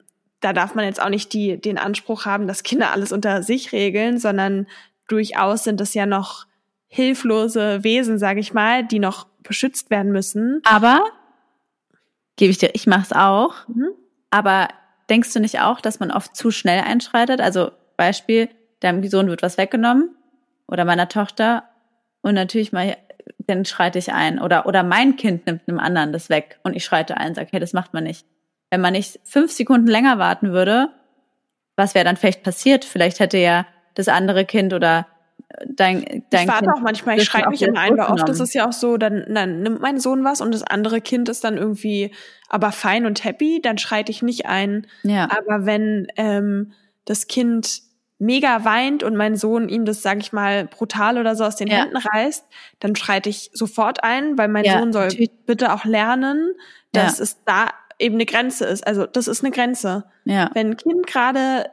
da 0.45 0.53
darf 0.53 0.75
man 0.75 0.85
jetzt 0.85 1.01
auch 1.01 1.09
nicht 1.09 1.33
die, 1.33 1.59
den 1.59 1.79
Anspruch 1.79 2.27
haben, 2.27 2.47
dass 2.47 2.63
Kinder 2.63 2.93
alles 2.93 3.13
unter 3.13 3.43
sich 3.43 3.73
regeln, 3.73 4.19
sondern 4.19 4.67
durchaus 5.09 5.65
sind 5.65 5.81
es 5.81 5.95
ja 5.95 6.05
noch 6.05 6.47
hilflose 6.87 7.83
Wesen, 7.83 8.19
sage 8.19 8.41
ich 8.41 8.53
mal, 8.53 8.85
die 8.85 8.99
noch 8.99 9.27
beschützt 9.43 9.91
werden 9.91 10.13
müssen. 10.13 10.61
Aber 10.65 11.03
gebe 12.37 12.51
ich 12.51 12.59
dir, 12.59 12.71
ich 12.75 12.87
mache 12.87 13.03
es 13.03 13.13
auch. 13.13 13.67
Mhm. 13.69 13.89
Aber 14.31 14.69
denkst 15.09 15.33
du 15.33 15.41
nicht 15.41 15.61
auch, 15.61 15.81
dass 15.81 15.99
man 15.99 16.11
oft 16.11 16.37
zu 16.37 16.51
schnell 16.51 16.83
einschreitet? 16.83 17.41
Also 17.41 17.71
Beispiel, 17.97 18.51
deinem 18.81 19.07
Sohn 19.09 19.29
wird 19.29 19.43
was 19.43 19.57
weggenommen 19.57 20.15
oder 20.67 20.85
meiner 20.85 21.09
Tochter 21.09 21.65
und 22.21 22.35
natürlich 22.35 22.73
mal 22.73 22.97
dann 23.47 23.65
schreite 23.65 23.99
ich 23.99 24.13
ein 24.13 24.39
oder 24.39 24.67
oder 24.67 24.83
mein 24.83 25.17
Kind 25.17 25.47
nimmt 25.47 25.63
einem 25.69 25.79
anderen 25.79 26.13
das 26.13 26.29
weg 26.29 26.59
und 26.63 26.75
ich 26.75 26.85
schreite 26.85 27.17
ein, 27.17 27.35
sage, 27.35 27.49
hey, 27.53 27.61
das 27.61 27.73
macht 27.73 27.95
man 27.95 28.05
nicht 28.05 28.27
wenn 28.71 28.81
man 28.81 28.93
nicht 28.93 29.21
fünf 29.25 29.53
Sekunden 29.53 29.87
länger 29.87 30.19
warten 30.19 30.53
würde, 30.53 30.89
was 31.77 31.95
wäre 31.95 32.05
dann 32.05 32.17
vielleicht 32.17 32.43
passiert? 32.43 32.85
Vielleicht 32.85 33.21
hätte 33.21 33.39
ja 33.39 33.67
das 33.95 34.09
andere 34.09 34.45
Kind 34.45 34.73
oder 34.73 35.07
dein, 35.67 36.25
dein 36.31 36.43
ich 36.43 36.49
warte 36.49 36.65
kind 36.67 36.77
auch 36.77 36.81
manchmal, 36.81 37.19
ich 37.19 37.25
schreibe 37.25 37.51
nicht 37.51 37.63
immer 37.63 37.81
ein, 37.81 37.97
weil 37.97 38.07
oft 38.07 38.29
ist 38.29 38.41
es 38.41 38.55
ja 38.55 38.69
auch 38.69 38.73
so, 38.73 38.97
dann, 38.97 39.25
dann 39.29 39.63
nimmt 39.63 39.81
mein 39.81 39.99
Sohn 39.99 40.25
was 40.25 40.41
und 40.41 40.53
das 40.53 40.63
andere 40.63 41.01
Kind 41.01 41.29
ist 41.29 41.45
dann 41.45 41.57
irgendwie 41.57 42.13
aber 42.49 42.73
fein 42.73 43.07
und 43.07 43.25
happy, 43.25 43.61
dann 43.63 43.79
schreite 43.79 44.11
ich 44.11 44.23
nicht 44.23 44.47
ein. 44.47 44.87
Ja. 45.03 45.29
Aber 45.31 45.67
wenn 45.67 46.07
ähm, 46.17 46.73
das 47.05 47.27
Kind 47.27 47.83
mega 48.19 48.65
weint 48.65 49.03
und 49.03 49.17
mein 49.17 49.37
Sohn 49.37 49.69
ihm 49.69 49.85
das, 49.85 50.03
sage 50.03 50.21
ich 50.21 50.33
mal, 50.33 50.67
brutal 50.67 51.19
oder 51.19 51.35
so 51.35 51.45
aus 51.45 51.57
den 51.57 51.69
ja. 51.69 51.79
Händen 51.79 51.97
reißt, 51.97 52.45
dann 52.81 52.97
schreite 52.97 53.29
ich 53.29 53.51
sofort 53.53 54.03
ein, 54.05 54.39
weil 54.39 54.49
mein 54.49 54.65
ja, 54.65 54.79
Sohn 54.79 54.93
soll 54.93 55.09
bitte 55.47 55.73
auch 55.73 55.85
lernen, 55.85 56.55
dass 56.93 57.19
es 57.19 57.43
da 57.45 57.71
eben 57.99 58.17
eine 58.17 58.27
Grenze 58.27 58.65
ist. 58.65 58.87
Also 58.87 59.07
das 59.07 59.29
ist 59.29 59.43
eine 59.43 59.53
Grenze. 59.53 60.05
Ja. 60.25 60.51
Wenn 60.55 60.71
ein 60.71 60.77
Kind 60.77 61.07
gerade 61.07 61.71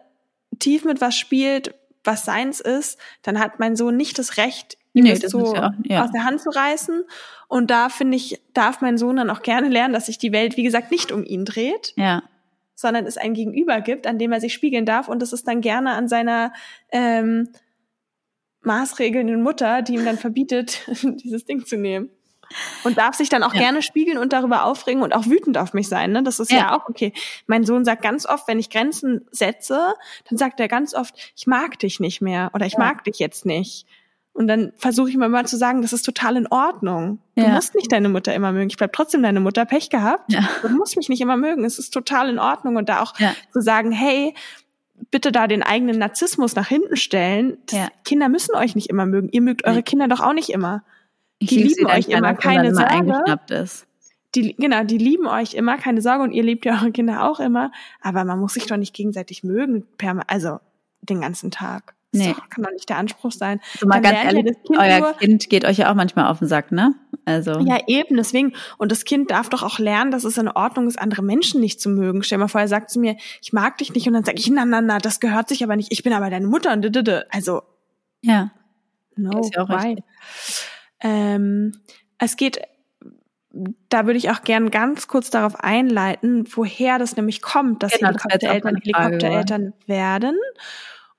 tief 0.60 0.86
mit 0.86 1.02
was 1.02 1.16
spielt, 1.16 1.74
was 2.04 2.26
seins 2.26 2.60
ist, 2.60 3.00
dann 3.22 3.40
hat 3.40 3.60
mein 3.60 3.76
Sohn 3.76 3.96
nicht 3.96 4.18
das 4.18 4.38
Recht, 4.38 4.78
ihm 4.94 5.04
nee, 5.04 5.18
das, 5.18 5.32
so 5.32 5.54
ja, 5.54 5.74
ja. 5.84 6.04
aus 6.04 6.12
der 6.12 6.24
Hand 6.24 6.42
zu 6.42 6.50
reißen. 6.50 7.04
Und 7.48 7.70
da 7.70 7.90
finde 7.90 8.18
ich, 8.18 8.42
darf 8.54 8.82
mein 8.82 8.98
Sohn 8.98 9.18
dann 9.18 9.30
auch 9.30 9.42
gerne 9.42 9.70
lernen, 9.70 9.94
dass 9.94 10.08
sich 10.08 10.18
die 10.18 10.32
Welt, 10.32 10.58
wie 10.58 10.64
gesagt, 10.64 10.92
nicht 10.92 11.12
um 11.12 11.24
ihn 11.24 11.46
dreht. 11.46 11.94
Ja. 11.96 12.24
sondern 12.76 13.06
es 13.06 13.18
ein 13.18 13.34
Gegenüber 13.34 13.82
gibt, 13.82 14.08
an 14.08 14.18
dem 14.18 14.32
er 14.32 14.42
sich 14.42 14.54
spiegeln 14.54 14.86
darf 14.86 15.08
und 15.08 15.22
das 15.22 15.34
ist 15.34 15.48
dann 15.48 15.62
gerne 15.62 15.92
an 15.92 16.08
seiner 16.08 16.52
ähm, 16.92 17.50
maßregelnden 18.64 19.42
Mutter, 19.42 19.82
die 19.82 19.94
ihm 19.94 20.06
dann 20.06 20.18
verbietet, 20.18 20.82
dieses 21.04 21.46
Ding 21.46 21.66
zu 21.66 21.78
nehmen. 21.78 22.10
Und 22.84 22.98
darf 22.98 23.16
sich 23.16 23.30
dann 23.30 23.44
auch 23.44 23.54
ja. 23.54 23.62
gerne 23.62 23.82
spiegeln 23.82 24.18
und 24.18 24.34
darüber 24.34 24.66
aufregen 24.66 25.02
und 25.02 25.14
auch 25.14 25.26
wütend 25.26 25.58
auf 25.58 25.74
mich 25.74 25.88
sein. 25.88 26.12
Ne? 26.12 26.24
Das 26.24 26.40
ist 26.40 26.52
ja. 26.52 26.58
ja 26.58 26.78
auch 26.78 26.90
okay. 26.90 27.14
Mein 27.48 27.64
Sohn 27.66 27.86
sagt 27.86 28.02
ganz 28.02 28.26
oft, 28.26 28.48
wenn 28.48 28.60
ich 28.60 28.70
Grenzen 28.70 29.28
setze, 29.32 29.94
dann 30.30 30.38
sagt 30.38 30.60
er 30.60 30.68
ganz 30.68 30.94
oft, 30.94 31.16
ich 31.36 31.48
mag 31.48 31.80
dich 31.80 32.00
nicht 32.00 32.22
mehr 32.22 32.52
oder 32.54 32.66
ich 32.66 32.74
ja. 32.74 32.80
mag 32.80 33.04
dich 33.04 33.20
jetzt 33.20 33.46
nicht. 33.46 33.86
Und 34.34 34.48
dann 34.48 34.72
versuche 34.78 35.10
ich 35.10 35.18
mir 35.18 35.28
mal 35.28 35.46
zu 35.46 35.58
sagen, 35.58 35.82
das 35.82 35.92
ist 35.92 36.04
total 36.04 36.38
in 36.38 36.48
Ordnung. 36.48 37.20
Du 37.36 37.44
ja. 37.44 37.50
musst 37.50 37.76
nicht 37.76 37.92
deine 37.92 38.08
Mutter 38.08 38.34
immer 38.34 38.54
mögen. 38.54 38.70
Ich 38.70 38.78
bleib 38.78 38.94
trotzdem 38.94 39.22
deine 39.22 39.42
Mutter. 39.42 39.66
Pech 39.66 39.90
gehabt. 39.90 40.32
Ja. 40.32 40.48
Du 40.62 40.70
musst 40.70 40.96
mich 40.96 41.10
nicht 41.10 41.20
immer 41.22 41.36
mögen. 41.36 41.66
Es 41.66 41.78
ist 41.80 41.94
total 41.94 42.30
in 42.30 42.40
Ordnung. 42.40 42.78
Und 42.78 42.88
da 42.88 43.02
auch 43.02 43.20
ja. 43.20 43.36
zu 43.52 43.62
sagen, 43.62 43.92
hey, 43.92 44.34
bitte 45.10 45.34
da 45.34 45.48
den 45.48 45.64
eigenen 45.64 46.00
Narzissmus 46.00 46.56
nach 46.56 46.68
hinten 46.68 46.96
stellen. 46.96 47.58
Kinder 48.06 48.30
müssen 48.30 48.56
euch 48.56 48.74
nicht 48.74 48.90
immer 48.90 49.06
mögen. 49.06 49.28
Ihr 49.32 49.42
mögt 49.42 49.66
eure 49.66 49.84
Kinder 49.84 50.08
doch 50.08 50.22
auch 50.22 50.34
nicht 50.34 50.50
immer 50.50 50.84
die 51.42 51.64
lieben 51.64 51.86
euch 51.88 52.08
immer, 52.08 52.34
keine 52.34 52.74
Sorge. 52.74 53.40
Die, 54.34 54.56
genau, 54.56 54.84
die 54.84 54.98
lieben 54.98 55.28
euch 55.28 55.54
immer, 55.54 55.78
keine 55.78 56.02
Sorge, 56.02 56.24
und 56.24 56.32
ihr 56.32 56.44
liebt 56.44 56.64
ja 56.66 56.80
eure 56.80 56.92
Kinder 56.92 57.30
auch 57.30 57.40
immer, 57.40 57.72
aber 58.00 58.24
man 58.24 58.40
muss 58.40 58.54
sich 58.54 58.66
doch 58.66 58.78
nicht 58.78 58.94
gegenseitig 58.94 59.44
mögen, 59.44 59.86
also 60.28 60.60
den 61.02 61.22
ganzen 61.22 61.52
Tag. 61.52 61.96
Das 62.14 62.22
nee. 62.26 62.36
kann 62.50 62.64
doch 62.64 62.72
nicht 62.72 62.90
der 62.90 62.98
Anspruch 62.98 63.32
sein. 63.32 63.62
Also 63.76 63.88
mal 63.88 64.02
ganz 64.02 64.18
ehrlich, 64.24 64.44
kind 64.44 64.78
euer 64.78 65.00
nur, 65.00 65.14
Kind 65.14 65.50
geht 65.50 65.64
euch 65.64 65.78
ja 65.78 65.90
auch 65.90 65.96
manchmal 65.96 66.30
auf 66.30 66.40
den 66.40 66.48
Sack, 66.50 66.72
ne? 66.74 66.94
Also. 67.24 67.60
Ja, 67.60 67.80
eben, 67.88 68.18
deswegen. 68.18 68.54
Und 68.78 68.92
das 68.92 69.06
Kind 69.06 69.32
darf 69.32 69.48
doch 69.48 69.64
auch 69.64 69.80
lernen, 69.80 70.12
dass 70.12 70.26
es 70.26 70.38
in 70.38 70.50
Ordnung 70.50 70.88
ist, 70.88 71.00
andere 71.00 71.22
Menschen 71.24 71.62
nicht 71.62 71.80
zu 71.80 71.90
mögen. 71.90 72.22
Stell 72.24 72.38
dir 72.38 72.44
mal 72.44 72.48
vor, 72.50 72.60
er 72.60 72.68
sagt 72.68 72.90
zu 72.90 73.00
mir, 73.00 73.16
ich 73.42 73.54
mag 73.54 73.78
dich 73.78 73.94
nicht, 73.94 74.08
und 74.08 74.14
dann 74.14 74.26
sage 74.26 74.40
ich, 74.40 74.50
na, 74.50 74.66
na, 74.66 74.82
na, 74.82 74.98
das 74.98 75.22
gehört 75.22 75.48
sich 75.48 75.64
aber 75.64 75.78
nicht, 75.78 75.94
ich 75.94 76.04
bin 76.04 76.12
aber 76.12 76.30
deine 76.30 76.48
Mutter, 76.48 76.74
und 76.74 76.82
d 76.84 77.22
Also. 77.30 77.62
Ja. 78.22 78.52
No, 79.16 79.40
ist 79.40 79.56
ja 79.56 79.64
auch 79.64 79.70
why? 79.70 79.94
Richtig. 79.94 80.06
Ähm, 81.02 81.74
es 82.18 82.38
geht, 82.38 82.62
da 83.90 84.06
würde 84.06 84.18
ich 84.18 84.30
auch 84.30 84.44
gern 84.44 84.72
ganz 84.72 85.08
kurz 85.08 85.30
darauf 85.30 85.56
einleiten, 85.60 86.46
woher 86.56 87.00
das 87.00 87.16
nämlich 87.16 87.42
kommt, 87.42 87.84
dass 87.84 87.94
genau, 87.94 88.10
Helikoptereltern 88.10 88.76
Helikoptereltern 88.78 89.74
werden. 89.88 90.38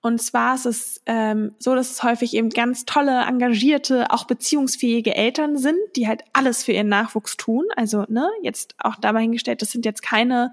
Und 0.01 0.21
zwar 0.21 0.57
ist 0.57 0.67
es 0.67 1.01
ähm, 1.07 1.55
so, 1.61 1.77
dass 1.77 1.93
es 1.93 2.03
häufig 2.03 2.35
eben 2.35 2.51
ganz 2.51 2.85
tolle, 2.85 3.23
engagierte, 3.23 4.11
auch 4.11 4.25
beziehungsfähige 4.25 5.15
Eltern 5.15 5.57
sind, 5.57 5.79
die 5.95 6.09
halt 6.09 6.25
alles 6.33 6.65
für 6.65 6.73
ihren 6.73 6.89
Nachwuchs 6.89 7.37
tun. 7.37 7.67
Also, 7.77 8.05
ne, 8.09 8.29
jetzt 8.43 8.75
auch 8.79 8.97
dabei 8.97 9.23
hingestellt, 9.23 9.63
das 9.63 9.71
sind 9.71 9.85
jetzt 9.85 10.03
keine 10.03 10.53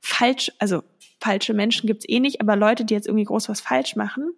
falsch, 0.00 0.52
also 0.58 0.82
falsche 1.18 1.54
Menschen 1.54 1.86
gibt's 1.86 2.04
eh 2.08 2.20
nicht, 2.20 2.42
aber 2.42 2.56
Leute, 2.56 2.84
die 2.84 2.92
jetzt 2.92 3.06
irgendwie 3.06 3.24
groß 3.24 3.48
was 3.48 3.62
falsch 3.62 3.96
machen. 3.96 4.32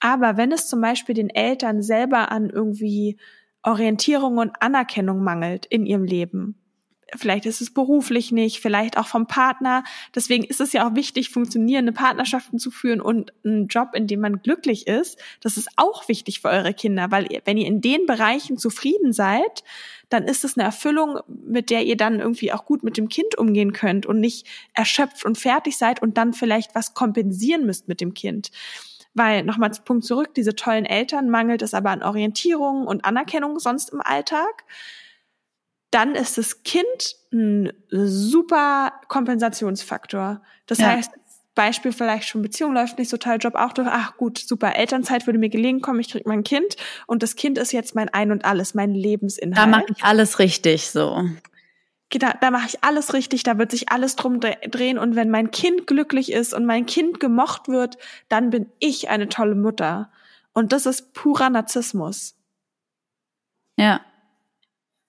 Aber 0.00 0.38
wenn 0.38 0.52
es 0.52 0.68
zum 0.68 0.80
Beispiel 0.80 1.14
den 1.14 1.30
Eltern 1.30 1.82
selber 1.82 2.32
an 2.32 2.48
irgendwie 2.48 3.18
Orientierung 3.62 4.38
und 4.38 4.60
Anerkennung 4.60 5.22
mangelt 5.22 5.66
in 5.66 5.86
ihrem 5.86 6.04
Leben. 6.04 6.56
Vielleicht 7.14 7.44
ist 7.44 7.60
es 7.60 7.72
beruflich 7.72 8.32
nicht, 8.32 8.60
vielleicht 8.60 8.96
auch 8.96 9.06
vom 9.06 9.26
Partner. 9.26 9.84
Deswegen 10.14 10.44
ist 10.44 10.60
es 10.60 10.72
ja 10.72 10.88
auch 10.88 10.94
wichtig, 10.94 11.28
funktionierende 11.28 11.92
Partnerschaften 11.92 12.58
zu 12.58 12.70
führen 12.70 13.02
und 13.02 13.32
einen 13.44 13.66
Job, 13.66 13.90
in 13.94 14.06
dem 14.06 14.20
man 14.20 14.40
glücklich 14.40 14.86
ist. 14.86 15.18
Das 15.40 15.58
ist 15.58 15.68
auch 15.76 16.08
wichtig 16.08 16.40
für 16.40 16.48
eure 16.48 16.72
Kinder, 16.72 17.10
weil 17.10 17.30
ihr, 17.30 17.42
wenn 17.44 17.58
ihr 17.58 17.66
in 17.66 17.82
den 17.82 18.06
Bereichen 18.06 18.56
zufrieden 18.56 19.12
seid, 19.12 19.62
dann 20.08 20.24
ist 20.24 20.44
es 20.44 20.56
eine 20.56 20.64
Erfüllung, 20.64 21.20
mit 21.26 21.70
der 21.70 21.84
ihr 21.84 21.96
dann 21.96 22.20
irgendwie 22.20 22.52
auch 22.52 22.64
gut 22.64 22.82
mit 22.82 22.96
dem 22.96 23.08
Kind 23.08 23.36
umgehen 23.36 23.72
könnt 23.72 24.06
und 24.06 24.20
nicht 24.20 24.46
erschöpft 24.72 25.24
und 25.24 25.36
fertig 25.36 25.76
seid 25.76 26.00
und 26.00 26.16
dann 26.16 26.32
vielleicht 26.32 26.74
was 26.74 26.94
kompensieren 26.94 27.66
müsst 27.66 27.88
mit 27.88 28.00
dem 28.00 28.14
Kind. 28.14 28.50
Weil, 29.14 29.42
nochmal 29.42 29.72
zum 29.72 29.84
Punkt 29.84 30.04
zurück, 30.04 30.34
diese 30.34 30.54
tollen 30.54 30.86
Eltern 30.86 31.28
mangelt 31.28 31.62
es 31.62 31.74
aber 31.74 31.90
an 31.90 32.02
Orientierung 32.02 32.86
und 32.86 33.04
Anerkennung 33.04 33.58
sonst 33.58 33.90
im 33.90 34.00
Alltag. 34.00 34.64
Dann 35.90 36.14
ist 36.14 36.38
das 36.38 36.62
Kind 36.62 37.16
ein 37.32 37.72
super 37.90 38.92
Kompensationsfaktor. 39.08 40.42
Das 40.66 40.78
ja. 40.78 40.86
heißt, 40.88 41.10
Beispiel 41.54 41.92
vielleicht 41.92 42.28
schon 42.28 42.40
Beziehung 42.42 42.72
läuft 42.72 42.98
nicht 42.98 43.10
so 43.10 43.18
toll, 43.18 43.36
Job 43.38 43.54
auch 43.56 43.72
durch, 43.72 43.88
ach 43.90 44.16
gut, 44.16 44.38
super, 44.38 44.74
Elternzeit 44.74 45.26
würde 45.26 45.38
mir 45.38 45.50
gelegen 45.50 45.82
kommen, 45.82 46.00
ich 46.00 46.10
krieg 46.10 46.26
mein 46.26 46.44
Kind 46.44 46.76
und 47.06 47.22
das 47.22 47.36
Kind 47.36 47.58
ist 47.58 47.72
jetzt 47.72 47.94
mein 47.94 48.08
Ein 48.08 48.32
und 48.32 48.44
Alles, 48.44 48.72
mein 48.72 48.94
Lebensinhalt. 48.94 49.58
Da 49.58 49.66
mache 49.66 49.84
ich 49.94 50.02
alles 50.02 50.38
richtig 50.38 50.88
so 50.90 51.28
da, 52.18 52.32
da 52.40 52.50
mache 52.50 52.66
ich 52.66 52.84
alles 52.84 53.14
richtig, 53.14 53.42
da 53.42 53.58
wird 53.58 53.70
sich 53.70 53.90
alles 53.90 54.16
drum 54.16 54.40
drehen 54.40 54.98
und 54.98 55.16
wenn 55.16 55.30
mein 55.30 55.50
Kind 55.50 55.86
glücklich 55.86 56.32
ist 56.32 56.54
und 56.54 56.66
mein 56.66 56.86
Kind 56.86 57.20
gemocht 57.20 57.68
wird, 57.68 57.98
dann 58.28 58.50
bin 58.50 58.70
ich 58.78 59.08
eine 59.08 59.28
tolle 59.28 59.54
Mutter. 59.54 60.10
Und 60.52 60.72
das 60.72 60.86
ist 60.86 61.14
purer 61.14 61.50
Narzissmus. 61.50 62.34
Ja. 63.78 64.00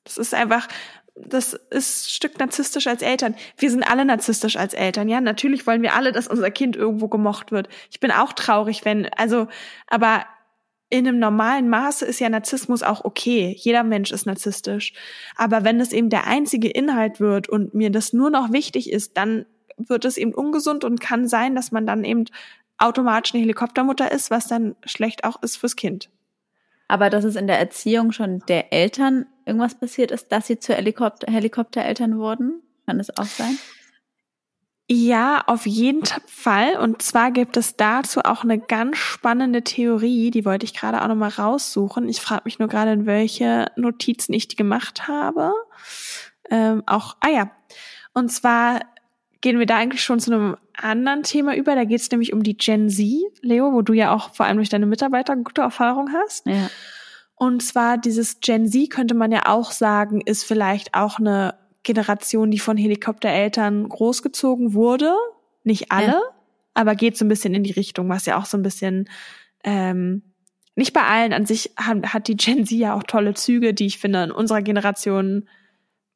Das 0.06 0.18
ist 0.18 0.34
einfach, 0.34 0.68
das 1.16 1.54
ist 1.54 2.08
ein 2.08 2.10
Stück 2.10 2.40
narzisstisch 2.40 2.88
als 2.88 3.02
Eltern. 3.02 3.36
Wir 3.58 3.70
sind 3.70 3.84
alle 3.84 4.06
narzisstisch 4.06 4.58
als 4.58 4.74
Eltern, 4.74 5.10
ja. 5.10 5.22
Natürlich 5.22 5.68
wollen 5.68 5.82
wir 5.82 5.94
alle, 5.94 6.12
dass 6.12 6.28
unser 6.28 6.52
Kind 6.52 6.76
irgendwo 6.76 7.08
gemocht 7.08 7.52
wird. 7.52 7.70
Ich 7.92 8.00
bin 8.00 8.12
auch 8.12 8.34
traurig, 8.34 8.86
wenn, 8.86 9.08
also, 9.14 9.48
aber 9.88 10.26
in 10.94 11.08
einem 11.08 11.18
normalen 11.18 11.70
Maße 11.70 12.06
ist 12.06 12.20
ja 12.20 12.30
Narzissmus 12.30 12.84
auch 12.84 13.04
okay. 13.04 13.56
Jeder 13.58 13.84
Mensch 13.84 14.12
ist 14.12 14.28
narzisstisch. 14.28 14.94
Aber 15.36 15.64
wenn 15.64 15.80
es 15.80 15.92
eben 15.92 16.12
der 16.12 16.28
einzige 16.28 16.70
Inhalt 16.70 17.20
wird 17.20 17.50
und 17.50 17.74
mir 17.74 17.90
das 17.90 18.14
nur 18.14 18.30
noch 18.30 18.52
wichtig 18.52 18.92
ist, 18.92 19.18
dann 19.18 19.48
wird 19.78 20.06
es 20.06 20.18
eben 20.18 20.36
ungesund 20.36 20.84
und 20.84 21.02
kann 21.02 21.28
sein, 21.28 21.56
dass 21.56 21.72
man 21.72 21.88
dann 21.88 22.04
eben 22.04 22.26
automatisch 22.78 23.34
eine 23.34 23.42
Helikoptermutter 23.42 24.12
ist, 24.12 24.30
was 24.30 24.48
dann 24.48 24.76
schlecht 24.86 25.24
auch 25.24 25.42
ist 25.42 25.58
fürs 25.58 25.76
Kind. 25.76 26.12
Aber 26.88 27.10
dass 27.10 27.24
es 27.24 27.36
in 27.36 27.48
der 27.48 27.58
Erziehung 27.58 28.12
schon 28.12 28.44
der 28.48 28.72
Eltern 28.72 29.26
irgendwas 29.48 29.74
passiert 29.74 30.12
ist, 30.12 30.32
dass 30.32 30.46
sie 30.46 30.60
zu 30.60 30.76
Helikopter 30.76 31.32
Helikoptereltern 31.32 32.20
wurden? 32.20 32.62
Kann 32.86 33.00
das 33.00 33.18
auch 33.18 33.26
sein? 33.26 33.58
Ja, 34.90 35.44
auf 35.48 35.66
jeden 35.66 36.04
Fall. 36.28 36.78
Und 36.78 37.02
zwar 37.02 37.32
gibt 37.32 37.56
es 37.56 37.78
dazu 37.78 38.20
auch 38.22 38.44
eine 38.44 38.60
ganz 38.60 38.98
spannende 38.98 39.64
Theorie, 39.64 40.30
die 40.30 40.44
wollte 40.44 40.66
ich 40.66 40.74
gerade 40.74 41.02
auch 41.02 41.08
nochmal 41.08 41.30
raussuchen. 41.30 42.10
Ich 42.10 42.20
frage 42.20 42.42
mich 42.46 42.60
nur 42.60 42.68
gerade, 42.68 42.92
in 42.92 43.06
welche 43.06 43.72
Notizen 43.78 44.34
ich 44.34 44.50
die 44.50 44.58
gemacht 44.58 45.08
habe. 45.08 45.54
Ähm, 46.50 46.84
auch, 46.86 47.16
ah 47.22 47.30
ja. 47.30 47.52
Und 48.14 48.30
zwar 48.30 48.82
gehen 49.40 49.58
wir 49.58 49.66
da 49.66 49.78
eigentlich 49.78 50.04
schon 50.04 50.20
zu 50.20 50.34
einem 50.34 50.58
anderen 50.76 51.24
Thema 51.24 51.56
über. 51.56 51.76
Da 51.76 51.86
geht 51.86 52.02
es 52.02 52.12
nämlich 52.12 52.34
um 52.34 52.44
die 52.44 52.58
Gen 52.58 52.90
Z, 52.90 53.08
Leo, 53.42 53.72
wo 53.72 53.82
du 53.82 53.94
ja 53.94 54.14
auch 54.14 54.34
vor 54.34 54.46
allem 54.46 54.58
durch 54.58 54.70
deine 54.70 54.86
Mitarbeiter 54.86 55.36
gute 55.38 55.62
Erfahrung 55.62 56.12
hast. 56.12 56.46
Ja. 56.46 56.70
Und 57.36 57.64
zwar 57.64 57.98
dieses 57.98 58.42
Gen 58.42 58.68
Z 58.68 58.90
könnte 58.90 59.16
man 59.16 59.32
ja 59.32 59.48
auch 59.48 59.72
sagen, 59.72 60.22
ist 60.22 60.44
vielleicht 60.44 60.94
auch 60.94 61.20
eine 61.20 61.56
Generation, 61.84 62.52
die 62.52 62.60
von 62.60 62.78
Helikoptereltern 62.78 63.88
großgezogen 63.88 64.74
wurde. 64.74 65.14
Nicht 65.64 65.92
alle, 65.92 66.08
ja. 66.08 66.22
aber 66.74 66.96
geht 66.96 67.18
so 67.18 67.26
ein 67.26 67.30
bisschen 67.30 67.54
in 67.54 67.64
die 67.64 67.72
Richtung, 67.72 68.10
was 68.10 68.26
ja 68.26 68.38
auch 68.38 68.46
so 68.46 68.58
ein 68.58 68.64
bisschen 68.64 69.10
ähm, 69.64 70.24
nicht 70.76 70.94
bei 70.94 71.04
allen 71.04 71.34
an 71.34 71.46
sich 71.46 71.72
hat, 71.78 72.14
hat 72.14 72.28
die 72.28 72.36
Gen 72.36 72.66
Z 72.66 72.78
ja 72.78 72.96
auch 72.96 73.04
tolle 73.04 73.34
Züge, 73.34 73.74
die 73.74 73.86
ich 73.86 74.00
finde 74.00 74.24
in 74.24 74.32
unserer 74.32 74.62
Generation 74.62 75.48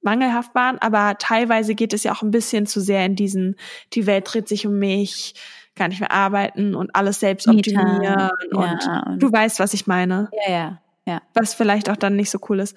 mangelhaft 0.02 0.56
waren, 0.56 0.78
aber 0.80 1.18
teilweise 1.18 1.76
geht 1.76 1.94
es 1.94 2.04
ja 2.04 2.14
auch 2.14 2.22
ein 2.22 2.32
bisschen 2.32 2.66
zu 2.66 2.80
sehr 2.80 3.06
in 3.06 3.16
diesen, 3.16 3.56
die 3.94 4.06
Welt 4.06 4.32
dreht 4.32 4.48
sich 4.48 4.66
um 4.66 4.80
mich, 4.80 5.36
gar 5.76 5.88
nicht 5.88 6.00
mehr 6.00 6.12
arbeiten 6.12 6.76
und 6.76 6.96
alles 6.96 7.20
selbst 7.20 7.48
optimieren 7.48 8.02
ja, 8.04 8.32
und, 8.52 8.88
und 8.88 9.20
du 9.22 9.32
weißt, 9.32 9.60
was 9.60 9.74
ich 9.74 9.86
meine. 9.86 10.30
Ja, 10.46 10.52
ja, 10.52 10.82
ja. 11.06 11.22
Was 11.34 11.54
vielleicht 11.54 11.90
auch 11.90 11.98
dann 11.98 12.16
nicht 12.16 12.32
so 12.32 12.40
cool 12.50 12.60
ist. 12.60 12.76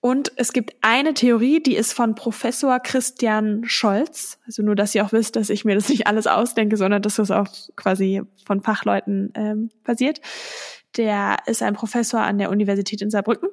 Und 0.00 0.32
es 0.36 0.52
gibt 0.52 0.76
eine 0.82 1.14
Theorie, 1.14 1.60
die 1.62 1.74
ist 1.74 1.92
von 1.92 2.14
Professor 2.14 2.78
Christian 2.80 3.64
Scholz. 3.66 4.38
Also 4.46 4.62
nur, 4.62 4.76
dass 4.76 4.94
ihr 4.94 5.04
auch 5.04 5.12
wisst, 5.12 5.36
dass 5.36 5.50
ich 5.50 5.64
mir 5.64 5.74
das 5.74 5.88
nicht 5.88 6.06
alles 6.06 6.26
ausdenke, 6.26 6.76
sondern 6.76 7.02
dass 7.02 7.16
das 7.16 7.30
auch 7.30 7.48
quasi 7.74 8.22
von 8.44 8.62
Fachleuten 8.62 9.32
ähm, 9.34 9.70
basiert. 9.84 10.20
Der 10.96 11.38
ist 11.46 11.62
ein 11.62 11.74
Professor 11.74 12.20
an 12.20 12.38
der 12.38 12.50
Universität 12.50 13.02
in 13.02 13.10
Saarbrücken 13.10 13.48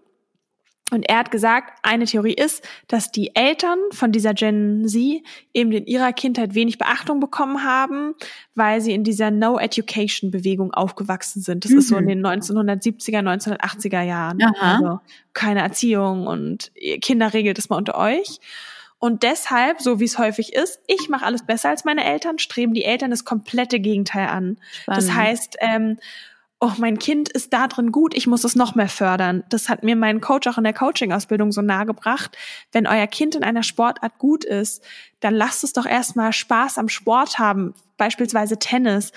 und 0.92 1.10
er 1.10 1.18
hat 1.18 1.32
gesagt, 1.32 1.80
eine 1.82 2.06
Theorie 2.06 2.34
ist, 2.34 2.64
dass 2.88 3.12
die 3.12 3.36
Eltern 3.36 3.80
von 3.92 4.12
dieser 4.12 4.34
Gen 4.34 4.88
Z 4.88 5.24
eben 5.54 5.72
in 5.72 5.88
ihrer 5.88 6.14
Kindheit 6.14 6.54
wenig 6.54 6.78
Beachtung 6.78 7.20
bekommen 7.20 7.64
haben, 7.64 8.14
weil 8.54 8.80
sie 8.80 8.94
in 8.94 9.04
dieser 9.04 9.32
No-Education-Bewegung 9.32 10.74
aufgewachsen 10.74 11.42
sind. 11.42 11.66
Das 11.66 11.72
mhm. 11.72 11.78
ist 11.80 11.88
so 11.88 11.98
in 11.98 12.08
den 12.08 12.24
1970er, 12.24 13.20
1980er 13.20 14.02
Jahren. 14.04 14.40
Also 14.60 15.00
keine 15.34 15.62
Erziehung 15.62 16.28
und 16.28 16.72
Kinder 17.02 17.34
regelt 17.34 17.58
es 17.58 17.70
mal 17.70 17.78
unter 17.78 17.98
euch. 17.98 18.40
Und 19.00 19.24
deshalb, 19.24 19.82
so 19.82 20.00
wie 20.00 20.06
es 20.06 20.18
häufig 20.18 20.54
ist, 20.54 20.80
ich 20.88 21.10
mache 21.10 21.26
alles 21.26 21.46
besser 21.46 21.70
als 21.70 21.84
meine 21.84 22.06
Eltern, 22.06 22.40
streben 22.40 22.74
die 22.74 22.86
Eltern 22.86 23.12
das 23.12 23.26
komplette 23.26 23.80
Gegenteil 23.80 24.28
an. 24.28 24.58
Spannend. 24.72 25.02
Das 25.02 25.14
heißt, 25.14 25.58
ähm, 25.60 25.98
oh, 26.64 26.72
mein 26.78 26.98
Kind 26.98 27.28
ist 27.28 27.52
da 27.52 27.68
drin 27.68 27.92
gut, 27.92 28.16
ich 28.16 28.26
muss 28.26 28.46
es 28.46 28.56
noch 28.56 28.74
mehr 28.74 28.88
fördern. 28.88 29.44
Das 29.50 29.68
hat 29.68 29.84
mir 29.84 29.98
mein 29.98 30.22
Coach 30.22 30.48
auch 30.48 30.58
in 30.58 30.64
der 30.64 30.74
Coaching-Ausbildung 30.74 31.52
so 31.52 31.62
nahe 31.62 31.86
gebracht. 31.86 32.38
Wenn 32.72 32.88
euer 32.88 33.08
Kind 33.08 33.36
in 33.36 33.44
einer 33.44 33.64
Sportart 33.64 34.18
gut 34.18 34.46
ist, 34.46 34.82
dann 35.20 35.36
lasst 35.36 35.66
es 35.66 35.74
doch 35.74 35.86
erstmal 35.86 36.32
Spaß 36.32 36.78
am 36.78 36.88
Sport 36.88 37.38
haben, 37.38 37.74
beispielsweise 37.98 38.60
Tennis 38.60 39.12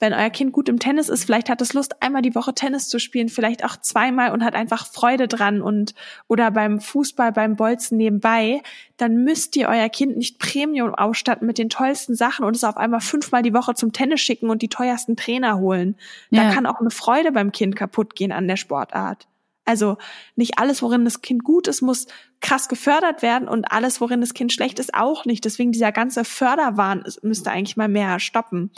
wenn 0.00 0.12
euer 0.12 0.30
Kind 0.30 0.52
gut 0.52 0.68
im 0.68 0.78
Tennis 0.78 1.08
ist, 1.08 1.24
vielleicht 1.24 1.48
hat 1.48 1.60
es 1.60 1.72
Lust, 1.72 2.02
einmal 2.02 2.22
die 2.22 2.34
Woche 2.34 2.54
Tennis 2.54 2.88
zu 2.88 2.98
spielen, 2.98 3.28
vielleicht 3.28 3.64
auch 3.64 3.76
zweimal 3.76 4.32
und 4.32 4.44
hat 4.44 4.54
einfach 4.54 4.86
Freude 4.86 5.28
dran 5.28 5.62
und 5.62 5.94
oder 6.28 6.50
beim 6.50 6.80
Fußball, 6.80 7.32
beim 7.32 7.56
Bolzen 7.56 7.96
nebenbei, 7.96 8.62
dann 8.96 9.24
müsst 9.24 9.56
ihr 9.56 9.68
euer 9.68 9.88
Kind 9.88 10.16
nicht 10.16 10.38
Premium 10.38 10.94
ausstatten 10.94 11.46
mit 11.46 11.58
den 11.58 11.68
tollsten 11.68 12.14
Sachen 12.14 12.44
und 12.44 12.56
es 12.56 12.64
auf 12.64 12.76
einmal 12.76 13.00
fünfmal 13.00 13.42
die 13.42 13.54
Woche 13.54 13.74
zum 13.74 13.92
Tennis 13.92 14.20
schicken 14.20 14.50
und 14.50 14.62
die 14.62 14.68
teuersten 14.68 15.16
Trainer 15.16 15.58
holen. 15.58 15.96
Da 16.30 16.50
kann 16.50 16.66
auch 16.66 16.80
eine 16.80 16.90
Freude 16.90 17.32
beim 17.32 17.52
Kind 17.52 17.76
kaputt 17.76 18.16
gehen 18.16 18.32
an 18.32 18.48
der 18.48 18.56
Sportart. 18.56 19.28
Also 19.64 19.96
nicht 20.36 20.58
alles, 20.58 20.82
worin 20.82 21.04
das 21.04 21.22
Kind 21.22 21.42
gut 21.42 21.68
ist, 21.68 21.80
muss 21.80 22.06
krass 22.40 22.68
gefördert 22.68 23.22
werden 23.22 23.48
und 23.48 23.72
alles, 23.72 24.00
worin 24.00 24.20
das 24.20 24.34
Kind 24.34 24.52
schlecht 24.52 24.78
ist, 24.78 24.92
auch 24.92 25.24
nicht. 25.24 25.44
Deswegen 25.44 25.72
dieser 25.72 25.92
ganze 25.92 26.24
Förderwahn 26.24 27.04
müsste 27.22 27.50
eigentlich 27.50 27.76
mal 27.76 27.88
mehr 27.88 28.20
stoppen. 28.20 28.70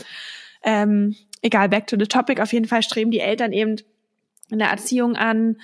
Ähm, 0.66 1.14
egal, 1.40 1.70
back 1.70 1.86
to 1.86 1.96
the 1.98 2.06
topic. 2.06 2.42
Auf 2.42 2.52
jeden 2.52 2.66
Fall 2.66 2.82
streben 2.82 3.10
die 3.10 3.20
Eltern 3.20 3.52
eben 3.52 3.76
in 4.50 4.58
der 4.58 4.68
Erziehung 4.68 5.16
an, 5.16 5.56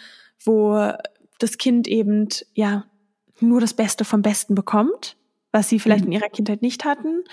wo 0.42 0.92
das 1.38 1.58
Kind 1.58 1.86
eben 1.88 2.28
ja 2.54 2.86
nur 3.40 3.60
das 3.60 3.74
Beste 3.74 4.04
vom 4.04 4.22
Besten 4.22 4.54
bekommt, 4.54 5.16
was 5.50 5.68
sie 5.68 5.80
vielleicht 5.80 6.04
mhm. 6.04 6.12
in 6.12 6.18
ihrer 6.20 6.28
Kindheit 6.30 6.62
nicht 6.62 6.84
hatten. 6.84 7.24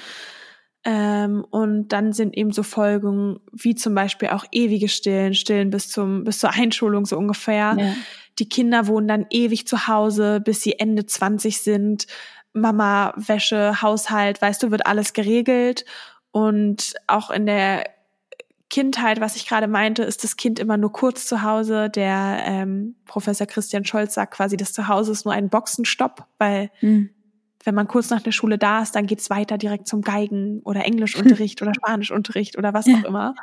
Ähm, 0.84 1.46
und 1.50 1.90
dann 1.90 2.14
sind 2.14 2.36
eben 2.38 2.52
so 2.52 2.64
Folgen 2.64 3.40
wie 3.52 3.76
zum 3.76 3.94
Beispiel 3.94 4.30
auch 4.30 4.46
ewige 4.52 4.88
Stillen, 4.88 5.34
Stillen 5.34 5.70
bis 5.70 5.90
zum 5.90 6.24
bis 6.24 6.40
zur 6.40 6.52
Einschulung 6.52 7.06
so 7.06 7.18
ungefähr. 7.18 7.76
Ja. 7.78 7.94
Die 8.40 8.48
Kinder 8.48 8.88
wohnen 8.88 9.08
dann 9.08 9.26
ewig 9.30 9.68
zu 9.68 9.88
Hause, 9.88 10.40
bis 10.40 10.62
sie 10.62 10.80
Ende 10.80 11.06
20 11.06 11.62
sind. 11.62 12.08
Mama, 12.54 13.14
Wäsche, 13.16 13.82
Haushalt, 13.82 14.42
weißt 14.42 14.64
du, 14.64 14.72
wird 14.72 14.88
alles 14.88 15.14
geregelt. 15.14 15.86
Und 16.32 16.94
auch 17.08 17.30
in 17.32 17.46
der 17.46 17.90
Kindheit, 18.70 19.20
was 19.20 19.36
ich 19.36 19.48
gerade 19.48 19.68
meinte, 19.68 20.04
ist 20.04 20.24
das 20.24 20.38
Kind 20.38 20.60
immer 20.60 20.78
nur 20.78 20.92
kurz 20.92 21.26
zu 21.26 21.42
Hause. 21.42 21.90
Der 21.90 22.44
ähm, 22.46 22.96
Professor 23.06 23.48
Christian 23.48 23.84
Scholz 23.84 24.14
sagt 24.14 24.36
quasi, 24.36 24.58
das 24.58 24.74
Zuhause 24.74 25.12
ist 25.12 25.26
nur 25.26 25.34
ein 25.34 25.50
Boxenstopp, 25.50 26.26
weil 26.38 26.70
mhm. 26.82 27.10
wenn 27.64 27.74
man 27.74 27.88
kurz 27.88 28.12
nach 28.12 28.22
der 28.22 28.32
Schule 28.32 28.60
da 28.60 28.84
ist, 28.84 28.96
dann 28.96 29.08
geht's 29.08 29.32
weiter 29.32 29.58
direkt 29.58 29.88
zum 29.88 30.02
Geigen 30.02 30.62
oder 30.64 30.86
Englischunterricht 30.86 31.62
oder 31.64 31.74
Spanischunterricht 31.74 32.58
oder 32.58 32.74
was 32.74 32.88
auch 32.88 33.04
immer. 33.06 33.34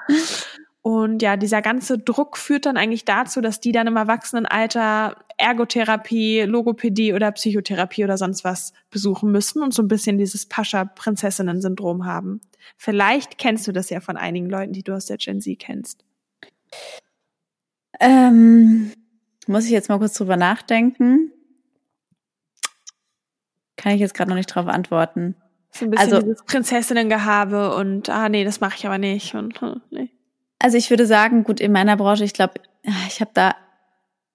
Und 0.81 1.21
ja, 1.21 1.37
dieser 1.37 1.63
ganze 1.63 1.99
Druck 1.99 2.37
führt 2.37 2.65
dann 2.65 2.77
eigentlich 2.77 3.05
dazu, 3.05 3.41
dass 3.41 3.59
die 3.59 3.73
dann 3.73 3.89
im 3.89 3.97
Erwachsenenalter 3.97 5.17
Ergotherapie, 5.37 6.43
Logopädie 6.43 7.13
oder 7.13 7.33
Psychotherapie 7.33 8.05
oder 8.05 8.17
sonst 8.17 8.45
was 8.45 8.73
besuchen 8.89 9.33
müssen 9.33 9.65
und 9.65 9.75
so 9.75 9.83
ein 9.83 9.89
bisschen 9.89 10.17
dieses 10.17 10.47
Pascha-Prinzessinnen-Syndrom 10.47 12.07
haben. 12.07 12.41
Vielleicht 12.77 13.39
kennst 13.39 13.67
du 13.67 13.73
das 13.73 13.91
ja 13.91 14.01
von 14.01 14.17
einigen 14.17 14.49
Leuten, 14.49 14.73
die 14.73 14.83
du 14.83 14.95
aus 14.95 15.07
der 15.07 15.17
Gen 15.17 15.41
Z 15.41 15.59
kennst. 15.59 16.05
Ähm, 18.01 18.93
muss 19.47 19.65
ich 19.65 19.71
jetzt 19.71 19.89
mal 19.89 19.99
kurz 19.99 20.15
drüber 20.15 20.37
nachdenken? 20.37 21.33
Kann 23.77 23.93
ich 23.93 24.01
jetzt 24.01 24.15
gerade 24.15 24.31
noch 24.31 24.37
nicht 24.37 24.55
drauf 24.55 24.67
antworten. 24.67 25.37
So 25.71 25.85
ein 25.85 25.91
bisschen 25.91 26.15
also, 26.15 26.21
dieses 26.23 26.43
Prinzessinnengehabe 26.45 27.75
und 27.75 28.09
ah 28.09 28.29
nee, 28.29 28.45
das 28.45 28.61
mache 28.61 28.77
ich 28.77 28.87
aber 28.87 28.99
nicht 28.99 29.35
und 29.35 29.61
hm, 29.61 29.83
nee. 29.91 30.11
Also 30.59 30.79
ich 30.79 30.89
würde 30.89 31.07
sagen, 31.07 31.45
gut, 31.45 31.61
in 31.61 31.73
meiner 31.73 31.97
Branche, 31.97 32.25
ich 32.25 32.33
glaube, 32.33 32.55
ich 33.09 33.21
habe 33.21 33.31
da, 33.35 33.55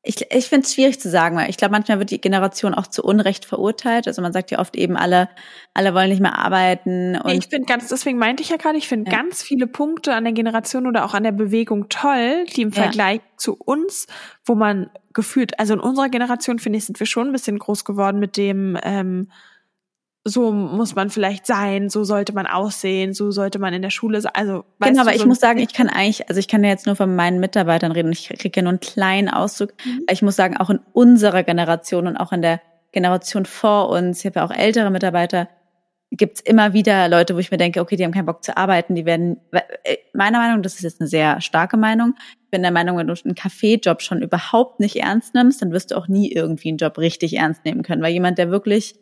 ich, 0.04 0.26
ich 0.32 0.50
finde 0.50 0.66
es 0.66 0.74
schwierig 0.74 1.00
zu 1.00 1.10
sagen, 1.12 1.36
weil 1.38 1.50
ich 1.50 1.58
glaube, 1.58 1.74
manchmal 1.74 2.00
wird 2.00 2.10
die 2.10 2.20
Generation 2.20 2.74
auch 2.74 2.88
zu 2.88 3.04
Unrecht 3.04 3.46
verurteilt. 3.46 4.08
Also 4.08 4.24
man 4.24 4.34
sagt 4.34 4.50
ja 4.50 4.58
oft 4.58 4.76
eben, 4.76 4.98
alle, 4.98 5.30
alle 5.76 5.94
wollen 5.94 6.10
nicht 6.10 6.22
mehr 6.22 6.40
arbeiten. 6.40 7.18
Und 7.18 7.32
ich 7.32 7.48
finde 7.48 7.68
ganz, 7.68 7.88
deswegen 7.88 8.18
meinte 8.18 8.42
ich 8.42 8.50
ja 8.50 8.58
gerade, 8.58 8.80
ich 8.80 8.88
finde 8.88 9.12
ja. 9.12 9.18
ganz 9.18 9.44
viele 9.44 9.68
Punkte 9.68 10.16
an 10.16 10.24
der 10.24 10.34
Generation 10.34 10.88
oder 10.88 11.06
auch 11.06 11.14
an 11.14 11.24
der 11.24 11.32
Bewegung 11.32 11.88
toll, 11.90 12.46
die 12.56 12.64
im 12.64 12.72
Vergleich 12.72 13.18
ja. 13.18 13.38
zu 13.38 13.56
uns, 13.56 14.08
wo 14.44 14.56
man 14.56 14.90
gefühlt, 15.14 15.60
also 15.60 15.76
in 15.76 15.80
unserer 15.80 16.10
Generation, 16.10 16.58
finde 16.58 16.80
ich, 16.80 16.86
sind 16.86 17.00
wir 17.00 17.06
schon 17.06 17.28
ein 17.28 17.34
bisschen 17.34 17.60
groß 17.60 17.86
geworden 17.86 18.20
mit 18.20 18.38
dem, 18.38 18.78
ähm, 18.82 19.28
so 20.24 20.52
muss 20.52 20.96
man 20.96 21.10
vielleicht 21.10 21.48
sein, 21.48 21.90
so 21.90 22.04
sollte 22.04 22.34
man 22.34 22.46
aussehen, 22.46 23.14
so 23.14 23.32
sollte 23.32 23.58
man 23.58 23.74
in 23.74 23.82
der 23.82 23.90
Schule 23.90 24.22
sein. 24.22 24.34
Also 24.36 24.66
genau, 24.80 25.02
aber 25.02 25.12
so 25.12 25.16
ich 25.18 25.26
muss 25.26 25.40
sagen, 25.40 25.60
ich 25.60 25.74
kann 25.74 25.90
eigentlich, 25.90 26.30
also 26.30 26.40
ich 26.40 26.48
kann 26.48 26.64
ja 26.64 26.70
jetzt 26.70 26.86
nur 26.86 26.96
von 26.96 27.16
meinen 27.16 27.40
Mitarbeitern 27.40 27.92
reden. 27.92 28.12
Ich 28.12 28.30
kriege 28.30 28.60
ja 28.60 28.62
nur 28.62 28.72
einen 28.72 28.80
kleinen 28.80 29.30
Auszug. 29.30 29.74
Mhm. 29.84 30.06
Ich 30.12 30.22
muss 30.22 30.36
sagen, 30.36 30.58
auch 30.58 30.70
in 30.70 30.80
unserer 30.94 31.44
Generation 31.44 32.06
und 32.06 32.18
auch 32.18 32.32
in 32.32 32.44
der 32.44 32.62
Generation 32.92 33.46
vor 33.46 33.90
uns, 33.90 34.20
ich 34.20 34.26
habe 34.26 34.40
ja 34.40 34.46
auch 34.46 34.52
ältere 34.52 34.92
Mitarbeiter, 34.92 35.48
gibt's 36.12 36.42
immer 36.42 36.74
wieder 36.74 37.08
Leute, 37.08 37.36
wo 37.36 37.40
ich 37.40 37.52
mir 37.52 37.58
denke, 37.58 37.80
okay, 37.80 37.96
die 37.96 38.04
haben 38.04 38.12
keinen 38.12 38.26
Bock 38.26 38.44
zu 38.44 38.58
arbeiten, 38.58 38.96
die 38.96 39.06
werden, 39.06 39.38
äh, 39.52 39.98
meiner 40.14 40.40
Meinung, 40.40 40.62
das 40.62 40.76
ist 40.76 40.84
jetzt 40.84 41.00
eine 41.00 41.08
sehr 41.08 41.40
starke 41.40 41.78
Meinung, 41.78 42.16
ich 42.44 42.50
bin 42.52 42.62
der 42.62 42.72
Meinung, 42.72 42.98
wenn 42.98 43.08
du 43.08 43.16
einen 43.24 43.34
Kaffeejob 43.34 44.02
schon 44.02 44.22
überhaupt 44.22 44.82
nicht 44.82 44.98
ernst 44.98 45.34
nimmst, 45.34 45.62
dann 45.62 45.72
wirst 45.72 45.92
du 45.92 45.96
auch 45.96 46.10
nie 46.10 46.30
irgendwie 46.30 46.68
einen 46.68 46.78
Job 46.78 46.98
richtig 46.98 47.38
ernst 47.38 47.64
nehmen 47.64 47.82
können, 47.82 48.02
weil 48.02 48.12
jemand, 48.12 48.38
der 48.38 48.52
wirklich 48.52 48.96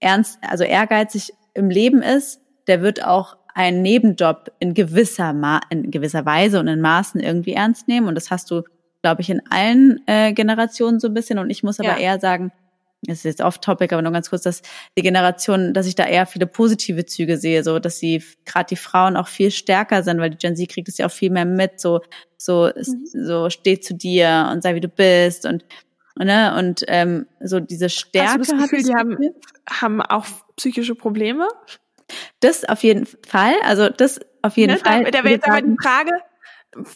ernst, 0.00 0.38
also 0.42 0.64
ehrgeizig 0.64 1.32
im 1.54 1.70
Leben 1.70 2.02
ist, 2.02 2.40
der 2.66 2.82
wird 2.82 3.04
auch 3.04 3.36
einen 3.54 3.80
Nebenjob 3.82 4.52
in 4.58 4.74
gewisser, 4.74 5.32
Ma 5.32 5.60
in 5.70 5.90
gewisser 5.90 6.26
Weise 6.26 6.60
und 6.60 6.68
in 6.68 6.80
Maßen 6.80 7.20
irgendwie 7.20 7.52
ernst 7.52 7.88
nehmen 7.88 8.06
und 8.06 8.14
das 8.14 8.30
hast 8.30 8.50
du, 8.50 8.62
glaube 9.02 9.22
ich, 9.22 9.30
in 9.30 9.40
allen 9.50 10.00
äh, 10.06 10.32
Generationen 10.34 11.00
so 11.00 11.08
ein 11.08 11.14
bisschen 11.14 11.38
und 11.38 11.48
ich 11.48 11.62
muss 11.62 11.80
aber 11.80 11.92
ja. 11.92 11.98
eher 11.98 12.20
sagen, 12.20 12.52
das 13.02 13.18
ist 13.18 13.24
jetzt 13.24 13.40
off-topic, 13.40 13.94
aber 13.94 14.02
nur 14.02 14.12
ganz 14.12 14.30
kurz, 14.30 14.42
dass 14.42 14.62
die 14.96 15.02
Generation, 15.02 15.74
dass 15.74 15.86
ich 15.86 15.94
da 15.94 16.04
eher 16.04 16.26
viele 16.26 16.46
positive 16.46 17.06
Züge 17.06 17.36
sehe, 17.36 17.62
so 17.62 17.78
dass 17.78 17.98
sie 17.98 18.22
gerade 18.44 18.66
die 18.66 18.76
Frauen 18.76 19.16
auch 19.16 19.28
viel 19.28 19.50
stärker 19.50 20.02
sind, 20.02 20.18
weil 20.18 20.30
die 20.30 20.38
Gen 20.38 20.56
Z 20.56 20.68
kriegt 20.68 20.88
es 20.88 20.98
ja 20.98 21.06
auch 21.06 21.10
viel 21.10 21.30
mehr 21.30 21.44
mit, 21.44 21.80
so 21.80 22.00
so 22.36 22.70
mhm. 22.74 23.06
so 23.06 23.50
steh 23.50 23.80
zu 23.80 23.94
dir 23.94 24.50
und 24.52 24.62
sei 24.62 24.74
wie 24.74 24.80
du 24.80 24.88
bist 24.88 25.46
und 25.46 25.64
ne 26.18 26.54
und 26.58 26.84
ähm, 26.88 27.26
so 27.40 27.60
diese 27.60 27.88
Stärke. 27.88 28.40
Hast 28.40 28.52
du 28.52 28.56
das 28.56 28.70
Gefühl, 28.70 28.82
die 28.82 28.94
haben 28.94 29.16
haben 29.68 30.02
auch 30.02 30.26
psychische 30.56 30.94
Probleme? 30.94 31.48
Das 32.40 32.64
auf 32.64 32.82
jeden 32.82 33.06
Fall, 33.06 33.54
also 33.62 33.88
das 33.88 34.20
auf 34.42 34.56
jeden 34.56 34.74
ne, 34.74 34.78
Fall. 34.78 35.04
Da, 35.04 35.10
da 35.10 35.24
wäre 35.24 35.34
jetzt 35.34 35.48
aber 35.48 35.62
die 35.62 35.76
Frage, 35.82 36.12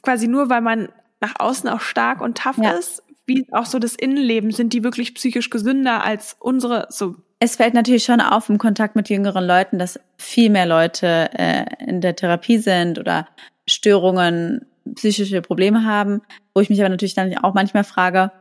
quasi 0.02 0.28
nur 0.28 0.48
weil 0.48 0.60
man 0.60 0.88
nach 1.20 1.34
außen 1.38 1.68
auch 1.68 1.80
stark 1.80 2.20
und 2.20 2.38
tough 2.38 2.58
ja. 2.58 2.72
ist, 2.72 3.02
wie 3.26 3.46
auch 3.52 3.66
so 3.66 3.78
das 3.78 3.94
Innenleben, 3.94 4.50
sind 4.50 4.72
die 4.72 4.82
wirklich 4.82 5.14
psychisch 5.14 5.50
gesünder 5.50 6.04
als 6.04 6.36
unsere 6.38 6.86
so? 6.90 7.16
Es 7.38 7.56
fällt 7.56 7.74
natürlich 7.74 8.04
schon 8.04 8.20
auf 8.20 8.48
im 8.48 8.58
Kontakt 8.58 8.96
mit 8.96 9.08
jüngeren 9.08 9.46
Leuten, 9.46 9.78
dass 9.78 9.98
viel 10.18 10.50
mehr 10.50 10.66
Leute 10.66 11.30
äh, 11.32 11.64
in 11.86 12.00
der 12.00 12.14
Therapie 12.14 12.58
sind 12.58 12.98
oder 12.98 13.28
Störungen, 13.66 14.66
psychische 14.94 15.40
Probleme 15.40 15.84
haben, 15.84 16.22
wo 16.54 16.60
ich 16.60 16.70
mich 16.70 16.80
aber 16.80 16.88
natürlich 16.88 17.14
dann 17.14 17.36
auch 17.38 17.54
manchmal 17.54 17.84
frage, 17.84 18.32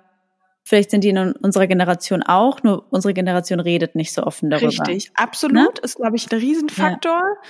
vielleicht 0.70 0.92
sind 0.92 1.04
die 1.04 1.10
in 1.10 1.34
unserer 1.34 1.66
Generation 1.66 2.22
auch, 2.22 2.62
nur 2.62 2.86
unsere 2.92 3.14
Generation 3.14 3.60
redet 3.60 3.96
nicht 3.96 4.14
so 4.14 4.24
offen 4.24 4.52
darüber. 4.52 4.68
Richtig, 4.68 5.12
absolut, 5.16 5.56
ne? 5.56 5.70
ist 5.82 5.96
glaube 5.96 6.16
ich 6.16 6.32
ein 6.32 6.40
Riesenfaktor. 6.40 7.12
Ja 7.12 7.50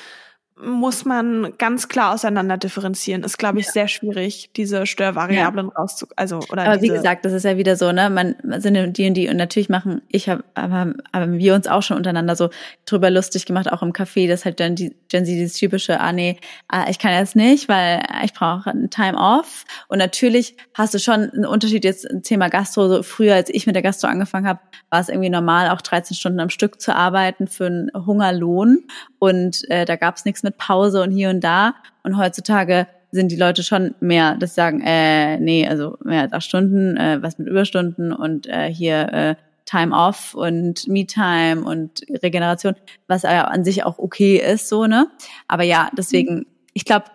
muss 0.61 1.05
man 1.05 1.53
ganz 1.57 1.87
klar 1.87 2.13
auseinander 2.13 2.57
differenzieren. 2.57 3.23
Ist, 3.23 3.37
glaube 3.37 3.59
ich, 3.59 3.67
ja. 3.67 3.71
sehr 3.71 3.87
schwierig, 3.87 4.49
diese 4.55 4.85
Störvariablen 4.85 5.67
ja. 5.67 5.73
rauszu, 5.73 6.07
also 6.15 6.39
oder. 6.51 6.65
Aber 6.65 6.81
wie 6.81 6.89
gesagt, 6.89 7.23
das 7.23 7.33
ist 7.33 7.45
ja 7.45 7.57
wieder 7.57 7.75
so, 7.75 7.91
ne? 7.91 8.09
Man 8.09 8.35
sind 8.57 8.97
die 8.97 9.07
und 9.07 9.13
die 9.13 9.29
und 9.29 9.37
natürlich 9.37 9.69
machen 9.69 10.01
ich 10.09 10.27
habe, 10.27 10.43
aber, 10.55 10.93
aber 11.11 11.31
wir 11.33 11.55
uns 11.55 11.67
auch 11.67 11.81
schon 11.81 11.97
untereinander 11.97 12.35
so 12.35 12.49
drüber 12.85 13.09
lustig 13.09 13.45
gemacht, 13.45 13.71
auch 13.71 13.81
im 13.81 13.93
Café, 13.93 14.27
dass 14.27 14.43
halt 14.43 14.59
dann 14.59 14.75
die 14.75 14.95
Gen 15.07 15.25
Z 15.25 15.33
dieses 15.33 15.53
typische, 15.53 15.99
ah 15.99 16.11
nee, 16.11 16.37
ah, 16.67 16.85
ich 16.89 16.99
kann 16.99 17.13
jetzt 17.13 17.35
nicht, 17.35 17.69
weil 17.69 18.03
ich 18.25 18.33
brauche 18.33 18.69
einen 18.69 18.89
Time 18.89 19.17
Off. 19.17 19.65
Und 19.87 19.99
natürlich 19.99 20.57
hast 20.73 20.93
du 20.93 20.99
schon 20.99 21.29
einen 21.29 21.45
Unterschied 21.45 21.85
jetzt 21.85 22.05
im 22.05 22.21
Thema 22.23 22.49
Gastro. 22.49 22.89
So 22.89 23.03
früher, 23.03 23.35
als 23.35 23.49
ich 23.49 23.65
mit 23.65 23.75
der 23.75 23.83
Gastro 23.83 24.07
angefangen 24.07 24.47
habe, 24.47 24.59
war 24.89 24.99
es 24.99 25.09
irgendwie 25.09 25.29
normal, 25.29 25.69
auch 25.69 25.81
13 25.81 26.15
Stunden 26.15 26.39
am 26.39 26.49
Stück 26.49 26.81
zu 26.81 26.95
arbeiten 26.95 27.47
für 27.47 27.67
einen 27.67 27.91
Hungerlohn 27.93 28.83
und 29.19 29.69
äh, 29.69 29.85
da 29.85 29.95
gab 29.97 30.15
es 30.15 30.25
nichts 30.25 30.43
mit 30.49 30.57
Pause 30.57 31.01
und 31.01 31.11
hier 31.11 31.29
und 31.29 31.43
da. 31.43 31.75
Und 32.03 32.17
heutzutage 32.17 32.87
sind 33.11 33.31
die 33.31 33.35
Leute 33.35 33.63
schon 33.63 33.95
mehr, 33.99 34.35
das 34.35 34.55
sagen, 34.55 34.81
äh, 34.81 35.39
nee, 35.39 35.67
also 35.67 35.97
mehr 36.03 36.21
als 36.21 36.33
acht 36.33 36.43
Stunden, 36.43 36.97
äh, 36.97 37.21
was 37.21 37.37
mit 37.37 37.47
Überstunden 37.47 38.13
und 38.13 38.47
äh, 38.47 38.71
hier 38.71 39.13
äh, 39.13 39.35
Time 39.65 39.95
off 39.95 40.33
und 40.33 40.87
Me-Time 40.87 41.63
und 41.63 42.01
Regeneration, 42.23 42.75
was 43.07 43.23
ja 43.23 43.45
an 43.45 43.63
sich 43.63 43.83
auch 43.83 43.99
okay 43.99 44.37
ist, 44.37 44.67
so, 44.67 44.85
ne? 44.85 45.09
Aber 45.47 45.63
ja, 45.63 45.89
deswegen, 45.95 46.35
mhm. 46.35 46.45
ich 46.73 46.85
glaube, 46.85 47.05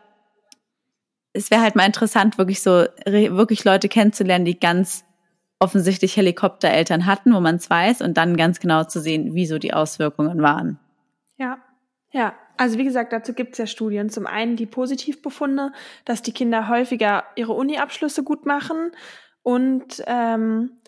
es 1.33 1.51
wäre 1.51 1.63
halt 1.63 1.75
mal 1.75 1.87
interessant, 1.87 2.39
wirklich 2.39 2.63
so, 2.63 2.85
wirklich 3.07 3.65
Leute 3.65 3.89
kennenzulernen, 3.89 4.45
die 4.45 4.59
ganz 4.59 5.05
offensichtlich 5.59 6.17
Helikoptereltern 6.17 7.07
hatten, 7.07 7.35
wo 7.35 7.41
man 7.41 7.57
es 7.57 7.69
weiß, 7.69 8.03
und 8.03 8.17
dann 8.17 8.37
ganz 8.37 8.61
genau 8.61 8.85
zu 8.85 9.01
sehen, 9.01 9.35
wie 9.35 9.47
so 9.47 9.59
die 9.59 9.75
Auswirkungen 9.75 10.43
waren. 10.43 10.79
Ja, 11.37 11.59
ja, 12.13 12.35
also 12.57 12.79
wie 12.79 12.85
gesagt, 12.85 13.13
dazu 13.13 13.33
gibt 13.33 13.53
es 13.53 13.59
ja 13.59 13.67
Studien. 13.67 14.11
Zum 14.11 14.27
einen 14.27 14.57
die 14.57 14.67
Positivbefunde, 14.67 15.73
dass 16.05 16.23
die 16.23 16.33
Kinder 16.33 16.69
häufiger 16.69 17.25
ihre 17.37 17.53
Uni-Abschlüsse 17.53 18.23
gut 18.23 18.47
machen 18.47 18.93
und 19.43 20.03
ähm, 20.07 20.79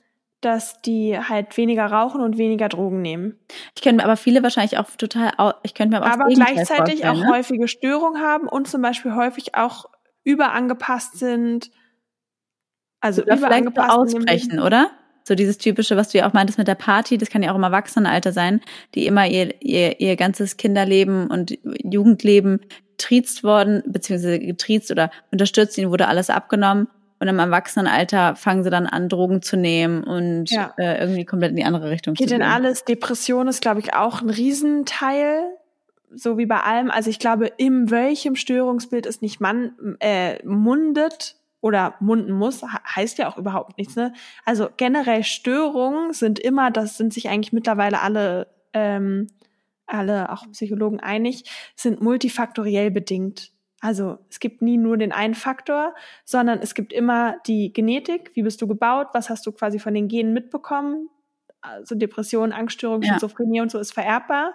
dass 0.40 0.80
die 0.82 1.18
halt 1.18 1.56
weniger 1.56 1.86
rauchen 1.86 2.20
und 2.20 2.38
weniger 2.38 2.68
Drogen 2.68 3.02
nehmen. 3.02 3.38
Ich 3.74 3.82
könnte 3.82 3.96
mir 3.96 4.04
aber 4.04 4.16
viele 4.16 4.42
wahrscheinlich 4.42 4.78
auch 4.78 4.88
total, 4.90 5.32
ich 5.62 5.74
könnte 5.74 5.96
mir 5.98 6.04
aber, 6.04 6.24
aber 6.24 6.32
gleichzeitig 6.32 7.06
auch 7.06 7.16
ne? 7.16 7.28
häufige 7.28 7.68
Störungen 7.68 8.22
haben 8.22 8.46
und 8.46 8.68
zum 8.68 8.82
Beispiel 8.82 9.14
häufig 9.14 9.54
auch 9.54 9.86
überangepasst 10.24 11.18
sind. 11.18 11.70
Also 13.00 13.22
oder 13.22 13.36
überangepasst 13.36 13.90
ausbrechen, 13.90 14.60
oder? 14.60 14.90
So 15.26 15.34
dieses 15.34 15.58
typische, 15.58 15.96
was 15.96 16.10
du 16.10 16.18
ja 16.18 16.28
auch 16.28 16.34
meintest 16.34 16.56
mit 16.56 16.68
der 16.68 16.76
Party, 16.76 17.18
das 17.18 17.30
kann 17.30 17.42
ja 17.42 17.50
auch 17.50 17.56
im 17.56 17.64
Erwachsenenalter 17.64 18.32
sein, 18.32 18.60
die 18.94 19.06
immer 19.06 19.26
ihr, 19.26 19.60
ihr, 19.60 20.00
ihr 20.00 20.14
ganzes 20.14 20.56
Kinderleben 20.56 21.26
und 21.26 21.58
Jugendleben 21.82 22.60
getriezt 22.92 23.42
worden, 23.42 23.82
beziehungsweise 23.86 24.38
getriezt 24.38 24.92
oder 24.92 25.10
unterstützt, 25.32 25.76
ihnen 25.78 25.90
wurde 25.90 26.06
alles 26.06 26.30
abgenommen. 26.30 26.86
Und 27.18 27.28
im 27.28 27.38
Erwachsenenalter 27.38 28.36
fangen 28.36 28.62
sie 28.62 28.70
dann 28.70 28.86
an, 28.86 29.08
Drogen 29.08 29.42
zu 29.42 29.56
nehmen 29.56 30.04
und 30.04 30.50
ja. 30.50 30.74
äh, 30.76 31.00
irgendwie 31.00 31.24
komplett 31.24 31.50
in 31.50 31.56
die 31.56 31.64
andere 31.64 31.90
Richtung 31.90 32.14
Geht 32.14 32.28
zu 32.28 32.34
gehen. 32.34 32.40
Geht 32.40 32.46
denn 32.46 32.54
alles? 32.54 32.84
Depression 32.84 33.48
ist, 33.48 33.62
glaube 33.62 33.80
ich, 33.80 33.94
auch 33.94 34.20
ein 34.20 34.30
Riesenteil 34.30 35.42
so 36.14 36.38
wie 36.38 36.46
bei 36.46 36.60
allem, 36.60 36.90
also 36.90 37.10
ich 37.10 37.18
glaube, 37.18 37.46
in 37.56 37.90
welchem 37.90 38.36
Störungsbild 38.36 39.06
es 39.06 39.22
nicht 39.22 39.40
man, 39.40 39.96
äh, 40.00 40.42
mundet, 40.44 41.36
oder 41.60 41.94
munden 42.00 42.32
muss, 42.32 42.62
heißt 42.62 43.18
ja 43.18 43.28
auch 43.28 43.38
überhaupt 43.38 43.78
nichts. 43.78 43.96
Ne? 43.96 44.12
Also 44.44 44.68
generell 44.76 45.24
Störungen 45.24 46.12
sind 46.12 46.38
immer, 46.38 46.70
das 46.70 46.96
sind 46.96 47.12
sich 47.12 47.28
eigentlich 47.28 47.52
mittlerweile 47.52 48.00
alle, 48.00 48.48
ähm, 48.72 49.28
alle 49.86 50.30
auch 50.30 50.50
Psychologen 50.52 51.00
einig, 51.00 51.44
sind 51.74 52.00
multifaktoriell 52.00 52.90
bedingt. 52.90 53.52
Also 53.80 54.18
es 54.30 54.40
gibt 54.40 54.62
nie 54.62 54.78
nur 54.78 54.96
den 54.96 55.12
einen 55.12 55.34
Faktor, 55.34 55.94
sondern 56.24 56.60
es 56.60 56.74
gibt 56.74 56.92
immer 56.92 57.36
die 57.46 57.72
Genetik, 57.72 58.30
wie 58.34 58.42
bist 58.42 58.60
du 58.62 58.66
gebaut, 58.66 59.08
was 59.12 59.30
hast 59.30 59.46
du 59.46 59.52
quasi 59.52 59.78
von 59.78 59.94
den 59.94 60.08
Genen 60.08 60.32
mitbekommen. 60.32 61.08
Also 61.60 61.94
Depression, 61.94 62.52
Angststörung, 62.52 63.02
Schizophrenie 63.02 63.58
ja. 63.58 63.62
und 63.62 63.70
so 63.70 63.78
ist 63.78 63.92
vererbbar. 63.92 64.54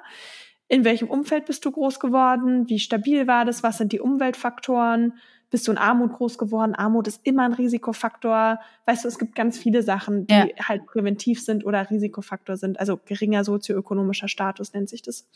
In 0.68 0.86
welchem 0.86 1.10
Umfeld 1.10 1.46
bist 1.46 1.66
du 1.66 1.72
groß 1.72 2.00
geworden? 2.00 2.70
Wie 2.70 2.80
stabil 2.80 3.28
war 3.28 3.46
das? 3.46 3.64
Was 3.64 3.78
sind 3.78 3.92
die 3.92 4.00
Umweltfaktoren? 4.00 5.20
Bist 5.52 5.68
du 5.68 5.72
in 5.72 5.78
Armut 5.78 6.14
groß 6.14 6.38
geworden? 6.38 6.74
Armut 6.74 7.08
ist 7.08 7.20
immer 7.24 7.44
ein 7.44 7.54
Risikofaktor. 7.54 8.60
Weißt 8.86 9.04
du, 9.04 9.10
es 9.10 9.20
gibt 9.20 9.36
ganz 9.36 9.60
viele 9.60 9.84
Sachen, 9.84 10.26
die 10.26 10.34
ja. 10.34 10.48
halt 10.68 10.86
präventiv 10.86 11.44
sind 11.44 11.66
oder 11.66 11.92
Risikofaktor 11.92 12.56
sind. 12.56 12.80
Also 12.80 12.98
geringer 13.06 13.44
sozioökonomischer 13.44 14.30
Status 14.30 14.74
nennt 14.74 14.90
sich 14.90 15.02
das. 15.02 15.28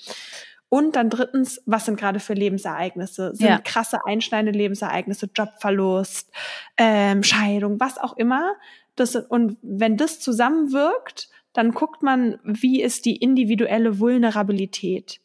Und 0.70 0.96
dann 0.96 1.10
drittens, 1.10 1.62
was 1.66 1.86
sind 1.86 2.00
gerade 2.00 2.22
für 2.22 2.34
Lebensereignisse? 2.34 3.36
Sind 3.36 3.48
ja. 3.48 3.60
krasse 3.60 4.06
einschneidende 4.06 4.58
Lebensereignisse, 4.58 5.30
Jobverlust, 5.36 6.32
ähm, 6.78 7.22
Scheidung, 7.22 7.80
was 7.82 7.98
auch 7.98 8.16
immer. 8.16 8.56
Das, 8.96 9.18
und 9.18 9.58
wenn 9.62 9.98
das 9.98 10.22
zusammenwirkt, 10.22 11.30
dann 11.52 11.72
guckt 11.72 12.04
man, 12.04 12.40
wie 12.44 12.82
ist 12.82 13.06
die 13.06 13.18
individuelle 13.18 14.00
Vulnerabilität. 14.00 15.20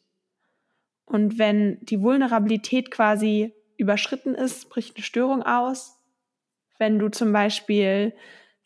Und 1.05 1.39
wenn 1.39 1.79
die 1.81 2.01
Vulnerabilität 2.01 2.91
quasi 2.91 3.53
überschritten 3.81 4.35
ist, 4.35 4.69
bricht 4.69 4.95
eine 4.95 5.03
Störung 5.03 5.43
aus. 5.43 5.97
Wenn 6.77 6.99
du 6.99 7.09
zum 7.09 7.33
Beispiel, 7.33 8.13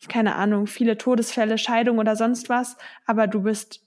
keine 0.08 0.36
Ahnung, 0.36 0.66
viele 0.66 0.98
Todesfälle, 0.98 1.58
Scheidung 1.58 1.98
oder 1.98 2.16
sonst 2.16 2.48
was, 2.48 2.76
aber 3.06 3.26
du 3.26 3.42
bist, 3.42 3.82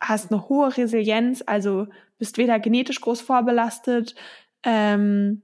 hast 0.00 0.30
eine 0.32 0.48
hohe 0.48 0.76
Resilienz, 0.76 1.42
also 1.46 1.86
bist 2.18 2.38
weder 2.38 2.58
genetisch 2.60 3.00
groß 3.00 3.20
vorbelastet, 3.20 4.14
ähm, 4.62 5.42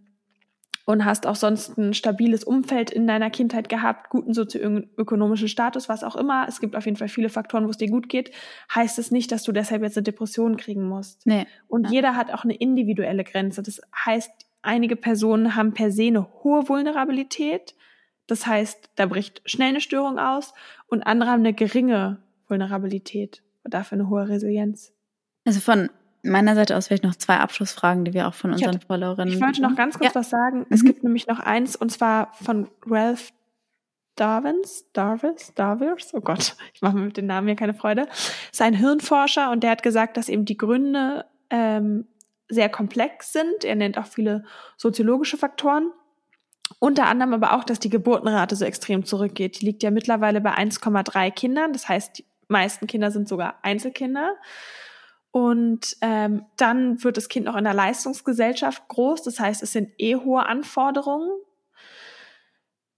und 0.88 1.04
hast 1.04 1.26
auch 1.26 1.36
sonst 1.36 1.76
ein 1.76 1.92
stabiles 1.92 2.44
Umfeld 2.44 2.90
in 2.90 3.06
deiner 3.06 3.28
Kindheit 3.28 3.68
gehabt, 3.68 4.08
guten 4.08 4.32
sozioökonomischen 4.32 5.48
Status, 5.48 5.86
was 5.90 6.02
auch 6.02 6.16
immer. 6.16 6.46
Es 6.48 6.60
gibt 6.60 6.74
auf 6.74 6.86
jeden 6.86 6.96
Fall 6.96 7.08
viele 7.08 7.28
Faktoren, 7.28 7.66
wo 7.66 7.70
es 7.70 7.76
dir 7.76 7.90
gut 7.90 8.08
geht. 8.08 8.30
Heißt 8.74 8.98
es 8.98 9.10
nicht, 9.10 9.30
dass 9.30 9.42
du 9.42 9.52
deshalb 9.52 9.82
jetzt 9.82 9.98
eine 9.98 10.04
Depression 10.04 10.56
kriegen 10.56 10.88
musst. 10.88 11.26
Nee. 11.26 11.46
Und 11.66 11.88
ja. 11.88 11.90
jeder 11.90 12.16
hat 12.16 12.32
auch 12.32 12.44
eine 12.44 12.54
individuelle 12.54 13.22
Grenze. 13.22 13.62
Das 13.62 13.82
heißt, 14.06 14.30
Einige 14.62 14.96
Personen 14.96 15.54
haben 15.54 15.72
per 15.72 15.90
se 15.90 16.08
eine 16.08 16.26
hohe 16.42 16.68
Vulnerabilität. 16.68 17.74
Das 18.26 18.46
heißt, 18.46 18.90
da 18.96 19.06
bricht 19.06 19.42
schnell 19.46 19.70
eine 19.70 19.80
Störung 19.80 20.18
aus 20.18 20.52
und 20.86 21.02
andere 21.02 21.30
haben 21.30 21.40
eine 21.40 21.54
geringe 21.54 22.18
Vulnerabilität 22.48 23.42
und 23.64 23.74
dafür 23.74 23.96
eine 23.96 24.08
hohe 24.08 24.28
Resilienz. 24.28 24.92
Also 25.44 25.60
von 25.60 25.90
meiner 26.22 26.54
Seite 26.54 26.76
aus 26.76 26.88
vielleicht 26.88 27.04
noch 27.04 27.14
zwei 27.14 27.38
Abschlussfragen, 27.38 28.04
die 28.04 28.12
wir 28.12 28.28
auch 28.28 28.34
von 28.34 28.52
unseren 28.52 28.80
Followerinnen. 28.80 29.32
Ich 29.32 29.40
wollte 29.40 29.62
noch 29.62 29.76
ganz 29.76 29.98
kurz 29.98 30.14
ja. 30.14 30.20
was 30.20 30.30
sagen. 30.30 30.66
Es 30.70 30.82
mhm. 30.82 30.86
gibt 30.86 31.04
nämlich 31.04 31.26
noch 31.26 31.38
eins 31.38 31.76
und 31.76 31.90
zwar 31.90 32.32
von 32.34 32.68
Ralph 32.86 33.32
Darwins, 34.16 34.84
Darvis, 34.92 35.52
Darvis, 35.54 36.12
oh 36.12 36.20
Gott, 36.20 36.56
ich 36.74 36.82
mache 36.82 36.96
mir 36.96 37.04
mit 37.04 37.16
den 37.16 37.26
Namen 37.26 37.46
hier 37.46 37.56
keine 37.56 37.74
Freude. 37.74 38.08
Ist 38.50 38.60
ein 38.60 38.74
Hirnforscher 38.74 39.50
und 39.50 39.62
der 39.62 39.70
hat 39.70 39.82
gesagt, 39.82 40.16
dass 40.16 40.28
eben 40.28 40.44
die 40.44 40.56
Gründe 40.56 41.24
ähm, 41.50 42.06
sehr 42.48 42.68
komplex 42.68 43.32
sind. 43.32 43.64
Er 43.64 43.76
nennt 43.76 43.98
auch 43.98 44.06
viele 44.06 44.44
soziologische 44.76 45.36
Faktoren. 45.36 45.90
Unter 46.78 47.06
anderem 47.06 47.34
aber 47.34 47.54
auch, 47.54 47.64
dass 47.64 47.80
die 47.80 47.90
Geburtenrate 47.90 48.56
so 48.56 48.64
extrem 48.64 49.04
zurückgeht. 49.04 49.60
Die 49.60 49.66
liegt 49.66 49.82
ja 49.82 49.90
mittlerweile 49.90 50.40
bei 50.40 50.54
1,3 50.54 51.30
Kindern. 51.30 51.72
Das 51.72 51.88
heißt, 51.88 52.18
die 52.18 52.24
meisten 52.48 52.86
Kinder 52.86 53.10
sind 53.10 53.28
sogar 53.28 53.58
Einzelkinder. 53.62 54.34
Und 55.30 55.96
ähm, 56.00 56.46
dann 56.56 57.02
wird 57.04 57.16
das 57.16 57.28
Kind 57.28 57.46
noch 57.46 57.56
in 57.56 57.64
der 57.64 57.74
Leistungsgesellschaft 57.74 58.88
groß. 58.88 59.22
Das 59.22 59.40
heißt, 59.40 59.62
es 59.62 59.72
sind 59.72 59.90
eh 59.98 60.16
hohe 60.16 60.44
Anforderungen 60.46 61.30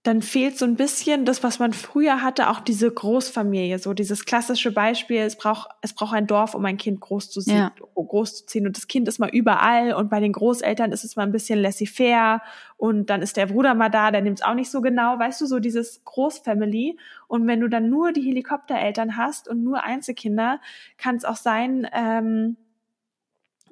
dann 0.03 0.23
fehlt 0.23 0.57
so 0.57 0.65
ein 0.65 0.77
bisschen 0.77 1.27
das, 1.27 1.43
was 1.43 1.59
man 1.59 1.75
früher 1.75 2.23
hatte, 2.23 2.49
auch 2.49 2.61
diese 2.61 2.91
Großfamilie, 2.91 3.79
so 3.79 3.93
dieses 3.93 4.25
klassische 4.25 4.73
Beispiel, 4.73 5.19
es 5.19 5.37
braucht, 5.37 5.69
es 5.83 5.93
braucht 5.93 6.15
ein 6.15 6.27
Dorf, 6.27 6.55
um 6.55 6.65
ein 6.65 6.79
Kind 6.79 7.01
groß 7.01 7.31
zu 7.31 7.43
ziehen, 7.43 7.57
ja. 7.57 7.73
groß 7.95 8.39
zu 8.39 8.47
ziehen. 8.47 8.67
Und 8.67 8.79
das 8.79 8.89
Kind 8.89 9.09
ist 9.09 9.19
mal 9.19 9.29
überall 9.29 9.93
und 9.93 10.09
bei 10.09 10.21
den 10.21 10.33
Großeltern 10.33 10.93
ist 10.93 11.05
es 11.05 11.17
mal 11.17 11.25
ein 11.25 11.33
bisschen 11.33 11.59
laissez-faire 11.59 12.41
und 12.79 13.11
dann 13.11 13.21
ist 13.21 13.37
der 13.37 13.45
Bruder 13.47 13.75
mal 13.75 13.91
da, 13.91 14.11
der 14.11 14.23
nimmt 14.23 14.39
es 14.39 14.45
auch 14.45 14.55
nicht 14.55 14.71
so 14.71 14.81
genau, 14.81 15.19
weißt 15.19 15.39
du, 15.43 15.45
so 15.45 15.59
dieses 15.59 16.03
Großfamily. 16.07 16.99
Und 17.29 17.47
wenn 17.47 17.61
du 17.61 17.69
dann 17.69 17.91
nur 17.91 18.13
die 18.13 18.23
Helikoptereltern 18.23 19.19
hast 19.19 19.49
und 19.49 19.63
nur 19.63 19.85
Einzelkinder, 19.85 20.63
kann 20.97 21.17
es 21.17 21.27
auch 21.27 21.37
sein, 21.37 21.87
ähm, 21.93 22.57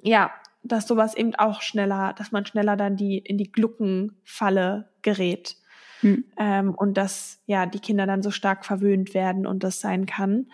ja, 0.03 0.29
dass 0.61 0.87
sowas 0.87 1.15
eben 1.15 1.33
auch 1.33 1.63
schneller, 1.63 2.13
dass 2.15 2.31
man 2.31 2.45
schneller 2.45 2.77
dann 2.77 2.97
die 2.97 3.17
in 3.17 3.39
die 3.39 3.51
Gluckenfalle 3.51 4.89
gerät. 5.01 5.55
Hm. 6.01 6.23
Ähm, 6.37 6.75
und 6.75 6.95
dass 6.95 7.41
ja 7.45 7.65
die 7.65 7.79
Kinder 7.79 8.05
dann 8.05 8.21
so 8.21 8.31
stark 8.31 8.65
verwöhnt 8.65 9.13
werden 9.13 9.45
und 9.45 9.63
das 9.63 9.81
sein 9.81 10.05
kann. 10.05 10.47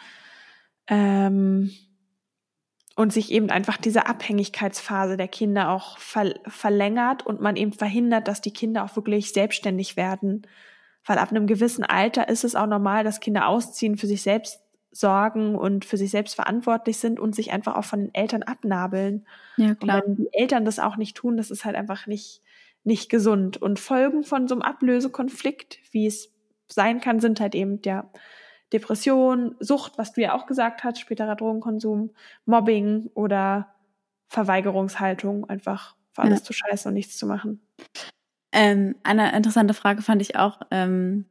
Ähm, 0.88 1.72
und 2.96 3.12
sich 3.12 3.32
eben 3.32 3.50
einfach 3.50 3.78
diese 3.78 4.08
Abhängigkeitsphase 4.08 5.18
der 5.18 5.28
Kinder 5.28 5.70
auch 5.70 5.98
ver 5.98 6.34
verlängert 6.48 7.26
und 7.26 7.42
man 7.42 7.58
eben 7.58 7.74
verhindert, 7.74 8.28
dass 8.28 8.40
die 8.40 8.54
Kinder 8.54 8.86
auch 8.86 8.96
wirklich 8.96 9.34
selbstständig 9.34 9.98
werden. 9.98 10.48
Weil 11.06 11.18
ab 11.18 11.30
einem 11.30 11.46
gewissen 11.46 11.84
Alter 11.84 12.30
ist 12.30 12.44
es 12.44 12.56
auch 12.56 12.68
normal, 12.68 13.04
dass 13.04 13.20
Kinder 13.20 13.48
ausziehen, 13.48 13.98
für 13.98 14.08
sich 14.08 14.22
selbst 14.22 14.62
sorgen 14.92 15.56
und 15.56 15.84
für 15.84 15.98
sich 15.98 16.10
selbst 16.10 16.36
verantwortlich 16.36 16.98
sind 16.98 17.20
und 17.20 17.36
sich 17.36 17.52
einfach 17.52 17.76
auch 17.76 17.84
von 17.84 18.00
den 18.00 18.14
Eltern 18.14 18.44
abnabeln. 18.44 19.28
Ja, 19.58 19.76
klar. 19.76 19.98
Und 19.98 20.08
wenn 20.08 20.16
die 20.16 20.30
Eltern 20.32 20.64
das 20.64 20.80
auch 20.80 20.96
nicht 20.96 21.18
tun, 21.18 21.36
das 21.36 21.52
ist 21.52 21.66
halt 21.66 21.76
einfach 21.76 22.08
nicht, 22.08 22.42
nicht 22.86 23.10
gesund. 23.10 23.58
Und 23.58 23.80
Folgen 23.80 24.24
von 24.24 24.48
so 24.48 24.56
einem 24.56 24.62
Ablösekonflikt, 24.62 25.80
wie 25.92 26.08
es 26.08 26.32
sein 26.68 27.02
kann, 27.02 27.20
sind 27.20 27.40
halt 27.40 27.56
eben 27.56 27.82
der 27.82 28.10
Depression, 28.72 29.56
Sucht, 29.60 29.98
was 29.98 30.14
du 30.14 30.22
ja 30.22 30.34
auch 30.34 30.46
gesagt 30.46 30.84
hast, 30.84 31.00
späterer 31.00 31.36
Drogenkonsum, 31.36 32.12
Mobbing 32.46 33.10
oder 33.14 33.74
Verweigerungshaltung, 34.28 35.50
einfach 35.50 35.96
für 36.14 36.24
alles 36.24 36.40
ja. 36.40 36.46
zu 36.46 36.54
scheißen 36.54 36.90
und 36.90 36.96
nichts 36.96 37.18
zu 37.18 37.28
machen. 37.28 37.62
Ähm, 38.52 38.96
eine 39.04 39.36
interessante 39.36 39.74
Frage 39.74 40.02
fand 40.02 40.22
ich 40.22 40.36
auch, 40.38 40.62
ähm, 40.72 41.26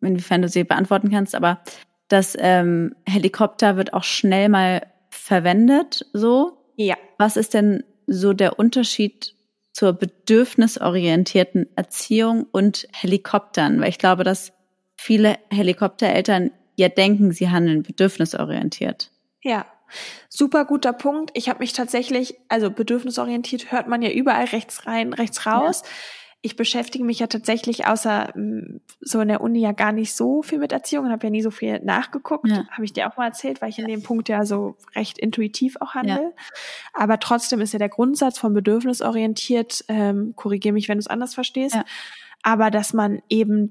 inwiefern 0.00 0.42
du 0.42 0.48
sie 0.48 0.64
beantworten 0.64 1.10
kannst, 1.10 1.34
aber 1.34 1.62
das 2.08 2.36
ähm, 2.38 2.94
Helikopter 3.06 3.76
wird 3.76 3.92
auch 3.92 4.04
schnell 4.04 4.48
mal 4.48 4.86
verwendet, 5.10 6.06
so. 6.12 6.58
Ja. 6.76 6.96
Was 7.18 7.36
ist 7.36 7.54
denn 7.54 7.84
so 8.06 8.32
der 8.32 8.58
Unterschied 8.58 9.34
zur 9.78 9.92
bedürfnisorientierten 9.92 11.68
Erziehung 11.76 12.48
und 12.50 12.88
Helikoptern, 12.92 13.80
weil 13.80 13.90
ich 13.90 13.98
glaube, 13.98 14.24
dass 14.24 14.52
viele 14.96 15.38
Helikoptereltern 15.52 16.50
ja 16.74 16.88
denken, 16.88 17.30
sie 17.30 17.48
handeln 17.48 17.84
bedürfnisorientiert. 17.84 19.12
Ja, 19.40 19.66
super 20.28 20.64
guter 20.64 20.92
Punkt. 20.92 21.30
Ich 21.34 21.48
habe 21.48 21.60
mich 21.60 21.74
tatsächlich, 21.74 22.34
also 22.48 22.72
bedürfnisorientiert 22.72 23.70
hört 23.70 23.86
man 23.86 24.02
ja 24.02 24.10
überall 24.10 24.46
rechts 24.46 24.84
rein, 24.84 25.12
rechts 25.12 25.46
raus. 25.46 25.82
Ja 25.84 25.90
ich 26.40 26.54
beschäftige 26.54 27.04
mich 27.04 27.18
ja 27.18 27.26
tatsächlich 27.26 27.86
außer 27.86 28.32
mm, 28.36 28.80
so 29.00 29.20
in 29.20 29.28
der 29.28 29.40
Uni 29.40 29.60
ja 29.60 29.72
gar 29.72 29.92
nicht 29.92 30.14
so 30.14 30.42
viel 30.42 30.58
mit 30.58 30.70
Erziehung 30.70 31.06
und 31.06 31.10
habe 31.10 31.26
ja 31.26 31.30
nie 31.30 31.42
so 31.42 31.50
viel 31.50 31.80
nachgeguckt. 31.80 32.46
Ja. 32.46 32.64
Habe 32.70 32.84
ich 32.84 32.92
dir 32.92 33.10
auch 33.10 33.16
mal 33.16 33.26
erzählt, 33.26 33.60
weil 33.60 33.70
ich 33.70 33.78
in 33.78 33.88
dem 33.88 34.02
Punkt 34.02 34.28
ja 34.28 34.44
so 34.44 34.76
recht 34.94 35.18
intuitiv 35.18 35.76
auch 35.80 35.94
handle. 35.94 36.22
Ja. 36.22 36.44
Aber 36.94 37.18
trotzdem 37.18 37.60
ist 37.60 37.72
ja 37.72 37.80
der 37.80 37.88
Grundsatz 37.88 38.38
von 38.38 38.54
bedürfnisorientiert, 38.54 39.84
ähm, 39.88 40.34
korrigiere 40.36 40.72
mich, 40.72 40.88
wenn 40.88 40.98
du 40.98 41.00
es 41.00 41.08
anders 41.08 41.34
verstehst, 41.34 41.74
ja. 41.74 41.84
aber 42.42 42.70
dass 42.70 42.92
man 42.92 43.20
eben 43.28 43.70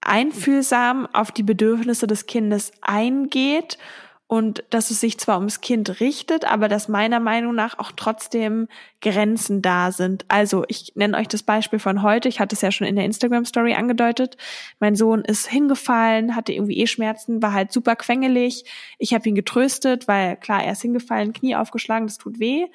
einfühlsam 0.00 1.06
auf 1.06 1.30
die 1.30 1.44
Bedürfnisse 1.44 2.06
des 2.06 2.26
Kindes 2.26 2.72
eingeht 2.82 3.78
und 4.26 4.64
dass 4.70 4.90
es 4.90 5.00
sich 5.00 5.18
zwar 5.18 5.36
ums 5.36 5.60
Kind 5.60 6.00
richtet, 6.00 6.50
aber 6.50 6.68
dass 6.68 6.88
meiner 6.88 7.20
Meinung 7.20 7.54
nach 7.54 7.78
auch 7.78 7.92
trotzdem 7.94 8.68
Grenzen 9.02 9.60
da 9.60 9.92
sind. 9.92 10.24
Also 10.28 10.64
ich 10.68 10.92
nenne 10.94 11.18
euch 11.18 11.28
das 11.28 11.42
Beispiel 11.42 11.78
von 11.78 12.02
heute. 12.02 12.28
Ich 12.28 12.40
hatte 12.40 12.54
es 12.54 12.62
ja 12.62 12.72
schon 12.72 12.86
in 12.86 12.96
der 12.96 13.04
Instagram 13.04 13.44
Story 13.44 13.74
angedeutet. 13.74 14.38
Mein 14.80 14.96
Sohn 14.96 15.20
ist 15.20 15.46
hingefallen, 15.46 16.34
hatte 16.36 16.52
irgendwie 16.52 16.78
eh 16.78 16.86
Schmerzen, 16.86 17.42
war 17.42 17.52
halt 17.52 17.70
super 17.70 17.96
quengelig. 17.96 18.64
Ich 18.98 19.12
habe 19.12 19.28
ihn 19.28 19.34
getröstet, 19.34 20.08
weil 20.08 20.36
klar, 20.36 20.64
er 20.64 20.72
ist 20.72 20.82
hingefallen, 20.82 21.34
Knie 21.34 21.56
aufgeschlagen, 21.56 22.06
das 22.06 22.16
tut 22.16 22.38
weh. 22.38 22.66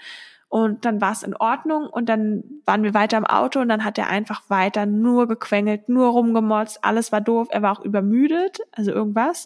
Und 0.50 0.86
dann 0.86 1.00
war 1.00 1.12
es 1.12 1.22
in 1.22 1.36
Ordnung 1.36 1.86
und 1.88 2.10
dann 2.10 2.44
waren 2.66 2.82
wir 2.82 2.96
weiter 2.96 3.18
im 3.18 3.26
Auto 3.26 3.60
und 3.60 3.70
dann 3.70 3.86
hat 3.86 4.00
er 4.00 4.08
einfach 4.08 4.42
weiter 4.50 4.88
nur 4.88 5.28
gequengelt, 5.28 5.90
nur 5.90 6.10
rumgemotzt, 6.10 6.84
alles 6.84 7.12
war 7.12 7.22
doof, 7.22 7.50
er 7.52 7.62
war 7.62 7.78
auch 7.78 7.86
übermüdet, 7.86 8.60
also 8.72 8.92
irgendwas 8.92 9.46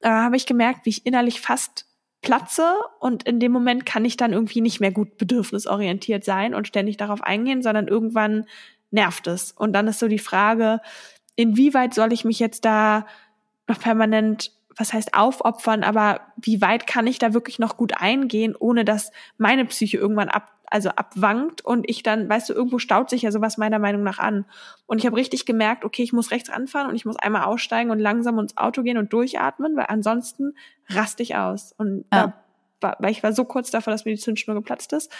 äh, 0.00 0.08
habe 0.08 0.36
ich 0.36 0.46
gemerkt, 0.46 0.86
wie 0.86 0.90
ich 0.90 1.06
innerlich 1.06 1.40
fast 1.40 1.86
platze 2.22 2.74
und 2.98 3.22
in 3.22 3.38
dem 3.38 3.52
Moment 3.52 3.86
kann 3.86 4.04
ich 4.04 4.16
dann 4.16 4.32
irgendwie 4.32 4.60
nicht 4.60 4.80
mehr 4.80 4.90
gut 4.90 5.16
bedürfnisorientiert 5.16 6.24
sein 6.24 6.54
und 6.54 6.66
ständig 6.66 6.96
darauf 6.96 7.22
eingehen, 7.22 7.62
sondern 7.62 7.86
irgendwann 7.88 8.46
nervt 8.90 9.26
es. 9.26 9.52
Und 9.52 9.72
dann 9.72 9.86
ist 9.86 9.98
so 9.98 10.08
die 10.08 10.18
Frage, 10.18 10.80
inwieweit 11.36 11.94
soll 11.94 12.12
ich 12.12 12.24
mich 12.24 12.38
jetzt 12.38 12.64
da 12.64 13.06
noch 13.68 13.78
permanent, 13.78 14.52
was 14.76 14.92
heißt 14.92 15.14
aufopfern, 15.14 15.84
aber 15.84 16.20
wie 16.36 16.60
weit 16.60 16.86
kann 16.86 17.06
ich 17.06 17.18
da 17.18 17.32
wirklich 17.32 17.58
noch 17.58 17.76
gut 17.76 17.94
eingehen, 17.96 18.54
ohne 18.58 18.84
dass 18.84 19.12
meine 19.38 19.64
Psyche 19.64 19.98
irgendwann 19.98 20.28
ab, 20.28 20.52
also 20.70 20.90
abwankt 20.90 21.64
und 21.64 21.88
ich 21.88 22.02
dann, 22.02 22.28
weißt 22.28 22.48
du, 22.48 22.54
irgendwo 22.54 22.78
staut 22.78 23.10
sich 23.10 23.22
ja 23.22 23.30
sowas 23.30 23.56
meiner 23.56 23.78
Meinung 23.78 24.02
nach 24.02 24.18
an. 24.18 24.44
Und 24.86 24.98
ich 24.98 25.06
habe 25.06 25.16
richtig 25.16 25.46
gemerkt, 25.46 25.84
okay, 25.84 26.02
ich 26.02 26.12
muss 26.12 26.30
rechts 26.30 26.50
ranfahren 26.50 26.88
und 26.88 26.96
ich 26.96 27.04
muss 27.04 27.16
einmal 27.16 27.44
aussteigen 27.44 27.90
und 27.90 27.98
langsam 27.98 28.38
ins 28.38 28.56
Auto 28.56 28.82
gehen 28.82 28.98
und 28.98 29.12
durchatmen, 29.12 29.76
weil 29.76 29.86
ansonsten 29.88 30.54
raste 30.88 31.22
ich 31.22 31.36
aus. 31.36 31.72
Und 31.76 32.04
ja. 32.12 32.34
da, 32.80 32.96
weil 32.98 33.10
ich 33.10 33.22
war 33.22 33.32
so 33.32 33.44
kurz 33.44 33.70
davor, 33.70 33.92
dass 33.92 34.04
mir 34.04 34.14
die 34.14 34.20
Zündschnur 34.20 34.56
geplatzt 34.56 34.92
ist. 34.92 35.12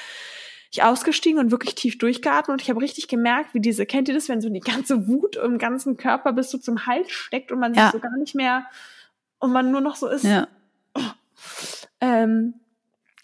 Ich 0.73 0.83
ausgestiegen 0.83 1.39
und 1.39 1.53
wirklich 1.53 1.77
tief 1.77 1.97
durchgeatmet 1.97 2.55
und 2.55 2.63
ich 2.63 2.69
habe 2.69 2.81
richtig 2.81 3.07
gemerkt, 3.07 3.55
wie 3.55 3.61
diese, 3.61 3.87
kennt 3.87 4.09
ihr 4.09 4.15
das, 4.15 4.29
wenn 4.29 4.41
so 4.41 4.49
die 4.49 4.61
ganze 4.61 5.07
Wut 5.07 5.37
im 5.37 5.59
ganzen 5.59 5.97
Körper 5.97 6.33
bis 6.33 6.51
so 6.51 6.59
zum 6.59 6.87
Hals 6.87 7.11
steckt 7.11 7.53
und 7.53 7.61
man 7.61 7.73
ja. 7.73 7.85
sich 7.85 7.93
so 7.93 8.01
gar 8.01 8.17
nicht 8.19 8.35
mehr 8.35 8.67
und 9.39 9.53
man 9.53 9.71
nur 9.71 9.81
noch 9.81 9.95
so 9.95 10.09
ist. 10.09 10.25
Ja. 10.25 10.49
Ähm, 12.01 12.55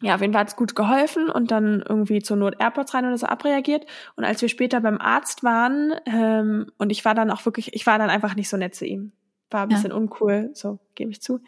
ja, 0.03 0.15
auf 0.15 0.21
jeden 0.21 0.33
Fall 0.33 0.43
hat's 0.43 0.57
gut 0.57 0.75
geholfen 0.75 1.31
und 1.31 1.51
dann 1.51 1.83
irgendwie 1.89 2.21
zur 2.23 2.37
Not 2.37 2.57
AirPods 2.59 2.93
rein 2.93 3.07
oder 3.07 3.17
so 3.17 3.27
abreagiert. 3.27 3.87
Und 4.17 4.25
als 4.25 4.43
wir 4.43 4.49
später 4.49 4.81
beim 4.81 4.99
Arzt 4.99 5.45
waren, 5.45 5.95
ähm, 6.07 6.71
und 6.77 6.91
ich 6.91 7.05
war 7.05 7.15
dann 7.15 7.31
auch 7.31 7.45
wirklich, 7.45 7.75
ich 7.75 7.87
war 7.87 7.99
dann 7.99 8.11
einfach 8.11 8.35
nicht 8.35 8.49
so 8.49 8.57
nett 8.57 8.75
zu 8.75 8.85
ihm. 8.85 9.13
War 9.51 9.63
ein 9.63 9.69
bisschen 9.69 9.91
ja. 9.91 9.97
uncool, 9.97 10.51
so 10.55 10.79
gebe 10.95 11.11
ich 11.11 11.23
zu. 11.23 11.41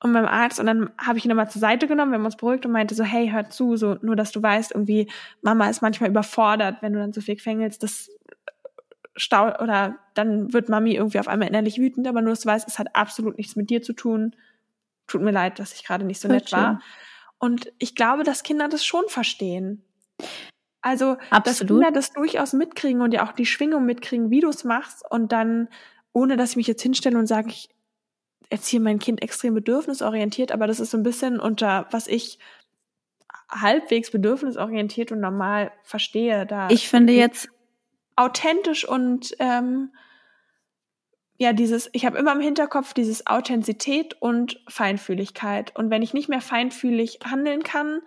Und 0.00 0.12
beim 0.12 0.26
Arzt, 0.26 0.60
und 0.60 0.66
dann 0.66 0.90
habe 0.98 1.18
ich 1.18 1.24
ihn 1.24 1.28
nochmal 1.28 1.50
zur 1.50 1.60
Seite 1.60 1.86
genommen, 1.86 2.12
wir 2.12 2.18
haben 2.18 2.24
uns 2.24 2.36
beruhigt 2.36 2.66
und 2.66 2.72
meinte 2.72 2.94
so, 2.94 3.04
hey, 3.04 3.30
hör 3.30 3.48
zu, 3.48 3.76
so 3.76 3.96
nur, 4.02 4.16
dass 4.16 4.32
du 4.32 4.42
weißt, 4.42 4.72
irgendwie, 4.72 5.10
Mama 5.42 5.68
ist 5.68 5.82
manchmal 5.82 6.10
überfordert, 6.10 6.76
wenn 6.80 6.92
du 6.92 6.98
dann 6.98 7.12
so 7.12 7.20
viel 7.20 7.36
quengelst, 7.36 7.82
das 7.82 8.10
stau 9.16 9.46
oder 9.60 9.96
dann 10.14 10.52
wird 10.52 10.68
Mami 10.68 10.94
irgendwie 10.94 11.20
auf 11.20 11.28
einmal 11.28 11.48
innerlich 11.48 11.78
wütend, 11.78 12.06
aber 12.06 12.20
nur, 12.20 12.30
dass 12.30 12.40
du 12.40 12.48
weißt, 12.48 12.68
es 12.68 12.78
hat 12.78 12.94
absolut 12.94 13.38
nichts 13.38 13.56
mit 13.56 13.70
dir 13.70 13.82
zu 13.82 13.92
tun. 13.92 14.34
Tut 15.06 15.22
mir 15.22 15.30
leid, 15.30 15.58
dass 15.58 15.74
ich 15.74 15.84
gerade 15.84 16.04
nicht 16.04 16.20
so 16.20 16.28
nett 16.28 16.50
war. 16.52 16.80
Und 17.38 17.72
ich 17.78 17.94
glaube, 17.94 18.22
dass 18.22 18.42
Kinder 18.42 18.68
das 18.68 18.84
schon 18.84 19.04
verstehen. 19.08 19.82
Also, 20.80 21.16
Absolut. 21.30 21.46
dass 21.46 21.58
Kinder 21.58 21.90
das 21.92 22.12
durchaus 22.12 22.52
mitkriegen 22.52 23.00
und 23.00 23.14
ja 23.14 23.26
auch 23.26 23.32
die 23.32 23.46
Schwingung 23.46 23.86
mitkriegen, 23.86 24.30
wie 24.30 24.40
du 24.40 24.48
es 24.48 24.64
machst 24.64 25.02
und 25.10 25.32
dann, 25.32 25.68
ohne 26.12 26.36
dass 26.36 26.50
ich 26.50 26.56
mich 26.56 26.66
jetzt 26.66 26.82
hinstelle 26.82 27.18
und 27.18 27.26
sage, 27.26 27.48
ich 27.48 27.70
erziehe 28.50 28.80
mein 28.80 28.98
Kind 28.98 29.22
extrem 29.22 29.54
bedürfnisorientiert, 29.54 30.52
aber 30.52 30.66
das 30.66 30.80
ist 30.80 30.90
so 30.90 30.98
ein 30.98 31.02
bisschen 31.02 31.40
unter, 31.40 31.86
was 31.90 32.06
ich 32.06 32.38
halbwegs 33.50 34.10
bedürfnisorientiert 34.10 35.12
und 35.12 35.20
normal 35.20 35.72
verstehe. 35.82 36.46
Da 36.46 36.68
ich 36.70 36.88
finde 36.88 37.12
jetzt 37.12 37.48
authentisch 38.16 38.86
und 38.86 39.34
ähm, 39.38 39.92
ja, 41.36 41.52
dieses, 41.52 41.90
ich 41.92 42.06
habe 42.06 42.18
immer 42.18 42.32
im 42.32 42.40
Hinterkopf 42.40 42.94
dieses 42.94 43.26
Authentizität 43.26 44.16
und 44.20 44.60
Feinfühligkeit. 44.68 45.74
Und 45.76 45.90
wenn 45.90 46.02
ich 46.02 46.14
nicht 46.14 46.28
mehr 46.28 46.40
feinfühlig 46.40 47.18
handeln 47.24 47.62
kann, 47.62 48.00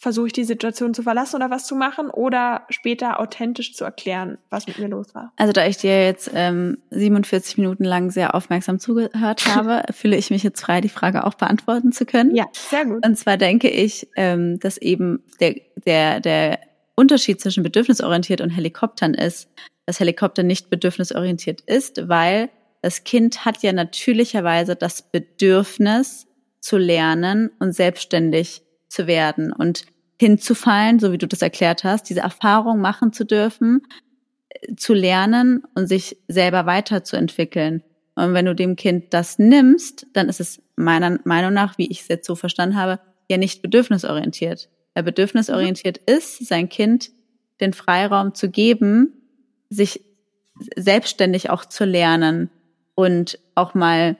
versuche 0.00 0.28
ich 0.28 0.32
die 0.32 0.44
Situation 0.44 0.94
zu 0.94 1.02
verlassen 1.02 1.36
oder 1.36 1.50
was 1.50 1.66
zu 1.66 1.74
machen 1.74 2.08
oder 2.08 2.64
später 2.70 3.20
authentisch 3.20 3.74
zu 3.74 3.84
erklären, 3.84 4.38
was 4.48 4.66
mit 4.66 4.78
mir 4.78 4.88
los 4.88 5.14
war. 5.14 5.30
Also 5.36 5.52
da 5.52 5.66
ich 5.66 5.76
dir 5.76 6.06
jetzt 6.06 6.30
ähm, 6.34 6.78
47 6.88 7.58
Minuten 7.58 7.84
lang 7.84 8.10
sehr 8.10 8.34
aufmerksam 8.34 8.78
zugehört 8.78 9.44
habe, 9.54 9.82
fühle 9.92 10.16
ich 10.16 10.30
mich 10.30 10.42
jetzt 10.42 10.62
frei, 10.62 10.80
die 10.80 10.88
Frage 10.88 11.24
auch 11.24 11.34
beantworten 11.34 11.92
zu 11.92 12.06
können. 12.06 12.34
Ja, 12.34 12.46
sehr 12.52 12.86
gut. 12.86 13.04
Und 13.04 13.16
zwar 13.16 13.36
denke 13.36 13.68
ich, 13.68 14.08
ähm, 14.16 14.58
dass 14.58 14.78
eben 14.78 15.22
der, 15.38 15.56
der, 15.84 16.20
der 16.20 16.60
Unterschied 16.94 17.38
zwischen 17.42 17.62
bedürfnisorientiert 17.62 18.40
und 18.40 18.48
Helikoptern 18.48 19.12
ist, 19.12 19.50
dass 19.84 20.00
Helikopter 20.00 20.42
nicht 20.42 20.70
bedürfnisorientiert 20.70 21.60
ist, 21.60 22.08
weil 22.08 22.48
das 22.82 23.04
Kind 23.04 23.44
hat 23.44 23.62
ja 23.62 23.72
natürlicherweise 23.72 24.76
das 24.76 25.02
Bedürfnis 25.02 26.26
zu 26.60 26.76
lernen 26.76 27.50
und 27.58 27.72
selbstständig 27.72 28.62
zu 28.88 29.06
werden 29.06 29.52
und 29.52 29.84
hinzufallen, 30.18 30.98
so 30.98 31.12
wie 31.12 31.18
du 31.18 31.26
das 31.26 31.42
erklärt 31.42 31.84
hast, 31.84 32.10
diese 32.10 32.20
Erfahrung 32.20 32.80
machen 32.80 33.12
zu 33.12 33.24
dürfen, 33.24 33.82
zu 34.76 34.92
lernen 34.92 35.62
und 35.74 35.86
sich 35.86 36.18
selber 36.28 36.66
weiterzuentwickeln. 36.66 37.82
Und 38.14 38.34
wenn 38.34 38.44
du 38.44 38.54
dem 38.54 38.76
Kind 38.76 39.14
das 39.14 39.38
nimmst, 39.38 40.06
dann 40.12 40.28
ist 40.28 40.40
es 40.40 40.60
meiner 40.76 41.18
Meinung 41.24 41.54
nach, 41.54 41.78
wie 41.78 41.90
ich 41.90 42.02
es 42.02 42.08
jetzt 42.08 42.26
so 42.26 42.34
verstanden 42.34 42.76
habe, 42.76 43.00
ja 43.30 43.38
nicht 43.38 43.62
bedürfnisorientiert. 43.62 44.68
Weil 44.94 45.04
bedürfnisorientiert 45.04 46.00
mhm. 46.00 46.14
ist, 46.16 46.46
sein 46.46 46.68
Kind 46.68 47.10
den 47.60 47.72
Freiraum 47.72 48.34
zu 48.34 48.50
geben, 48.50 49.14
sich 49.70 50.02
selbstständig 50.76 51.48
auch 51.48 51.64
zu 51.64 51.84
lernen 51.84 52.50
und 52.94 53.38
auch 53.54 53.74
mal, 53.74 54.16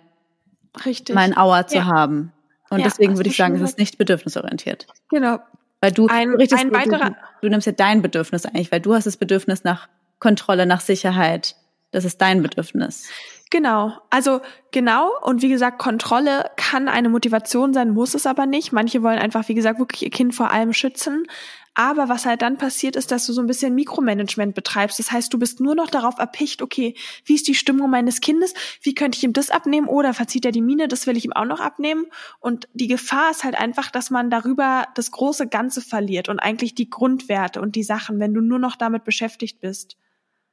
Richtig. 0.85 1.15
mal 1.15 1.23
ein 1.23 1.37
Auer 1.37 1.67
zu 1.67 1.77
ja. 1.77 1.87
haben. 1.87 2.33
Und 2.71 2.79
ja, 2.79 2.85
deswegen 2.85 3.17
würde 3.17 3.29
ich 3.29 3.37
sagen, 3.37 3.57
es 3.57 3.63
ist 3.63 3.79
nicht 3.79 3.99
bedürfnisorientiert. 3.99 4.87
Genau. 5.09 5.39
Weil 5.81 5.93
du, 5.93 6.07
ein, 6.09 6.37
ein 6.39 6.73
weiterer, 6.73 7.11
du, 7.11 7.17
du 7.43 7.49
nimmst 7.49 7.67
ja 7.67 7.73
dein 7.73 8.03
Bedürfnis 8.03 8.47
eigentlich, 8.47 8.71
weil 8.71 8.81
du 8.81 8.95
hast 8.95 9.07
das 9.07 9.17
Bedürfnis 9.17 9.65
nach 9.65 9.89
Kontrolle, 10.19 10.67
nach 10.67 10.81
Sicherheit. 10.81 11.57
Das 11.91 12.05
ist 12.05 12.21
dein 12.21 12.43
Bedürfnis. 12.43 13.09
Genau, 13.51 13.99
also 14.11 14.41
genau 14.71 15.11
und 15.23 15.43
wie 15.43 15.49
gesagt, 15.49 15.81
Kontrolle 15.81 16.53
kann 16.57 16.89
eine 16.89 17.09
Motivation 17.09 17.75
sein, 17.75 17.91
muss 17.91 18.15
es 18.15 18.25
aber 18.25 18.47
nicht. 18.47 18.71
Manche 18.71 19.03
wollen 19.03 19.19
einfach, 19.19 19.49
wie 19.49 19.55
gesagt, 19.55 19.81
wirklich 19.81 20.03
ihr 20.03 20.11
Kind 20.11 20.37
vor 20.37 20.53
allem 20.53 20.73
schützen. 20.73 21.27
Aber 21.75 22.09
was 22.09 22.27
halt 22.27 22.43
dann 22.43 22.59
passiert, 22.59 22.95
ist, 22.95 23.11
dass 23.11 23.27
du 23.27 23.33
so 23.33 23.41
ein 23.41 23.47
bisschen 23.47 23.75
Mikromanagement 23.75 24.55
betreibst. 24.55 24.99
Das 24.99 25.11
heißt, 25.11 25.33
du 25.33 25.39
bist 25.39 25.61
nur 25.61 25.75
noch 25.75 25.89
darauf 25.89 26.19
erpicht, 26.19 26.63
okay, 26.63 26.95
wie 27.25 27.35
ist 27.35 27.49
die 27.49 27.55
Stimmung 27.55 27.91
meines 27.91 28.21
Kindes? 28.21 28.55
Wie 28.83 28.95
könnte 28.95 29.17
ich 29.17 29.25
ihm 29.25 29.33
das 29.33 29.51
abnehmen? 29.51 29.89
Oder 29.89 30.13
verzieht 30.15 30.45
er 30.45 30.53
die 30.53 30.63
Mine? 30.63 30.89
Das 30.89 31.07
will 31.07 31.17
ich 31.17 31.25
ihm 31.25 31.33
auch 31.33 31.45
noch 31.45 31.61
abnehmen. 31.61 32.07
Und 32.39 32.69
die 32.75 32.89
Gefahr 32.89 33.31
ist 33.31 33.45
halt 33.45 33.55
einfach, 33.55 33.91
dass 33.91 34.11
man 34.11 34.31
darüber 34.31 34.87
das 34.95 35.11
große 35.11 35.49
Ganze 35.49 35.81
verliert 35.81 36.29
und 36.29 36.39
eigentlich 36.39 36.75
die 36.75 36.91
Grundwerte 36.91 37.61
und 37.61 37.77
die 37.77 37.85
Sachen, 37.85 38.21
wenn 38.21 38.35
du 38.35 38.41
nur 38.41 38.59
noch 38.59 38.77
damit 38.77 39.05
beschäftigt 39.05 39.61
bist. 39.61 39.97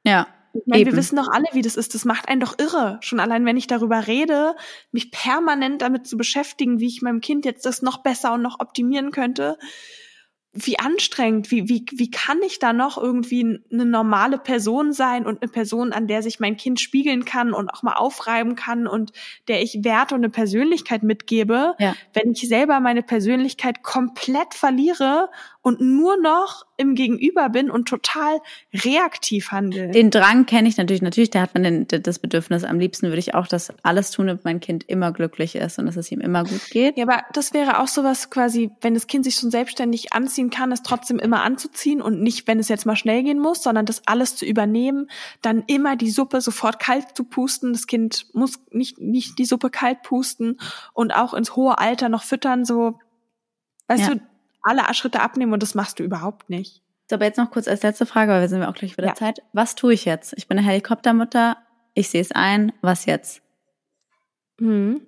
Ja. 0.04 0.26
Ich 0.54 0.62
meine, 0.66 0.86
wir 0.86 0.96
wissen 0.96 1.16
doch 1.16 1.28
alle, 1.28 1.46
wie 1.52 1.62
das 1.62 1.76
ist. 1.76 1.94
Das 1.94 2.04
macht 2.04 2.28
einen 2.28 2.40
doch 2.40 2.58
irre. 2.58 2.98
Schon 3.00 3.20
allein, 3.20 3.44
wenn 3.44 3.56
ich 3.56 3.66
darüber 3.66 4.06
rede, 4.06 4.54
mich 4.92 5.10
permanent 5.10 5.82
damit 5.82 6.06
zu 6.06 6.16
beschäftigen, 6.16 6.80
wie 6.80 6.86
ich 6.86 7.02
meinem 7.02 7.20
Kind 7.20 7.44
jetzt 7.44 7.66
das 7.66 7.82
noch 7.82 7.98
besser 7.98 8.32
und 8.34 8.42
noch 8.42 8.60
optimieren 8.60 9.10
könnte 9.10 9.58
wie 10.54 10.78
anstrengend, 10.78 11.50
wie, 11.50 11.68
wie, 11.68 11.84
wie 11.92 12.10
kann 12.10 12.38
ich 12.44 12.58
da 12.58 12.72
noch 12.72 12.96
irgendwie 12.96 13.60
eine 13.70 13.84
normale 13.84 14.38
Person 14.38 14.92
sein 14.92 15.26
und 15.26 15.42
eine 15.42 15.50
Person, 15.50 15.92
an 15.92 16.06
der 16.06 16.22
sich 16.22 16.40
mein 16.40 16.56
Kind 16.56 16.80
spiegeln 16.80 17.24
kann 17.24 17.52
und 17.52 17.68
auch 17.68 17.82
mal 17.82 17.94
aufreiben 17.94 18.56
kann 18.56 18.86
und 18.86 19.12
der 19.46 19.62
ich 19.62 19.84
Werte 19.84 20.14
und 20.14 20.22
eine 20.22 20.30
Persönlichkeit 20.30 21.02
mitgebe, 21.02 21.74
ja. 21.78 21.94
wenn 22.14 22.32
ich 22.32 22.48
selber 22.48 22.80
meine 22.80 23.02
Persönlichkeit 23.02 23.82
komplett 23.82 24.54
verliere 24.54 25.28
und 25.68 25.82
nur 25.82 26.16
noch 26.16 26.64
im 26.78 26.94
Gegenüber 26.94 27.50
bin 27.50 27.70
und 27.70 27.86
total 27.86 28.40
reaktiv 28.72 29.50
handle. 29.50 29.90
Den 29.90 30.10
Drang 30.10 30.46
kenne 30.46 30.66
ich 30.66 30.78
natürlich. 30.78 31.02
Natürlich, 31.02 31.28
da 31.28 31.42
hat 31.42 31.52
man 31.52 31.62
den, 31.62 31.86
das 31.86 32.20
Bedürfnis. 32.20 32.64
Am 32.64 32.78
liebsten 32.78 33.08
würde 33.08 33.18
ich 33.18 33.34
auch 33.34 33.46
das 33.46 33.70
alles 33.82 34.10
tun, 34.10 34.28
damit 34.28 34.46
mein 34.46 34.60
Kind 34.60 34.84
immer 34.88 35.12
glücklich 35.12 35.56
ist 35.56 35.78
und 35.78 35.84
dass 35.84 35.96
es 35.96 36.10
ihm 36.10 36.22
immer 36.22 36.44
gut 36.44 36.70
geht. 36.70 36.96
Ja, 36.96 37.04
aber 37.04 37.22
das 37.34 37.52
wäre 37.52 37.80
auch 37.80 37.88
sowas 37.88 38.30
quasi, 38.30 38.70
wenn 38.80 38.94
das 38.94 39.08
Kind 39.08 39.26
sich 39.26 39.34
schon 39.34 39.50
selbstständig 39.50 40.14
anziehen 40.14 40.48
kann, 40.48 40.72
es 40.72 40.82
trotzdem 40.82 41.18
immer 41.18 41.42
anzuziehen 41.42 42.00
und 42.00 42.22
nicht, 42.22 42.48
wenn 42.48 42.58
es 42.58 42.70
jetzt 42.70 42.86
mal 42.86 42.96
schnell 42.96 43.22
gehen 43.22 43.40
muss, 43.40 43.62
sondern 43.62 43.84
das 43.84 44.06
alles 44.06 44.34
zu 44.34 44.46
übernehmen, 44.46 45.10
dann 45.42 45.64
immer 45.66 45.96
die 45.96 46.10
Suppe 46.10 46.40
sofort 46.40 46.78
kalt 46.78 47.14
zu 47.14 47.24
pusten. 47.24 47.74
Das 47.74 47.86
Kind 47.86 48.24
muss 48.32 48.58
nicht, 48.70 48.98
nicht 48.98 49.38
die 49.38 49.44
Suppe 49.44 49.68
kalt 49.68 50.00
pusten 50.02 50.58
und 50.94 51.14
auch 51.14 51.34
ins 51.34 51.56
hohe 51.56 51.76
Alter 51.76 52.08
noch 52.08 52.22
füttern, 52.22 52.64
so, 52.64 52.98
weißt 53.88 54.08
ja. 54.08 54.14
du, 54.14 54.20
alle 54.68 54.92
Schritte 54.94 55.20
abnehmen 55.20 55.52
und 55.52 55.62
das 55.62 55.74
machst 55.74 55.98
du 55.98 56.04
überhaupt 56.04 56.50
nicht. 56.50 56.82
So, 57.08 57.16
aber 57.16 57.24
jetzt 57.24 57.38
noch 57.38 57.50
kurz 57.50 57.66
als 57.68 57.82
letzte 57.82 58.06
Frage, 58.06 58.32
weil 58.32 58.42
wir 58.42 58.48
sind 58.48 58.60
ja 58.60 58.68
auch 58.68 58.74
gleich 58.74 58.96
wieder 58.96 59.08
ja. 59.08 59.14
Zeit. 59.14 59.42
Was 59.52 59.74
tue 59.74 59.94
ich 59.94 60.04
jetzt? 60.04 60.34
Ich 60.36 60.46
bin 60.46 60.58
eine 60.58 60.66
Helikoptermutter, 60.66 61.56
ich 61.94 62.10
sehe 62.10 62.20
es 62.20 62.32
ein, 62.32 62.72
was 62.82 63.06
jetzt? 63.06 63.42
Hm. 64.60 65.00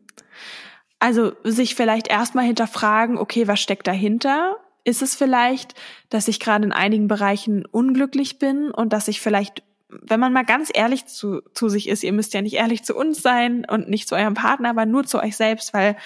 Also 0.99 1.33
sich 1.45 1.75
vielleicht 1.75 2.09
erstmal 2.09 2.45
hinterfragen, 2.45 3.19
okay, 3.19 3.49
was 3.49 3.61
steckt 3.61 3.87
dahinter? 3.87 4.57
Ist 4.85 5.03
es 5.03 5.15
vielleicht, 5.15 5.75
dass 6.09 6.29
ich 6.29 6.41
gerade 6.41 6.65
in 6.65 6.73
einigen 6.73 7.07
Bereichen 7.07 7.67
unglücklich 7.67 8.39
bin 8.39 8.71
und 8.71 8.93
dass 8.93 9.09
ich 9.09 9.21
vielleicht, 9.21 9.63
wenn 9.89 10.21
man 10.21 10.33
mal 10.33 10.45
ganz 10.45 10.71
ehrlich 10.73 11.07
zu, 11.07 11.43
zu 11.53 11.69
sich 11.69 11.89
ist, 11.89 12.03
ihr 12.03 12.13
müsst 12.13 12.33
ja 12.33 12.43
nicht 12.43 12.57
ehrlich 12.57 12.83
zu 12.83 12.95
uns 12.97 13.21
sein 13.23 13.67
und 13.69 13.89
nicht 13.89 14.09
zu 14.09 14.15
eurem 14.15 14.35
Partner, 14.35 14.71
aber 14.71 14.87
nur 14.87 15.05
zu 15.05 15.19
euch 15.21 15.37
selbst, 15.37 15.75
weil 15.75 15.97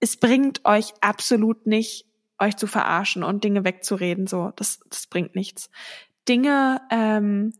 es 0.00 0.16
bringt 0.16 0.64
euch 0.64 0.92
absolut 1.00 1.66
nicht, 1.66 2.06
euch 2.42 2.56
zu 2.56 2.66
verarschen 2.66 3.22
und 3.22 3.44
Dinge 3.44 3.64
wegzureden. 3.64 4.26
So, 4.26 4.52
das, 4.56 4.80
das 4.88 5.06
bringt 5.06 5.34
nichts. 5.34 5.70
Dinge, 6.28 6.80
ähm, 6.90 7.52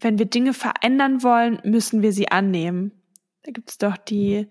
wenn 0.00 0.18
wir 0.18 0.26
Dinge 0.26 0.54
verändern 0.54 1.22
wollen, 1.22 1.60
müssen 1.64 2.02
wir 2.02 2.12
sie 2.12 2.30
annehmen. 2.30 2.92
Da 3.42 3.52
gibt's 3.52 3.78
doch 3.78 3.96
die 3.96 4.48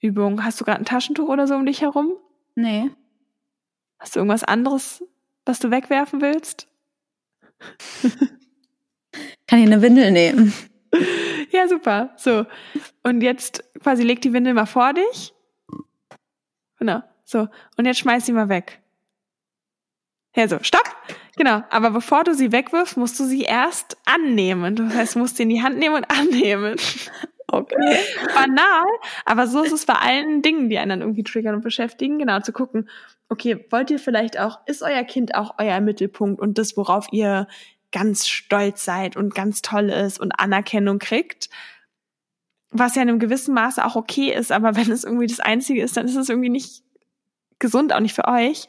Übung. 0.00 0.44
Hast 0.44 0.60
du 0.60 0.64
gerade 0.64 0.80
ein 0.80 0.86
Taschentuch 0.86 1.28
oder 1.28 1.46
so 1.46 1.54
um 1.54 1.66
dich 1.66 1.82
herum? 1.82 2.12
Nee. 2.54 2.90
Hast 3.98 4.16
du 4.16 4.20
irgendwas 4.20 4.44
anderes, 4.44 5.04
was 5.44 5.58
du 5.58 5.70
wegwerfen 5.70 6.20
willst? 6.20 6.68
Kann 9.46 9.60
ich 9.60 9.66
eine 9.66 9.82
Windel 9.82 10.10
nehmen? 10.10 10.52
Ja, 11.50 11.68
super. 11.68 12.12
So. 12.16 12.46
Und 13.04 13.20
jetzt 13.20 13.62
quasi 13.80 14.02
leg 14.02 14.20
die 14.20 14.32
Windel 14.32 14.54
mal 14.54 14.66
vor 14.66 14.92
dich. 14.92 15.32
Genau. 16.78 17.02
So, 17.24 17.48
und 17.76 17.86
jetzt 17.86 17.98
schmeiß 17.98 18.26
sie 18.26 18.32
mal 18.32 18.48
weg. 18.48 18.80
Ja, 20.36 20.48
so, 20.48 20.58
stopp! 20.62 20.84
Genau, 21.36 21.62
aber 21.70 21.90
bevor 21.90 22.24
du 22.24 22.34
sie 22.34 22.52
wegwirfst, 22.52 22.96
musst 22.96 23.18
du 23.18 23.24
sie 23.24 23.42
erst 23.42 23.96
annehmen. 24.04 24.76
Das 24.76 24.94
heißt, 24.94 25.14
du 25.14 25.20
musst 25.20 25.36
sie 25.36 25.44
in 25.44 25.48
die 25.48 25.62
Hand 25.62 25.78
nehmen 25.78 25.96
und 25.96 26.04
annehmen. 26.10 26.76
Okay. 27.46 27.98
Banal, 28.34 28.84
aber 29.24 29.46
so 29.46 29.62
ist 29.62 29.72
es 29.72 29.86
bei 29.86 29.94
allen 29.94 30.42
Dingen, 30.42 30.70
die 30.70 30.78
einen 30.78 30.88
dann 30.90 31.00
irgendwie 31.02 31.22
triggern 31.22 31.54
und 31.54 31.62
beschäftigen, 31.62 32.18
genau, 32.18 32.40
zu 32.40 32.52
gucken, 32.52 32.88
okay, 33.28 33.64
wollt 33.70 33.90
ihr 33.90 34.00
vielleicht 34.00 34.38
auch, 34.38 34.60
ist 34.66 34.82
euer 34.82 35.04
Kind 35.04 35.34
auch 35.34 35.54
euer 35.58 35.80
Mittelpunkt 35.80 36.40
und 36.40 36.58
das, 36.58 36.76
worauf 36.76 37.06
ihr 37.12 37.46
ganz 37.92 38.26
stolz 38.26 38.84
seid 38.84 39.16
und 39.16 39.36
ganz 39.36 39.62
toll 39.62 39.90
ist 39.90 40.18
und 40.18 40.32
Anerkennung 40.32 40.98
kriegt? 40.98 41.48
Was 42.70 42.96
ja 42.96 43.02
in 43.02 43.08
einem 43.08 43.18
gewissen 43.20 43.54
Maße 43.54 43.84
auch 43.84 43.94
okay 43.94 44.32
ist, 44.32 44.50
aber 44.50 44.74
wenn 44.74 44.90
es 44.90 45.04
irgendwie 45.04 45.28
das 45.28 45.38
Einzige 45.38 45.82
ist, 45.82 45.96
dann 45.96 46.06
ist 46.06 46.16
es 46.16 46.28
irgendwie 46.28 46.50
nicht 46.50 46.82
gesund, 47.64 47.94
auch 47.94 48.00
nicht 48.00 48.14
für 48.14 48.28
euch? 48.28 48.68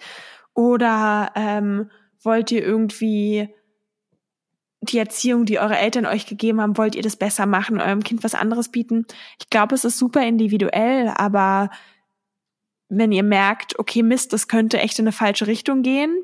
Oder 0.54 1.32
ähm, 1.36 1.91
wollt 2.24 2.50
ihr 2.52 2.64
irgendwie 2.64 3.50
die 4.82 4.98
Erziehung, 4.98 5.46
die 5.46 5.60
eure 5.60 5.78
Eltern 5.78 6.06
euch 6.06 6.26
gegeben 6.26 6.62
haben, 6.62 6.78
wollt 6.78 6.96
ihr 6.96 7.02
das 7.02 7.18
besser 7.18 7.46
machen, 7.46 7.82
eurem 7.82 8.04
Kind 8.04 8.24
was 8.24 8.36
anderes 8.36 8.70
bieten? 8.70 9.06
Ich 9.39 9.50
glaube, 9.50 9.76
es 9.76 9.84
ist 9.84 9.98
super 9.98 10.26
individuell, 10.26 11.12
aber 11.16 11.70
wenn 12.88 13.12
ihr 13.12 13.24
merkt, 13.24 13.78
okay, 13.80 14.02
Mist, 14.02 14.32
das 14.32 14.48
könnte 14.48 14.80
echt 14.80 14.98
in 15.00 15.04
eine 15.04 15.12
falsche 15.12 15.48
Richtung 15.48 15.82
gehen, 15.82 16.24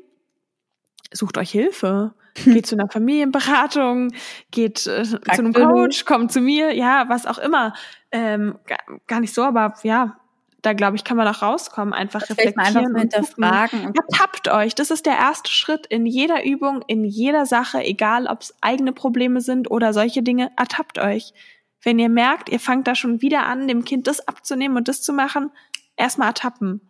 sucht 1.12 1.36
euch 1.38 1.50
Hilfe. 1.50 2.14
Geht 2.44 2.66
zu 2.66 2.76
einer 2.76 2.88
Familienberatung, 2.88 4.10
geht 4.50 4.86
äh, 4.86 5.04
zu 5.04 5.20
einem 5.26 5.52
Coach, 5.52 6.06
kommt 6.06 6.32
zu 6.32 6.40
mir, 6.40 6.74
ja, 6.74 7.04
was 7.08 7.26
auch 7.26 7.36
immer. 7.36 7.74
Ähm, 8.10 8.58
gar 9.06 9.20
nicht 9.20 9.34
so, 9.34 9.42
aber 9.42 9.74
ja, 9.82 10.16
da 10.62 10.72
glaube 10.74 10.96
ich, 10.96 11.02
kann 11.02 11.16
man 11.16 11.26
auch 11.26 11.42
rauskommen, 11.42 11.92
einfach 11.92 12.20
das 12.20 12.30
reflektieren 12.30 12.76
einfach 12.76 13.00
hinterfragen. 13.00 13.86
Und 13.86 13.98
Ertappt 13.98 14.48
euch. 14.48 14.74
Das 14.76 14.92
ist 14.92 15.06
der 15.06 15.16
erste 15.16 15.50
Schritt 15.50 15.86
in 15.86 16.06
jeder 16.06 16.44
Übung, 16.44 16.82
in 16.86 17.04
jeder 17.04 17.46
Sache, 17.46 17.82
egal 17.82 18.28
ob 18.28 18.42
es 18.42 18.54
eigene 18.60 18.92
Probleme 18.92 19.40
sind 19.40 19.70
oder 19.70 19.92
solche 19.92 20.22
Dinge. 20.22 20.52
Ertappt 20.56 20.98
euch. 20.98 21.34
Wenn 21.82 21.98
ihr 21.98 22.08
merkt, 22.08 22.48
ihr 22.48 22.60
fangt 22.60 22.86
da 22.86 22.94
schon 22.94 23.22
wieder 23.22 23.44
an, 23.46 23.66
dem 23.66 23.84
Kind 23.84 24.06
das 24.06 24.26
abzunehmen 24.28 24.76
und 24.76 24.86
das 24.86 25.02
zu 25.02 25.12
machen, 25.12 25.50
erstmal 25.96 26.28
ertappen. 26.28 26.80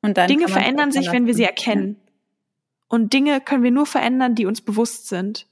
Und 0.00 0.16
dann 0.16 0.28
Dinge 0.28 0.48
verändern 0.48 0.90
sich, 0.90 1.12
wenn 1.12 1.26
wir 1.26 1.34
sie 1.34 1.44
erkennen. 1.44 2.00
Und 2.88 3.12
Dinge 3.12 3.40
können 3.42 3.62
wir 3.62 3.70
nur 3.70 3.86
verändern, 3.86 4.34
die 4.34 4.46
uns 4.46 4.62
bewusst 4.62 5.08
sind. 5.08 5.46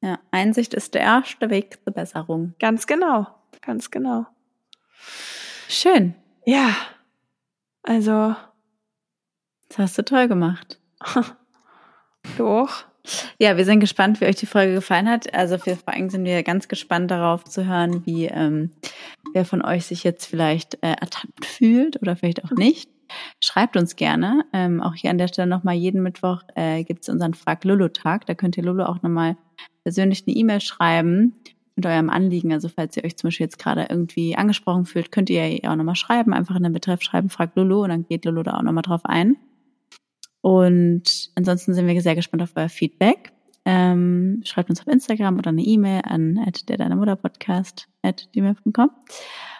Ja, 0.00 0.18
Einsicht 0.30 0.72
ist 0.72 0.94
der 0.94 1.02
erste 1.02 1.50
Weg 1.50 1.78
zur 1.84 1.92
Besserung. 1.92 2.54
Ganz 2.58 2.86
genau, 2.86 3.26
ganz 3.60 3.90
genau. 3.90 4.26
Schön. 5.68 6.14
Ja, 6.44 6.74
also 7.82 8.34
Das 9.68 9.78
hast 9.78 9.98
du 9.98 10.04
toll 10.04 10.28
gemacht. 10.28 10.80
Doch. 12.38 12.84
Ja, 13.38 13.56
wir 13.56 13.64
sind 13.64 13.80
gespannt, 13.80 14.20
wie 14.20 14.26
euch 14.26 14.36
die 14.36 14.46
Folge 14.46 14.74
gefallen 14.74 15.08
hat. 15.08 15.32
Also 15.32 15.58
für 15.58 15.76
vor 15.76 15.94
allem 15.94 16.10
sind 16.10 16.24
wir 16.24 16.42
ganz 16.42 16.68
gespannt 16.68 17.10
darauf 17.10 17.44
zu 17.44 17.66
hören, 17.66 18.04
wie 18.04 18.26
ähm, 18.26 18.72
wer 19.32 19.44
von 19.44 19.62
euch 19.62 19.86
sich 19.86 20.04
jetzt 20.04 20.26
vielleicht 20.26 20.74
äh, 20.82 20.92
ertappt 21.00 21.46
fühlt 21.46 22.00
oder 22.02 22.16
vielleicht 22.16 22.44
auch 22.44 22.50
nicht. 22.50 22.90
Schreibt 23.42 23.76
uns 23.76 23.96
gerne. 23.96 24.44
Ähm, 24.52 24.82
auch 24.82 24.94
hier 24.94 25.10
an 25.10 25.18
der 25.18 25.28
Stelle 25.28 25.48
nochmal 25.48 25.74
jeden 25.74 26.02
Mittwoch 26.02 26.42
äh, 26.54 26.84
gibt 26.84 27.02
es 27.02 27.08
unseren 27.08 27.34
Frag 27.34 27.64
Lulu-Tag. 27.64 28.26
Da 28.26 28.34
könnt 28.34 28.56
ihr 28.56 28.64
Lulu 28.64 28.84
auch 28.84 29.02
nochmal 29.02 29.36
persönlich 29.82 30.24
eine 30.26 30.36
E-Mail 30.36 30.60
schreiben 30.60 31.34
mit 31.80 31.86
eurem 31.86 32.10
Anliegen. 32.10 32.52
Also 32.52 32.68
falls 32.68 32.96
ihr 32.96 33.04
euch 33.04 33.16
zum 33.16 33.28
Beispiel 33.28 33.44
jetzt 33.44 33.58
gerade 33.58 33.86
irgendwie 33.88 34.36
angesprochen 34.36 34.84
fühlt, 34.84 35.10
könnt 35.10 35.30
ihr 35.30 35.48
ja 35.48 35.70
auch 35.70 35.76
nochmal 35.76 35.96
schreiben, 35.96 36.34
einfach 36.34 36.56
in 36.56 36.62
den 36.62 36.72
Betreff 36.72 37.02
schreiben, 37.02 37.30
Frag 37.30 37.56
Lulu 37.56 37.82
und 37.82 37.88
dann 37.88 38.06
geht 38.06 38.24
Lulu 38.24 38.42
da 38.42 38.58
auch 38.58 38.62
nochmal 38.62 38.82
drauf 38.82 39.04
ein. 39.04 39.36
Und 40.42 41.30
ansonsten 41.34 41.74
sind 41.74 41.86
wir 41.86 42.00
sehr 42.02 42.14
gespannt 42.14 42.42
auf 42.42 42.52
euer 42.54 42.68
Feedback. 42.68 43.32
Ähm, 43.66 44.40
schreibt 44.44 44.70
uns 44.70 44.80
auf 44.80 44.86
Instagram 44.86 45.38
oder 45.38 45.50
eine 45.50 45.62
E-Mail 45.62 46.02
an 46.04 46.46
der 46.68 46.78
deine 46.78 46.96
Mutter 46.96 47.16
Podcast 47.16 47.88
at 48.02 48.28
gmail.com. 48.32 48.90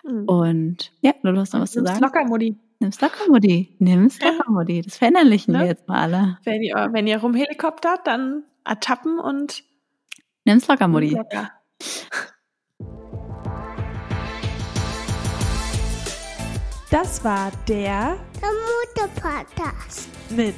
Mhm. 0.05 0.25
Und 0.25 0.93
ja, 1.03 1.13
du 1.23 1.37
hast 1.37 1.53
noch 1.53 1.61
was 1.61 1.75
Nimm's 1.75 1.87
zu 1.89 1.93
sagen. 1.93 2.01
Locker, 2.01 2.25
Mutti. 2.25 2.57
Nimm's 2.81 3.01
locker, 3.01 3.29
Mutti. 3.29 3.77
Nimm's 3.79 4.19
locker, 4.21 4.51
Mutti. 4.51 4.81
Das 4.81 4.97
verinnerlichen 4.97 5.53
ne? 5.53 5.61
wir 5.61 5.67
jetzt 5.67 5.87
mal 5.87 6.01
alle. 6.01 6.39
Wenn 6.45 6.63
ihr, 6.63 6.89
wenn 6.93 7.07
ihr 7.07 7.19
rumhelikoptert, 7.19 8.07
dann 8.07 8.45
ertappen 8.65 9.19
und 9.19 9.65
Nimm's 10.45 10.67
locker, 10.67 10.89
Mutti. 10.89 11.11
Locker. 11.11 11.51
Das 16.91 17.23
war 17.23 17.53
der, 17.69 18.17
der 18.41 18.51
Mutter-Podcast 18.51 20.09
mit 20.31 20.57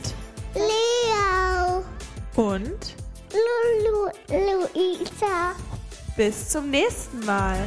Leo 0.54 1.84
und 2.36 2.96
Lulu 3.32 4.08
Luisa. 4.28 5.54
Bis 6.16 6.48
zum 6.48 6.70
nächsten 6.70 7.24
Mal. 7.26 7.58